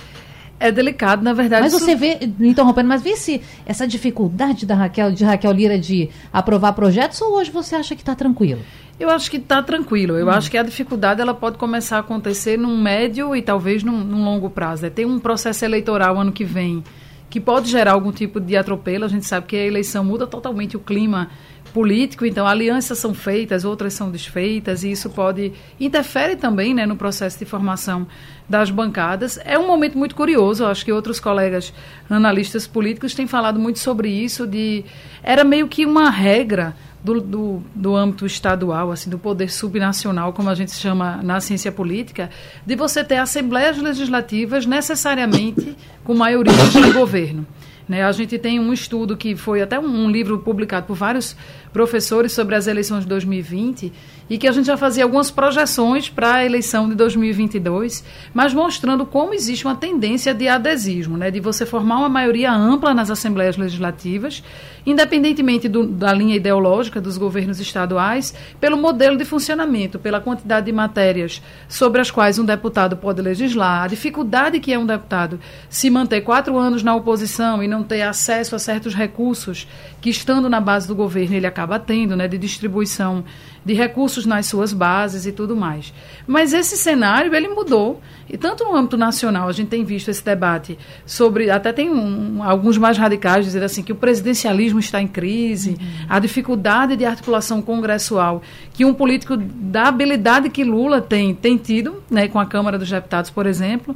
É 0.61 0.71
delicado, 0.71 1.25
na 1.25 1.33
verdade. 1.33 1.63
Mas 1.63 1.73
você 1.73 1.97
vê, 1.97 2.19
interrompendo, 2.39 2.89
mas 2.89 3.03
vê 3.03 3.17
se 3.17 3.43
essa 3.67 3.87
dificuldade 3.87 4.65
da 4.65 4.77
Raquel, 4.77 5.11
de 5.11 5.25
Raquel 5.25 5.51
Lira 5.51 5.77
de 5.77 6.09
aprovar 6.33 6.73
projetos 6.73 7.21
ou 7.21 7.35
hoje 7.35 7.51
você 7.51 7.75
acha 7.75 7.97
que 7.97 8.03
está 8.03 8.15
tranquilo? 8.15 8.61
Eu 9.01 9.11
acho 9.11 9.29
que 9.29 9.39
está 9.39 9.61
tranquilo. 9.61 10.17
Eu 10.17 10.27
hum. 10.27 10.31
acho 10.31 10.49
que 10.49 10.57
a 10.57 10.63
dificuldade 10.63 11.21
ela 11.21 11.35
pode 11.35 11.59
começar 11.59 11.97
a 11.97 12.01
acontecer 12.01 12.57
num 12.57 12.81
médio 12.81 13.35
e 13.35 13.43
talvez 13.43 13.83
num, 13.83 14.05
num 14.05 14.25
longo 14.25 14.49
prazo. 14.51 14.87
É, 14.87 14.91
tem 14.91 15.05
um 15.05 15.19
processo 15.19 15.65
eleitoral 15.65 16.17
ano 16.17 16.31
que 16.31 16.45
vem 16.45 16.85
que 17.29 17.41
pode 17.41 17.71
gerar 17.71 17.93
algum 17.93 18.13
tipo 18.13 18.39
de 18.39 18.57
atropelo. 18.57 19.07
A 19.07 19.09
gente 19.09 19.27
sabe 19.27 19.47
que 19.47 19.57
a 19.57 19.67
eleição 19.67 20.05
muda 20.05 20.27
totalmente 20.27 20.77
o 20.77 20.81
clima 20.81 21.31
político, 21.73 22.25
então 22.27 22.47
alianças 22.47 22.99
são 22.99 23.15
feitas, 23.15 23.65
outras 23.65 23.95
são 23.95 24.11
desfeitas, 24.11 24.85
e 24.85 24.91
isso 24.91 25.11
pode 25.11 25.53
interfere 25.81 26.37
também 26.37 26.75
né, 26.75 26.87
no 26.87 26.97
processo 26.97 27.39
de 27.39 27.45
formação 27.45 28.07
das 28.49 28.71
bancadas. 28.71 29.39
É 29.45 29.59
um 29.59 29.67
momento 29.67 29.97
muito 29.97 30.15
curioso, 30.15 30.67
acho 30.67 30.85
que 30.85 30.93
outros 30.93 31.19
colegas 31.19 31.73
analistas 32.09 32.67
políticos 32.67 33.15
têm 33.15 33.27
falado 33.27 33.59
muito 33.59 33.79
sobre 33.79 34.09
isso, 34.09 34.47
de 34.47 34.85
era 35.23 35.45
meio 35.45 35.67
que 35.69 35.87
uma 35.87 36.11
regra 36.11 36.75
do, 37.03 37.21
do, 37.21 37.63
do 37.75 37.97
âmbito 37.97 38.25
estadual, 38.25 38.93
assim, 38.93 39.11
do 39.11 39.19
poder 39.19 39.51
subnacional, 39.51 40.33
como 40.33 40.49
a 40.49 40.55
gente 40.55 40.73
chama 40.73 41.21
na 41.23 41.41
ciência 41.41 41.73
política, 41.73 42.31
de 42.65 42.77
você 42.77 43.03
ter 43.03 43.17
assembleias 43.17 43.79
legislativas 43.79 44.67
necessariamente 44.67 45.77
com 46.05 46.15
maioria 46.15 46.53
de 46.53 46.93
governo. 46.93 47.47
Né? 47.89 48.05
A 48.05 48.13
gente 48.13 48.39
tem 48.39 48.61
um 48.61 48.73
estudo 48.73 49.17
que 49.17 49.35
foi 49.35 49.61
até 49.61 49.79
um, 49.79 50.05
um, 50.05 50.11
livro 50.11 50.39
publicado 50.39 50.87
por 50.87 50.97
vários 50.97 51.37
professores 51.73 52.33
sobre 52.33 52.55
as 52.55 52.67
eleições 52.67 53.01
de 53.01 53.09
2020 53.09 53.93
e 54.29 54.39
que 54.39 54.47
a 54.47 54.53
gente 54.53 54.67
já 54.67 54.77
fazia 54.77 55.05
algumas 55.05 55.31
projeções 55.31 56.09
para 56.09 56.37
a 56.37 56.45
eleição 56.45 56.89
de 56.89 56.95
2022, 56.95 58.05
mas 58.33 58.55
mostrando 58.55 59.05
como 59.05 59.35
existe 59.35 59.67
uma 59.67 59.75
tendência 59.75 60.33
de 60.33 60.49
adesismo, 60.49 61.17
né? 61.17 61.31
de 61.31 61.41
você 61.41 61.67
formar 61.67 61.99
uma 61.99 62.09
maioria 62.09 62.53
ampla 62.53 62.95
nas 62.95 63.11
assembleias 63.11 63.57
legislativas, 63.57 64.43
independentemente 64.87 65.69
do, 65.69 65.87
da 65.87 66.13
linha 66.13 66.37
ideológica 66.37 67.01
dos 67.01 67.19
governos 67.19 67.61
estaduais, 67.61 68.35
pelo 68.61 68.77
modelo 68.77 69.17
de 69.17 69.25
funcionamento, 69.25 69.99
pela 69.99 70.21
quantidade 70.21 70.67
de 70.67 70.73
matérias 70.73 71.43
sobre 71.69 72.01
as 72.01 72.11
quais 72.11 72.39
um 72.39 72.45
deputado 72.45 72.97
pode 72.97 73.21
legislar, 73.21 73.83
a 73.85 73.87
dificuldade 73.87 74.61
que 74.61 74.73
é 74.73 74.79
um 74.79 74.87
deputado 74.87 75.39
se 75.69 75.91
manter 75.91 76.23
quatro 76.23 76.57
anos 76.57 76.83
na 76.83 76.95
oposição 76.95 77.63
e 77.63 77.69
não 77.69 77.83
ter 77.83 78.03
acesso 78.03 78.57
a 78.57 78.59
certos 78.59 78.95
recursos 78.95 79.69
que, 80.01 80.11
estando 80.11 80.49
na 80.49 80.61
base 80.61 80.89
do 80.89 80.95
governo, 80.95 81.37
ele 81.37 81.47
acaba 81.47 81.62
tendo, 81.79 82.17
né, 82.17 82.29
de 82.29 82.39
distribuição 82.39 83.25
de 83.65 83.75
recursos 83.75 84.27
nas 84.27 84.47
suas 84.47 84.73
bases 84.73 85.25
e 85.25 85.33
tudo 85.33 85.55
mais. 85.55 85.93
Mas 86.27 86.53
esse 86.53 86.77
cenário, 86.77 87.35
ele 87.35 87.49
mudou, 87.49 88.01
e 88.29 88.37
tanto 88.37 88.65
no 88.65 88.75
âmbito 88.75 88.97
nacional, 88.97 89.49
a 89.49 89.53
gente 89.53 89.69
tem 89.69 89.85
visto 89.85 90.11
esse 90.11 90.25
debate 90.25 90.79
sobre, 91.07 91.51
até 91.51 91.73
tem 91.73 91.91
um, 91.91 92.43
alguns 92.43 92.77
mais 92.77 92.99
radicais 92.99 93.45
dizendo 93.45 93.65
assim, 93.65 93.83
que 93.83 93.93
o 93.93 93.97
presidencialismo 93.97 94.81
está 94.81 95.01
em 95.01 95.07
crise, 95.07 95.71
uhum. 95.71 96.07
a 96.09 96.19
dificuldade 96.19 96.97
de 96.97 97.05
articulação 97.05 97.63
congressual 97.63 98.43
que 98.73 98.85
um 98.85 98.95
político 98.95 99.37
da 99.37 99.85
habilidade 99.85 100.49
que 100.51 100.65
Lula 100.65 101.01
tem, 101.01 101.35
tem 101.35 101.57
tido, 101.57 102.03
né, 102.11 102.29
com 102.29 102.39
a 102.39 102.47
Câmara 102.47 102.79
dos 102.79 102.91
Deputados, 102.91 103.31
por 103.31 103.47
exemplo, 103.47 103.95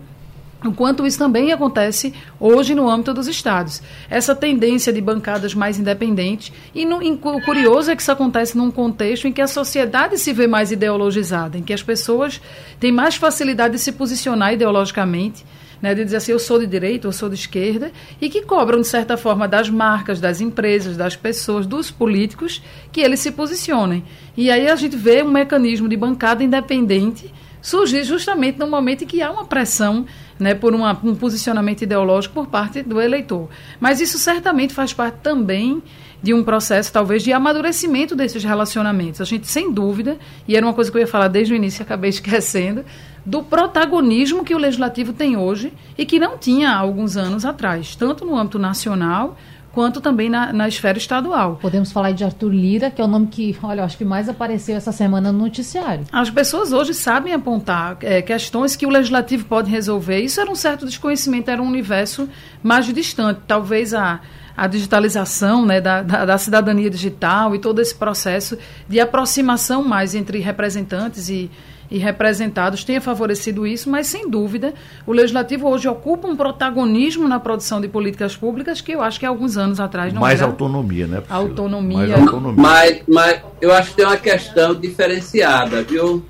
Enquanto 0.66 1.06
isso 1.06 1.18
também 1.18 1.52
acontece 1.52 2.12
hoje 2.38 2.74
no 2.74 2.88
âmbito 2.88 3.14
dos 3.14 3.26
estados. 3.28 3.82
Essa 4.10 4.34
tendência 4.34 4.92
de 4.92 5.00
bancadas 5.00 5.54
mais 5.54 5.78
independentes, 5.78 6.52
e 6.74 6.84
no, 6.84 7.02
em, 7.02 7.12
o 7.14 7.44
curioso 7.44 7.90
é 7.90 7.96
que 7.96 8.02
isso 8.02 8.12
acontece 8.12 8.56
num 8.56 8.70
contexto 8.70 9.28
em 9.28 9.32
que 9.32 9.40
a 9.40 9.46
sociedade 9.46 10.18
se 10.18 10.32
vê 10.32 10.46
mais 10.46 10.72
ideologizada, 10.72 11.56
em 11.56 11.62
que 11.62 11.72
as 11.72 11.82
pessoas 11.82 12.40
têm 12.80 12.92
mais 12.92 13.16
facilidade 13.16 13.74
de 13.74 13.80
se 13.80 13.92
posicionar 13.92 14.52
ideologicamente, 14.52 15.44
né, 15.80 15.94
de 15.94 16.04
dizer 16.04 16.16
assim, 16.16 16.32
eu 16.32 16.38
sou 16.38 16.58
de 16.58 16.66
direita, 16.66 17.06
eu 17.06 17.12
sou 17.12 17.28
de 17.28 17.34
esquerda, 17.34 17.92
e 18.20 18.28
que 18.28 18.42
cobram, 18.42 18.80
de 18.80 18.86
certa 18.86 19.16
forma, 19.16 19.46
das 19.46 19.68
marcas, 19.68 20.20
das 20.20 20.40
empresas, 20.40 20.96
das 20.96 21.14
pessoas, 21.14 21.66
dos 21.66 21.90
políticos, 21.90 22.62
que 22.90 23.00
eles 23.00 23.20
se 23.20 23.30
posicionem. 23.30 24.02
E 24.36 24.50
aí 24.50 24.68
a 24.68 24.76
gente 24.76 24.96
vê 24.96 25.22
um 25.22 25.30
mecanismo 25.30 25.88
de 25.88 25.96
bancada 25.96 26.42
independente 26.42 27.32
surgir 27.60 28.04
justamente 28.04 28.58
no 28.58 28.66
momento 28.68 29.02
em 29.02 29.06
que 29.06 29.20
há 29.20 29.30
uma 29.30 29.44
pressão 29.44 30.06
né, 30.38 30.54
por 30.54 30.74
uma, 30.74 30.98
um 31.02 31.14
posicionamento 31.14 31.82
ideológico 31.82 32.34
por 32.34 32.46
parte 32.46 32.82
do 32.82 33.00
eleitor. 33.00 33.48
Mas 33.80 34.00
isso 34.00 34.18
certamente 34.18 34.74
faz 34.74 34.92
parte 34.92 35.18
também 35.22 35.82
de 36.22 36.34
um 36.34 36.42
processo, 36.42 36.92
talvez, 36.92 37.22
de 37.22 37.32
amadurecimento 37.32 38.16
desses 38.16 38.42
relacionamentos. 38.42 39.20
A 39.20 39.24
gente, 39.24 39.46
sem 39.46 39.72
dúvida, 39.72 40.18
e 40.48 40.56
era 40.56 40.66
uma 40.66 40.74
coisa 40.74 40.90
que 40.90 40.96
eu 40.96 41.00
ia 41.00 41.06
falar 41.06 41.28
desde 41.28 41.54
o 41.54 41.56
início 41.56 41.82
e 41.82 41.84
acabei 41.84 42.10
esquecendo, 42.10 42.84
do 43.24 43.42
protagonismo 43.42 44.44
que 44.44 44.54
o 44.54 44.58
legislativo 44.58 45.12
tem 45.12 45.36
hoje 45.36 45.72
e 45.98 46.06
que 46.06 46.18
não 46.18 46.38
tinha 46.38 46.70
há 46.70 46.76
alguns 46.76 47.16
anos 47.16 47.44
atrás, 47.44 47.96
tanto 47.96 48.24
no 48.24 48.36
âmbito 48.36 48.58
nacional 48.58 49.36
quanto 49.76 50.00
também 50.00 50.30
na, 50.30 50.54
na 50.54 50.66
esfera 50.66 50.96
estadual. 50.96 51.58
Podemos 51.60 51.92
falar 51.92 52.12
de 52.12 52.24
Arthur 52.24 52.48
Lira, 52.48 52.90
que 52.90 52.98
é 52.98 53.04
o 53.04 53.06
nome 53.06 53.26
que, 53.26 53.54
olha, 53.62 53.84
acho 53.84 53.98
que 53.98 54.06
mais 54.06 54.26
apareceu 54.26 54.74
essa 54.74 54.90
semana 54.90 55.30
no 55.30 55.40
noticiário. 55.40 56.06
As 56.10 56.30
pessoas 56.30 56.72
hoje 56.72 56.94
sabem 56.94 57.34
apontar 57.34 57.98
é, 58.00 58.22
questões 58.22 58.74
que 58.74 58.86
o 58.86 58.88
legislativo 58.88 59.44
pode 59.44 59.70
resolver. 59.70 60.18
Isso 60.20 60.40
era 60.40 60.50
um 60.50 60.54
certo 60.54 60.86
desconhecimento, 60.86 61.50
era 61.50 61.60
um 61.60 61.66
universo 61.66 62.26
mais 62.62 62.86
distante. 62.86 63.40
Talvez 63.46 63.92
a 63.92 64.20
a 64.56 64.66
digitalização 64.66 65.66
né, 65.66 65.82
da, 65.82 66.00
da, 66.00 66.24
da, 66.24 66.38
cidadania 66.38 66.88
digital 66.88 67.54
e 67.54 67.58
todo 67.58 67.78
esse 67.78 67.94
processo 67.94 68.56
de 68.88 68.98
aproximação 68.98 69.84
mais 69.84 70.14
entre 70.14 70.38
representantes 70.38 71.28
e, 71.28 71.50
e 71.90 71.98
representados 71.98 72.84
tenha 72.84 73.00
favorecido 73.00 73.66
isso, 73.66 73.88
mas 73.90 74.06
sem 74.06 74.28
dúvida 74.28 74.74
o 75.06 75.12
legislativo 75.12 75.68
hoje 75.68 75.88
ocupa 75.88 76.28
um 76.28 76.36
protagonismo 76.36 77.28
na 77.28 77.38
produção 77.38 77.80
de 77.80 77.88
políticas 77.88 78.36
públicas 78.36 78.80
que 78.80 78.92
eu 78.92 79.02
acho 79.02 79.18
que 79.20 79.26
há 79.26 79.28
alguns 79.28 79.56
anos 79.56 79.80
atrás 79.80 80.12
não 80.12 80.20
mais 80.20 80.40
era 80.40 80.50
autonomia, 80.50 81.06
né? 81.06 81.20
Priscila? 81.20 81.38
Autonomia. 81.38 81.98
Mais 81.98 82.12
autonomia. 82.12 82.62
Mas, 82.62 83.02
mas 83.08 83.42
eu 83.60 83.72
acho 83.72 83.90
que 83.90 83.96
tem 83.96 84.06
uma 84.06 84.16
questão 84.16 84.74
diferenciada, 84.74 85.82
viu? 85.82 86.24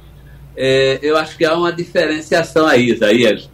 É, 0.56 0.98
eu 1.02 1.16
acho 1.16 1.36
que 1.36 1.44
há 1.44 1.54
uma 1.54 1.72
diferenciação 1.72 2.66
aí, 2.66 2.90
Isaías. 2.90 3.50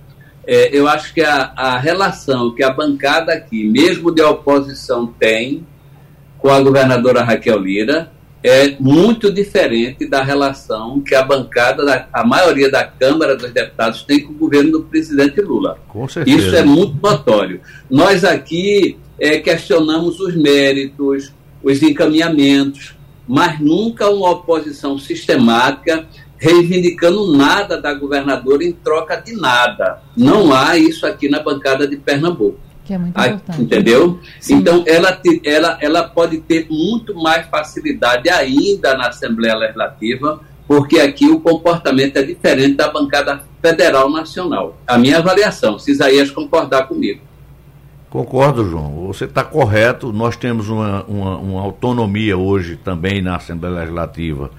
É, 0.46 0.76
eu 0.76 0.88
acho 0.88 1.12
que 1.14 1.20
a, 1.20 1.53
a 1.57 1.78
relação 1.78 2.55
que 2.55 2.62
a 2.62 2.70
bancada 2.70 3.32
aqui, 3.32 3.64
mesmo 3.68 4.12
de 4.12 4.22
oposição, 4.22 5.07
tem 5.07 5.66
com 6.38 6.50
a 6.50 6.61
governadora 6.61 7.22
Raquel 7.22 7.59
Lira 7.59 8.11
é 8.43 8.74
muito 8.80 9.32
diferente 9.32 10.07
da 10.07 10.22
relação 10.22 11.01
que 11.01 11.14
a 11.14 11.22
bancada, 11.22 11.84
da, 11.84 12.09
a 12.12 12.26
maioria 12.26 12.70
da 12.70 12.84
Câmara 12.84 13.36
dos 13.36 13.53
Deputados 13.53 14.03
tem 14.03 14.20
com 14.20 14.32
o 14.32 14.36
governo 14.36 14.72
do 14.72 14.82
presidente 14.82 15.40
Lula. 15.40 15.78
Com 15.88 16.09
certeza. 16.09 16.36
Isso 16.36 16.57
é 16.57 16.64
muito 16.64 17.01
notório. 17.01 17.61
Nós 17.88 18.24
aqui 18.24 18.99
é, 19.18 19.38
questionamos 19.38 20.18
os 20.18 20.34
méritos, 20.34 21.32
os 21.62 21.82
encaminhamentos, 21.82 22.97
mas 23.28 23.61
nunca 23.61 24.11
uma 24.11 24.30
oposição 24.30 24.99
sistemática 24.99 26.07
reivindicando 26.36 27.36
nada 27.36 27.80
da 27.80 27.95
governadora 27.95 28.64
em 28.64 28.72
troca 28.72 29.14
de 29.16 29.36
nada. 29.36 30.03
Não 30.16 30.53
há 30.53 30.76
isso 30.76 31.07
aqui 31.07 31.28
na 31.28 31.38
bancada 31.38 31.86
de 31.86 31.97
Pernambuco. 31.97 32.59
Que 32.85 32.95
é 32.95 32.99
muito 32.99 33.18
importante. 33.18 33.62
Entendeu? 33.62 34.20
Sim. 34.41 34.57
Então, 34.57 34.85
ela, 34.87 35.20
ela, 35.45 35.78
ela 35.80 36.03
pode 36.09 36.39
ter 36.39 36.66
muito 36.68 37.14
mais 37.14 37.47
facilidade 37.47 38.28
ainda 38.28 38.97
na 38.97 39.09
Assembleia 39.09 39.55
Legislativa, 39.57 40.41
porque 40.66 40.99
aqui 40.99 41.28
o 41.28 41.41
comportamento 41.41 42.16
é 42.16 42.22
diferente 42.22 42.74
da 42.74 42.91
bancada 42.91 43.43
federal 43.61 44.11
nacional. 44.11 44.76
A 44.87 44.99
minha 44.99 45.18
avaliação, 45.18 45.78
se 45.78 45.93
Isaías 45.93 46.30
concordar 46.30 46.89
comigo. 46.89 47.20
Concordo, 48.11 48.68
João. 48.68 49.07
Você 49.07 49.24
está 49.24 49.43
correto. 49.43 50.12
Nós 50.12 50.37
temos 50.37 50.68
uma, 50.68 51.03
uma, 51.05 51.39
uma, 51.39 51.61
autonomia 51.62 52.37
hoje 52.37 52.76
também 52.76 53.22
na 53.22 53.37
Assembleia 53.37 53.76
Legislativa. 53.76 54.51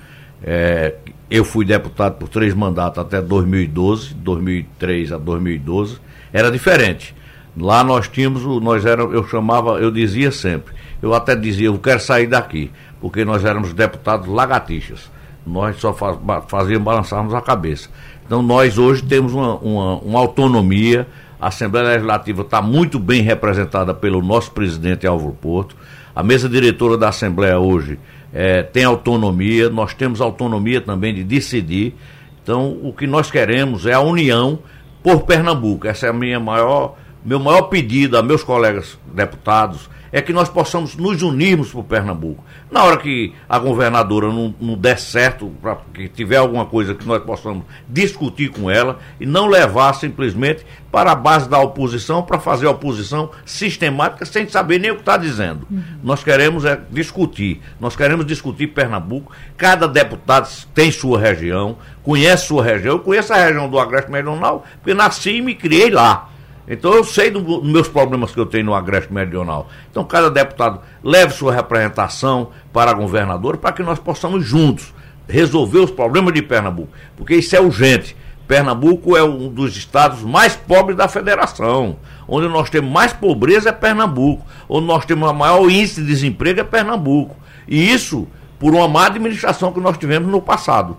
É, 0.41 0.95
eu 1.29 1.45
fui 1.45 1.63
deputado 1.63 2.17
por 2.17 2.29
três 2.29 2.53
mandatos 2.53 2.97
até 2.97 3.21
2012, 3.21 4.15
2003 4.15 5.11
a 5.11 5.17
2012. 5.19 5.99
Era 6.31 6.49
diferente. 6.49 7.13
Lá 7.55 7.83
nós 7.83 8.07
tínhamos, 8.07 8.43
nós 8.61 8.85
era, 8.85 9.03
eu 9.03 9.27
chamava, 9.27 9.79
eu 9.79 9.91
dizia 9.91 10.31
sempre, 10.31 10.73
eu 11.01 11.13
até 11.13 11.35
dizia, 11.35 11.67
eu 11.67 11.77
quero 11.77 11.99
sair 11.99 12.27
daqui, 12.27 12.71
porque 12.99 13.23
nós 13.23 13.45
éramos 13.45 13.73
deputados 13.73 14.27
lagartixas. 14.27 15.11
Nós 15.45 15.75
só 15.77 15.93
faz, 15.93 16.17
fazíamos 16.47 16.85
balançarmos 16.85 17.33
a 17.33 17.41
cabeça. 17.41 17.89
Então 18.25 18.41
nós 18.41 18.77
hoje 18.77 19.03
temos 19.03 19.33
uma, 19.33 19.55
uma, 19.57 19.97
uma 19.99 20.19
autonomia, 20.19 21.07
a 21.39 21.47
Assembleia 21.47 21.89
Legislativa 21.89 22.41
está 22.41 22.61
muito 22.61 22.97
bem 22.97 23.21
representada 23.21 23.93
pelo 23.93 24.21
nosso 24.21 24.51
presidente 24.51 25.05
Álvaro 25.05 25.33
Porto. 25.33 25.75
A 26.15 26.23
mesa 26.23 26.47
diretora 26.47 26.97
da 26.97 27.09
Assembleia 27.09 27.59
hoje 27.59 27.99
é, 28.33 28.63
tem 28.63 28.85
autonomia, 28.85 29.69
nós 29.69 29.93
temos 29.93 30.21
autonomia 30.21 30.79
também 30.79 31.13
de 31.13 31.23
decidir. 31.23 31.95
Então, 32.41 32.79
o 32.81 32.93
que 32.93 33.05
nós 33.05 33.29
queremos 33.29 33.85
é 33.85 33.93
a 33.93 33.99
união 33.99 34.59
por 35.03 35.23
Pernambuco. 35.23 35.85
Essa 35.85 36.07
é 36.07 36.09
a 36.09 36.13
minha 36.13 36.39
maior 36.39 36.95
meu 37.23 37.39
maior 37.39 37.63
pedido 37.63 38.17
a 38.17 38.23
meus 38.23 38.43
colegas 38.43 38.97
deputados 39.13 39.89
é 40.13 40.21
que 40.21 40.31
nós 40.31 40.47
possamos 40.47 40.95
nos 40.95 41.23
unirmos 41.23 41.71
para 41.71 41.79
o 41.79 41.83
Pernambuco. 41.83 42.45
Na 42.69 42.83
hora 42.83 42.97
que 42.97 43.33
a 43.49 43.57
governadora 43.57 44.27
não, 44.27 44.53
não 44.61 44.77
der 44.77 44.99
certo, 44.99 45.51
para 45.59 45.77
que 45.91 46.07
tiver 46.07 46.37
alguma 46.37 46.67
coisa 46.67 46.93
que 46.93 47.03
nós 47.03 47.23
possamos 47.23 47.63
discutir 47.89 48.49
com 48.49 48.69
ela 48.69 48.99
e 49.19 49.25
não 49.25 49.47
levar 49.47 49.91
simplesmente 49.93 50.63
para 50.91 51.13
a 51.13 51.15
base 51.15 51.49
da 51.49 51.57
oposição 51.57 52.21
para 52.21 52.39
fazer 52.39 52.67
oposição 52.67 53.31
sistemática 53.43 54.23
sem 54.23 54.47
saber 54.47 54.79
nem 54.79 54.91
o 54.91 54.95
que 54.95 55.01
está 55.01 55.17
dizendo. 55.17 55.65
Uhum. 55.71 55.81
Nós 56.03 56.23
queremos 56.23 56.63
é 56.63 56.79
discutir. 56.91 57.59
Nós 57.79 57.95
queremos 57.95 58.23
discutir 58.27 58.67
Pernambuco. 58.67 59.31
Cada 59.57 59.87
deputado 59.87 60.47
tem 60.75 60.91
sua 60.91 61.19
região, 61.19 61.79
conhece 62.03 62.45
sua 62.45 62.63
região. 62.63 62.97
Eu 62.97 62.99
conheço 62.99 63.33
a 63.33 63.37
região 63.37 63.67
do 63.67 63.79
Agreste 63.79 64.11
Meridional, 64.11 64.63
porque 64.75 64.93
nasci 64.93 65.37
e 65.37 65.41
me 65.41 65.55
criei 65.55 65.89
lá. 65.89 66.29
Então 66.67 66.93
eu 66.93 67.03
sei 67.03 67.29
dos 67.29 67.43
do 67.43 67.63
meus 67.63 67.87
problemas 67.87 68.31
que 68.31 68.39
eu 68.39 68.45
tenho 68.45 68.65
no 68.65 68.73
Agreste 68.73 69.11
Meridional. 69.13 69.67
Então 69.91 70.03
cada 70.03 70.29
deputado 70.29 70.79
leve 71.03 71.33
sua 71.33 71.53
representação 71.53 72.49
para 72.71 72.91
a 72.91 72.93
governadora 72.93 73.57
para 73.57 73.73
que 73.73 73.83
nós 73.83 73.99
possamos 73.99 74.45
juntos 74.45 74.93
resolver 75.27 75.79
os 75.79 75.91
problemas 75.91 76.33
de 76.33 76.41
Pernambuco, 76.41 76.89
porque 77.15 77.35
isso 77.35 77.55
é 77.55 77.61
urgente. 77.61 78.15
Pernambuco 78.47 79.15
é 79.15 79.23
um 79.23 79.47
dos 79.47 79.75
estados 79.77 80.21
mais 80.21 80.55
pobres 80.55 80.97
da 80.97 81.07
federação. 81.07 81.97
Onde 82.27 82.47
nós 82.47 82.69
temos 82.69 82.91
mais 82.91 83.13
pobreza 83.13 83.69
é 83.69 83.71
Pernambuco. 83.71 84.45
Onde 84.67 84.85
nós 84.85 85.05
temos 85.05 85.29
o 85.29 85.33
maior 85.33 85.69
índice 85.69 86.01
de 86.01 86.07
desemprego 86.07 86.59
é 86.59 86.63
Pernambuco. 86.63 87.35
E 87.67 87.91
isso 87.91 88.27
por 88.59 88.73
uma 88.75 88.87
má 88.87 89.07
administração 89.07 89.71
que 89.71 89.79
nós 89.79 89.97
tivemos 89.97 90.29
no 90.29 90.41
passado. 90.41 90.97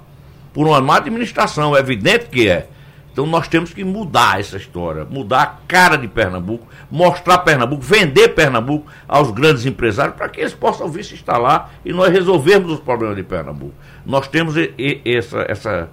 Por 0.52 0.66
uma 0.66 0.80
má 0.80 0.96
administração, 0.96 1.76
é 1.76 1.80
evidente 1.80 2.26
que 2.26 2.48
é. 2.48 2.68
Então 3.14 3.26
nós 3.26 3.46
temos 3.46 3.72
que 3.72 3.84
mudar 3.84 4.40
essa 4.40 4.56
história, 4.56 5.04
mudar 5.04 5.42
a 5.42 5.46
cara 5.68 5.96
de 5.96 6.08
Pernambuco, 6.08 6.66
mostrar 6.90 7.38
Pernambuco, 7.38 7.80
vender 7.80 8.30
Pernambuco 8.30 8.90
aos 9.06 9.30
grandes 9.30 9.64
empresários 9.64 10.16
para 10.16 10.28
que 10.28 10.40
eles 10.40 10.52
possam 10.52 10.88
vir 10.88 11.04
se 11.04 11.14
instalar 11.14 11.74
e 11.84 11.92
nós 11.92 12.12
resolvermos 12.12 12.72
os 12.72 12.80
problemas 12.80 13.14
de 13.14 13.22
Pernambuco. 13.22 13.72
Nós 14.04 14.26
temos 14.26 14.56
essa, 15.04 15.46
essa, 15.48 15.88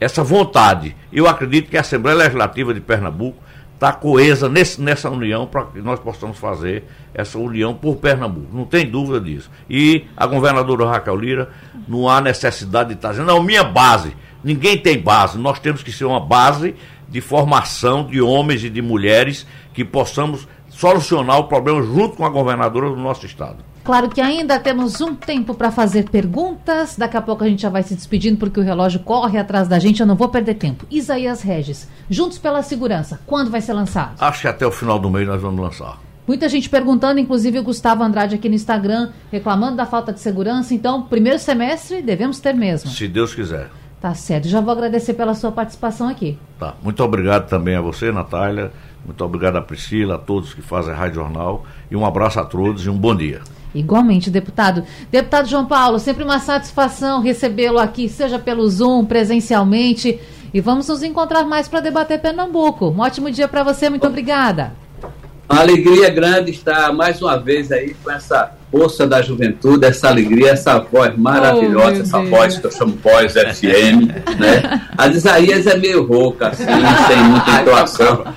essa 0.00 0.24
vontade. 0.24 0.96
Eu 1.12 1.28
acredito 1.28 1.70
que 1.70 1.76
a 1.76 1.80
Assembleia 1.80 2.18
Legislativa 2.18 2.74
de 2.74 2.80
Pernambuco 2.80 3.38
está 3.74 3.92
coesa 3.92 4.48
nesse, 4.48 4.80
nessa 4.80 5.08
união 5.08 5.46
para 5.46 5.66
que 5.66 5.80
nós 5.80 6.00
possamos 6.00 6.38
fazer 6.38 6.82
essa 7.14 7.38
união 7.38 7.72
por 7.72 7.98
Pernambuco. 7.98 8.48
Não 8.52 8.64
tem 8.64 8.84
dúvida 8.84 9.20
disso. 9.20 9.48
E 9.70 10.06
a 10.16 10.26
governadora 10.26 10.90
Raquel 10.90 11.14
Lira, 11.14 11.50
não 11.86 12.08
há 12.08 12.20
necessidade 12.20 12.88
de 12.88 12.94
estar 12.96 13.10
dizendo, 13.10 13.28
não, 13.28 13.40
minha 13.44 13.62
base 13.62 14.12
Ninguém 14.44 14.76
tem 14.76 15.00
base. 15.00 15.38
Nós 15.38 15.58
temos 15.58 15.82
que 15.82 15.90
ser 15.90 16.04
uma 16.04 16.20
base 16.20 16.74
de 17.08 17.20
formação 17.20 18.06
de 18.06 18.20
homens 18.20 18.62
e 18.62 18.70
de 18.70 18.82
mulheres 18.82 19.46
que 19.72 19.84
possamos 19.84 20.46
solucionar 20.68 21.38
o 21.38 21.44
problema 21.44 21.82
junto 21.82 22.16
com 22.16 22.26
a 22.26 22.28
governadora 22.28 22.90
do 22.90 22.96
nosso 22.96 23.24
estado. 23.24 23.64
Claro 23.84 24.08
que 24.08 24.20
ainda 24.20 24.58
temos 24.58 25.00
um 25.00 25.14
tempo 25.14 25.54
para 25.54 25.70
fazer 25.70 26.08
perguntas. 26.08 26.96
Daqui 26.96 27.16
a 27.16 27.22
pouco 27.22 27.44
a 27.44 27.48
gente 27.48 27.60
já 27.60 27.68
vai 27.68 27.82
se 27.82 27.94
despedindo 27.94 28.38
porque 28.38 28.58
o 28.58 28.62
relógio 28.62 29.00
corre 29.00 29.38
atrás 29.38 29.68
da 29.68 29.78
gente. 29.78 30.00
Eu 30.00 30.06
não 30.06 30.16
vou 30.16 30.28
perder 30.28 30.54
tempo. 30.54 30.86
Isaías 30.90 31.42
Regis, 31.42 31.86
Juntos 32.08 32.38
pela 32.38 32.62
Segurança, 32.62 33.20
quando 33.26 33.50
vai 33.50 33.60
ser 33.60 33.74
lançado? 33.74 34.14
Acho 34.18 34.40
que 34.40 34.48
até 34.48 34.66
o 34.66 34.72
final 34.72 34.98
do 34.98 35.10
mês 35.10 35.28
nós 35.28 35.40
vamos 35.40 35.60
lançar. 35.60 36.00
Muita 36.26 36.48
gente 36.48 36.70
perguntando, 36.70 37.20
inclusive 37.20 37.58
o 37.58 37.62
Gustavo 37.62 38.02
Andrade 38.02 38.34
aqui 38.34 38.48
no 38.48 38.54
Instagram, 38.54 39.10
reclamando 39.30 39.76
da 39.76 39.84
falta 39.84 40.10
de 40.10 40.20
segurança. 40.20 40.72
Então, 40.72 41.02
primeiro 41.02 41.38
semestre 41.38 42.00
devemos 42.00 42.40
ter 42.40 42.54
mesmo. 42.54 42.90
Se 42.90 43.06
Deus 43.06 43.34
quiser. 43.34 43.68
Tá 44.04 44.12
certo. 44.12 44.48
Já 44.48 44.60
vou 44.60 44.70
agradecer 44.70 45.14
pela 45.14 45.32
sua 45.32 45.50
participação 45.50 46.06
aqui. 46.10 46.36
Tá. 46.60 46.74
Muito 46.82 47.02
obrigado 47.02 47.48
também 47.48 47.74
a 47.74 47.80
você, 47.80 48.12
Natália. 48.12 48.70
Muito 49.02 49.24
obrigado 49.24 49.56
a 49.56 49.62
Priscila, 49.62 50.16
a 50.16 50.18
todos 50.18 50.52
que 50.52 50.60
fazem 50.60 50.92
a 50.92 50.94
Rádio 50.94 51.14
Jornal. 51.14 51.64
E 51.90 51.96
um 51.96 52.04
abraço 52.04 52.38
a 52.38 52.44
todos 52.44 52.84
e 52.84 52.90
um 52.90 52.98
bom 52.98 53.16
dia. 53.16 53.40
Igualmente, 53.74 54.28
deputado. 54.28 54.84
Deputado 55.10 55.48
João 55.48 55.64
Paulo, 55.64 55.98
sempre 55.98 56.22
uma 56.22 56.38
satisfação 56.38 57.22
recebê-lo 57.22 57.78
aqui, 57.78 58.06
seja 58.06 58.38
pelo 58.38 58.68
Zoom, 58.68 59.06
presencialmente. 59.06 60.20
E 60.52 60.60
vamos 60.60 60.86
nos 60.86 61.02
encontrar 61.02 61.44
mais 61.44 61.66
para 61.66 61.80
debater 61.80 62.20
Pernambuco. 62.20 62.90
Um 62.90 63.00
ótimo 63.00 63.30
dia 63.30 63.48
para 63.48 63.62
você, 63.62 63.88
muito 63.88 64.06
obrigada. 64.06 64.74
Uma 65.48 65.62
alegria 65.62 66.10
grande 66.10 66.50
estar 66.50 66.92
mais 66.92 67.22
uma 67.22 67.38
vez 67.38 67.72
aí 67.72 67.94
com 68.04 68.10
essa 68.10 68.52
força 68.74 69.06
da 69.06 69.22
juventude, 69.22 69.86
essa 69.86 70.08
alegria, 70.08 70.50
essa 70.50 70.80
voz 70.80 71.16
maravilhosa, 71.16 71.98
oh, 71.98 72.02
essa 72.02 72.18
Deus. 72.18 72.30
voz 72.30 72.58
que 72.58 72.66
eu 72.66 72.72
chamo 72.72 72.98
voz 73.00 73.32
FM, 73.32 74.10
né? 74.36 74.82
A 74.98 75.06
de 75.06 75.18
Isaías 75.18 75.64
é 75.68 75.76
meio 75.76 76.04
rouca, 76.04 76.48
assim, 76.48 76.64
sem 76.64 77.22
muita 77.22 77.60
entoação. 77.60 78.24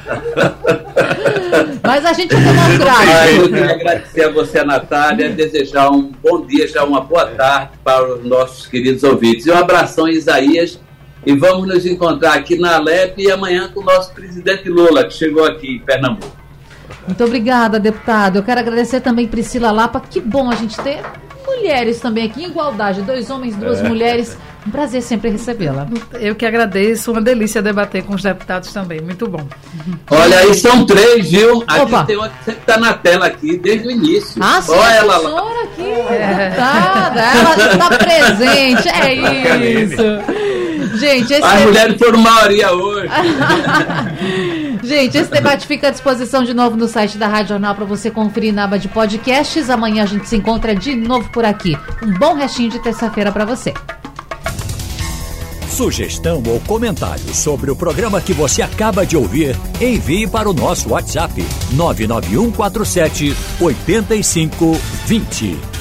Mas 1.82 2.06
a 2.06 2.14
gente 2.14 2.36
é 2.36 2.40
democrático. 2.40 3.42
eu 3.42 3.50
queria 3.50 3.72
agradecer 3.72 4.26
a 4.26 4.32
você, 4.32 4.60
a 4.60 4.66
Natália, 4.66 5.30
desejar 5.30 5.90
um 5.90 6.12
bom 6.22 6.46
dia, 6.46 6.68
já 6.68 6.84
uma 6.84 7.02
boa 7.02 7.26
tarde 7.26 7.72
para 7.84 8.18
os 8.18 8.24
nossos 8.24 8.68
queridos 8.68 9.02
ouvintes. 9.02 9.48
E 9.48 9.52
um 9.52 9.58
abração, 9.58 10.08
Isaías, 10.08 10.80
e 11.26 11.34
vamos 11.34 11.68
nos 11.68 11.84
encontrar 11.84 12.34
aqui 12.34 12.60
na 12.60 12.76
Alep 12.76 13.20
e 13.20 13.32
amanhã 13.32 13.72
com 13.74 13.80
o 13.80 13.84
nosso 13.84 14.14
presidente 14.14 14.70
Lula, 14.70 15.04
que 15.06 15.16
chegou 15.16 15.46
aqui 15.46 15.78
em 15.78 15.80
Pernambuco. 15.80 16.47
Muito 17.06 17.24
obrigada, 17.24 17.80
deputado. 17.80 18.38
Eu 18.38 18.44
quero 18.44 18.60
agradecer 18.60 19.02
também 19.02 19.28
Priscila 19.28 19.72
Lapa. 19.72 20.00
Que 20.00 20.20
bom 20.20 20.50
a 20.50 20.56
gente 20.56 20.78
ter 20.82 21.02
mulheres 21.46 22.00
também 22.00 22.26
aqui 22.26 22.46
igualdade, 22.46 23.02
dois 23.02 23.30
homens, 23.30 23.56
duas 23.56 23.80
é. 23.80 23.88
mulheres. 23.88 24.38
Um 24.66 24.70
prazer 24.70 25.02
sempre 25.02 25.30
recebê-la. 25.30 25.88
Eu 26.20 26.36
que 26.36 26.46
agradeço, 26.46 27.14
uma 27.14 27.22
delícia 27.22 27.62
debater 27.62 28.04
com 28.04 28.14
os 28.14 28.22
deputados 28.22 28.74
também, 28.74 29.00
muito 29.00 29.26
bom. 29.26 29.48
Olha, 30.12 30.40
aí 30.40 30.54
são 30.54 30.86
três, 30.86 31.32
viu? 31.32 31.64
Aqui 31.66 31.82
Opa. 31.84 32.04
tem 32.04 32.18
uma 32.18 32.28
que 32.28 32.44
sempre 32.44 32.62
está 32.62 32.78
na 32.78 32.94
tela 32.94 33.28
aqui 33.28 33.58
desde 33.58 33.88
o 33.88 33.92
início. 33.92 34.44
Ah, 34.44 34.62
sim, 34.62 34.74
Olha 34.74 34.94
ela 34.94 35.18
lá. 35.18 35.64
aqui, 35.64 35.84
é. 35.84 36.50
deputada, 36.50 37.22
ela 37.22 37.72
está 37.72 37.98
presente, 37.98 38.90
é 38.90 39.14
isso. 39.84 40.98
Gente, 40.98 41.34
esse 41.34 41.44
As 41.44 41.62
é... 41.62 41.66
mulheres 41.66 41.98
foram 41.98 42.20
maioria 42.20 42.72
hoje. 42.74 43.08
Gente, 44.88 45.18
esse 45.18 45.30
debate 45.30 45.68
fica 45.68 45.90
à 45.90 45.92
disposição 45.92 46.46
de 46.46 46.54
novo 46.54 46.78
no 46.78 46.88
site 46.88 47.18
da 47.18 47.28
Rádio 47.28 47.50
Jornal 47.50 47.76
para 47.76 47.84
você 47.84 48.10
conferir 48.10 48.54
na 48.54 48.64
aba 48.64 48.80
de 48.80 48.88
podcasts. 48.88 49.70
Amanhã 49.70 50.04
a 50.04 50.06
gente 50.06 50.30
se 50.30 50.38
encontra 50.38 50.74
de 50.74 50.96
novo 50.96 51.30
por 51.30 51.44
aqui. 51.44 51.78
Um 52.02 52.18
bom 52.18 52.36
restinho 52.36 52.70
de 52.70 52.80
terça-feira 52.80 53.30
para 53.30 53.44
você. 53.44 53.74
Sugestão 55.70 56.42
ou 56.48 56.62
comentário 56.62 57.36
sobre 57.36 57.70
o 57.70 57.76
programa 57.76 58.22
que 58.22 58.32
você 58.32 58.62
acaba 58.62 59.06
de 59.06 59.18
ouvir, 59.18 59.58
envie 59.82 60.26
para 60.26 60.50
o 60.50 60.54
nosso 60.54 60.92
WhatsApp 60.92 61.46
99147 61.74 63.36
8520. 63.60 65.77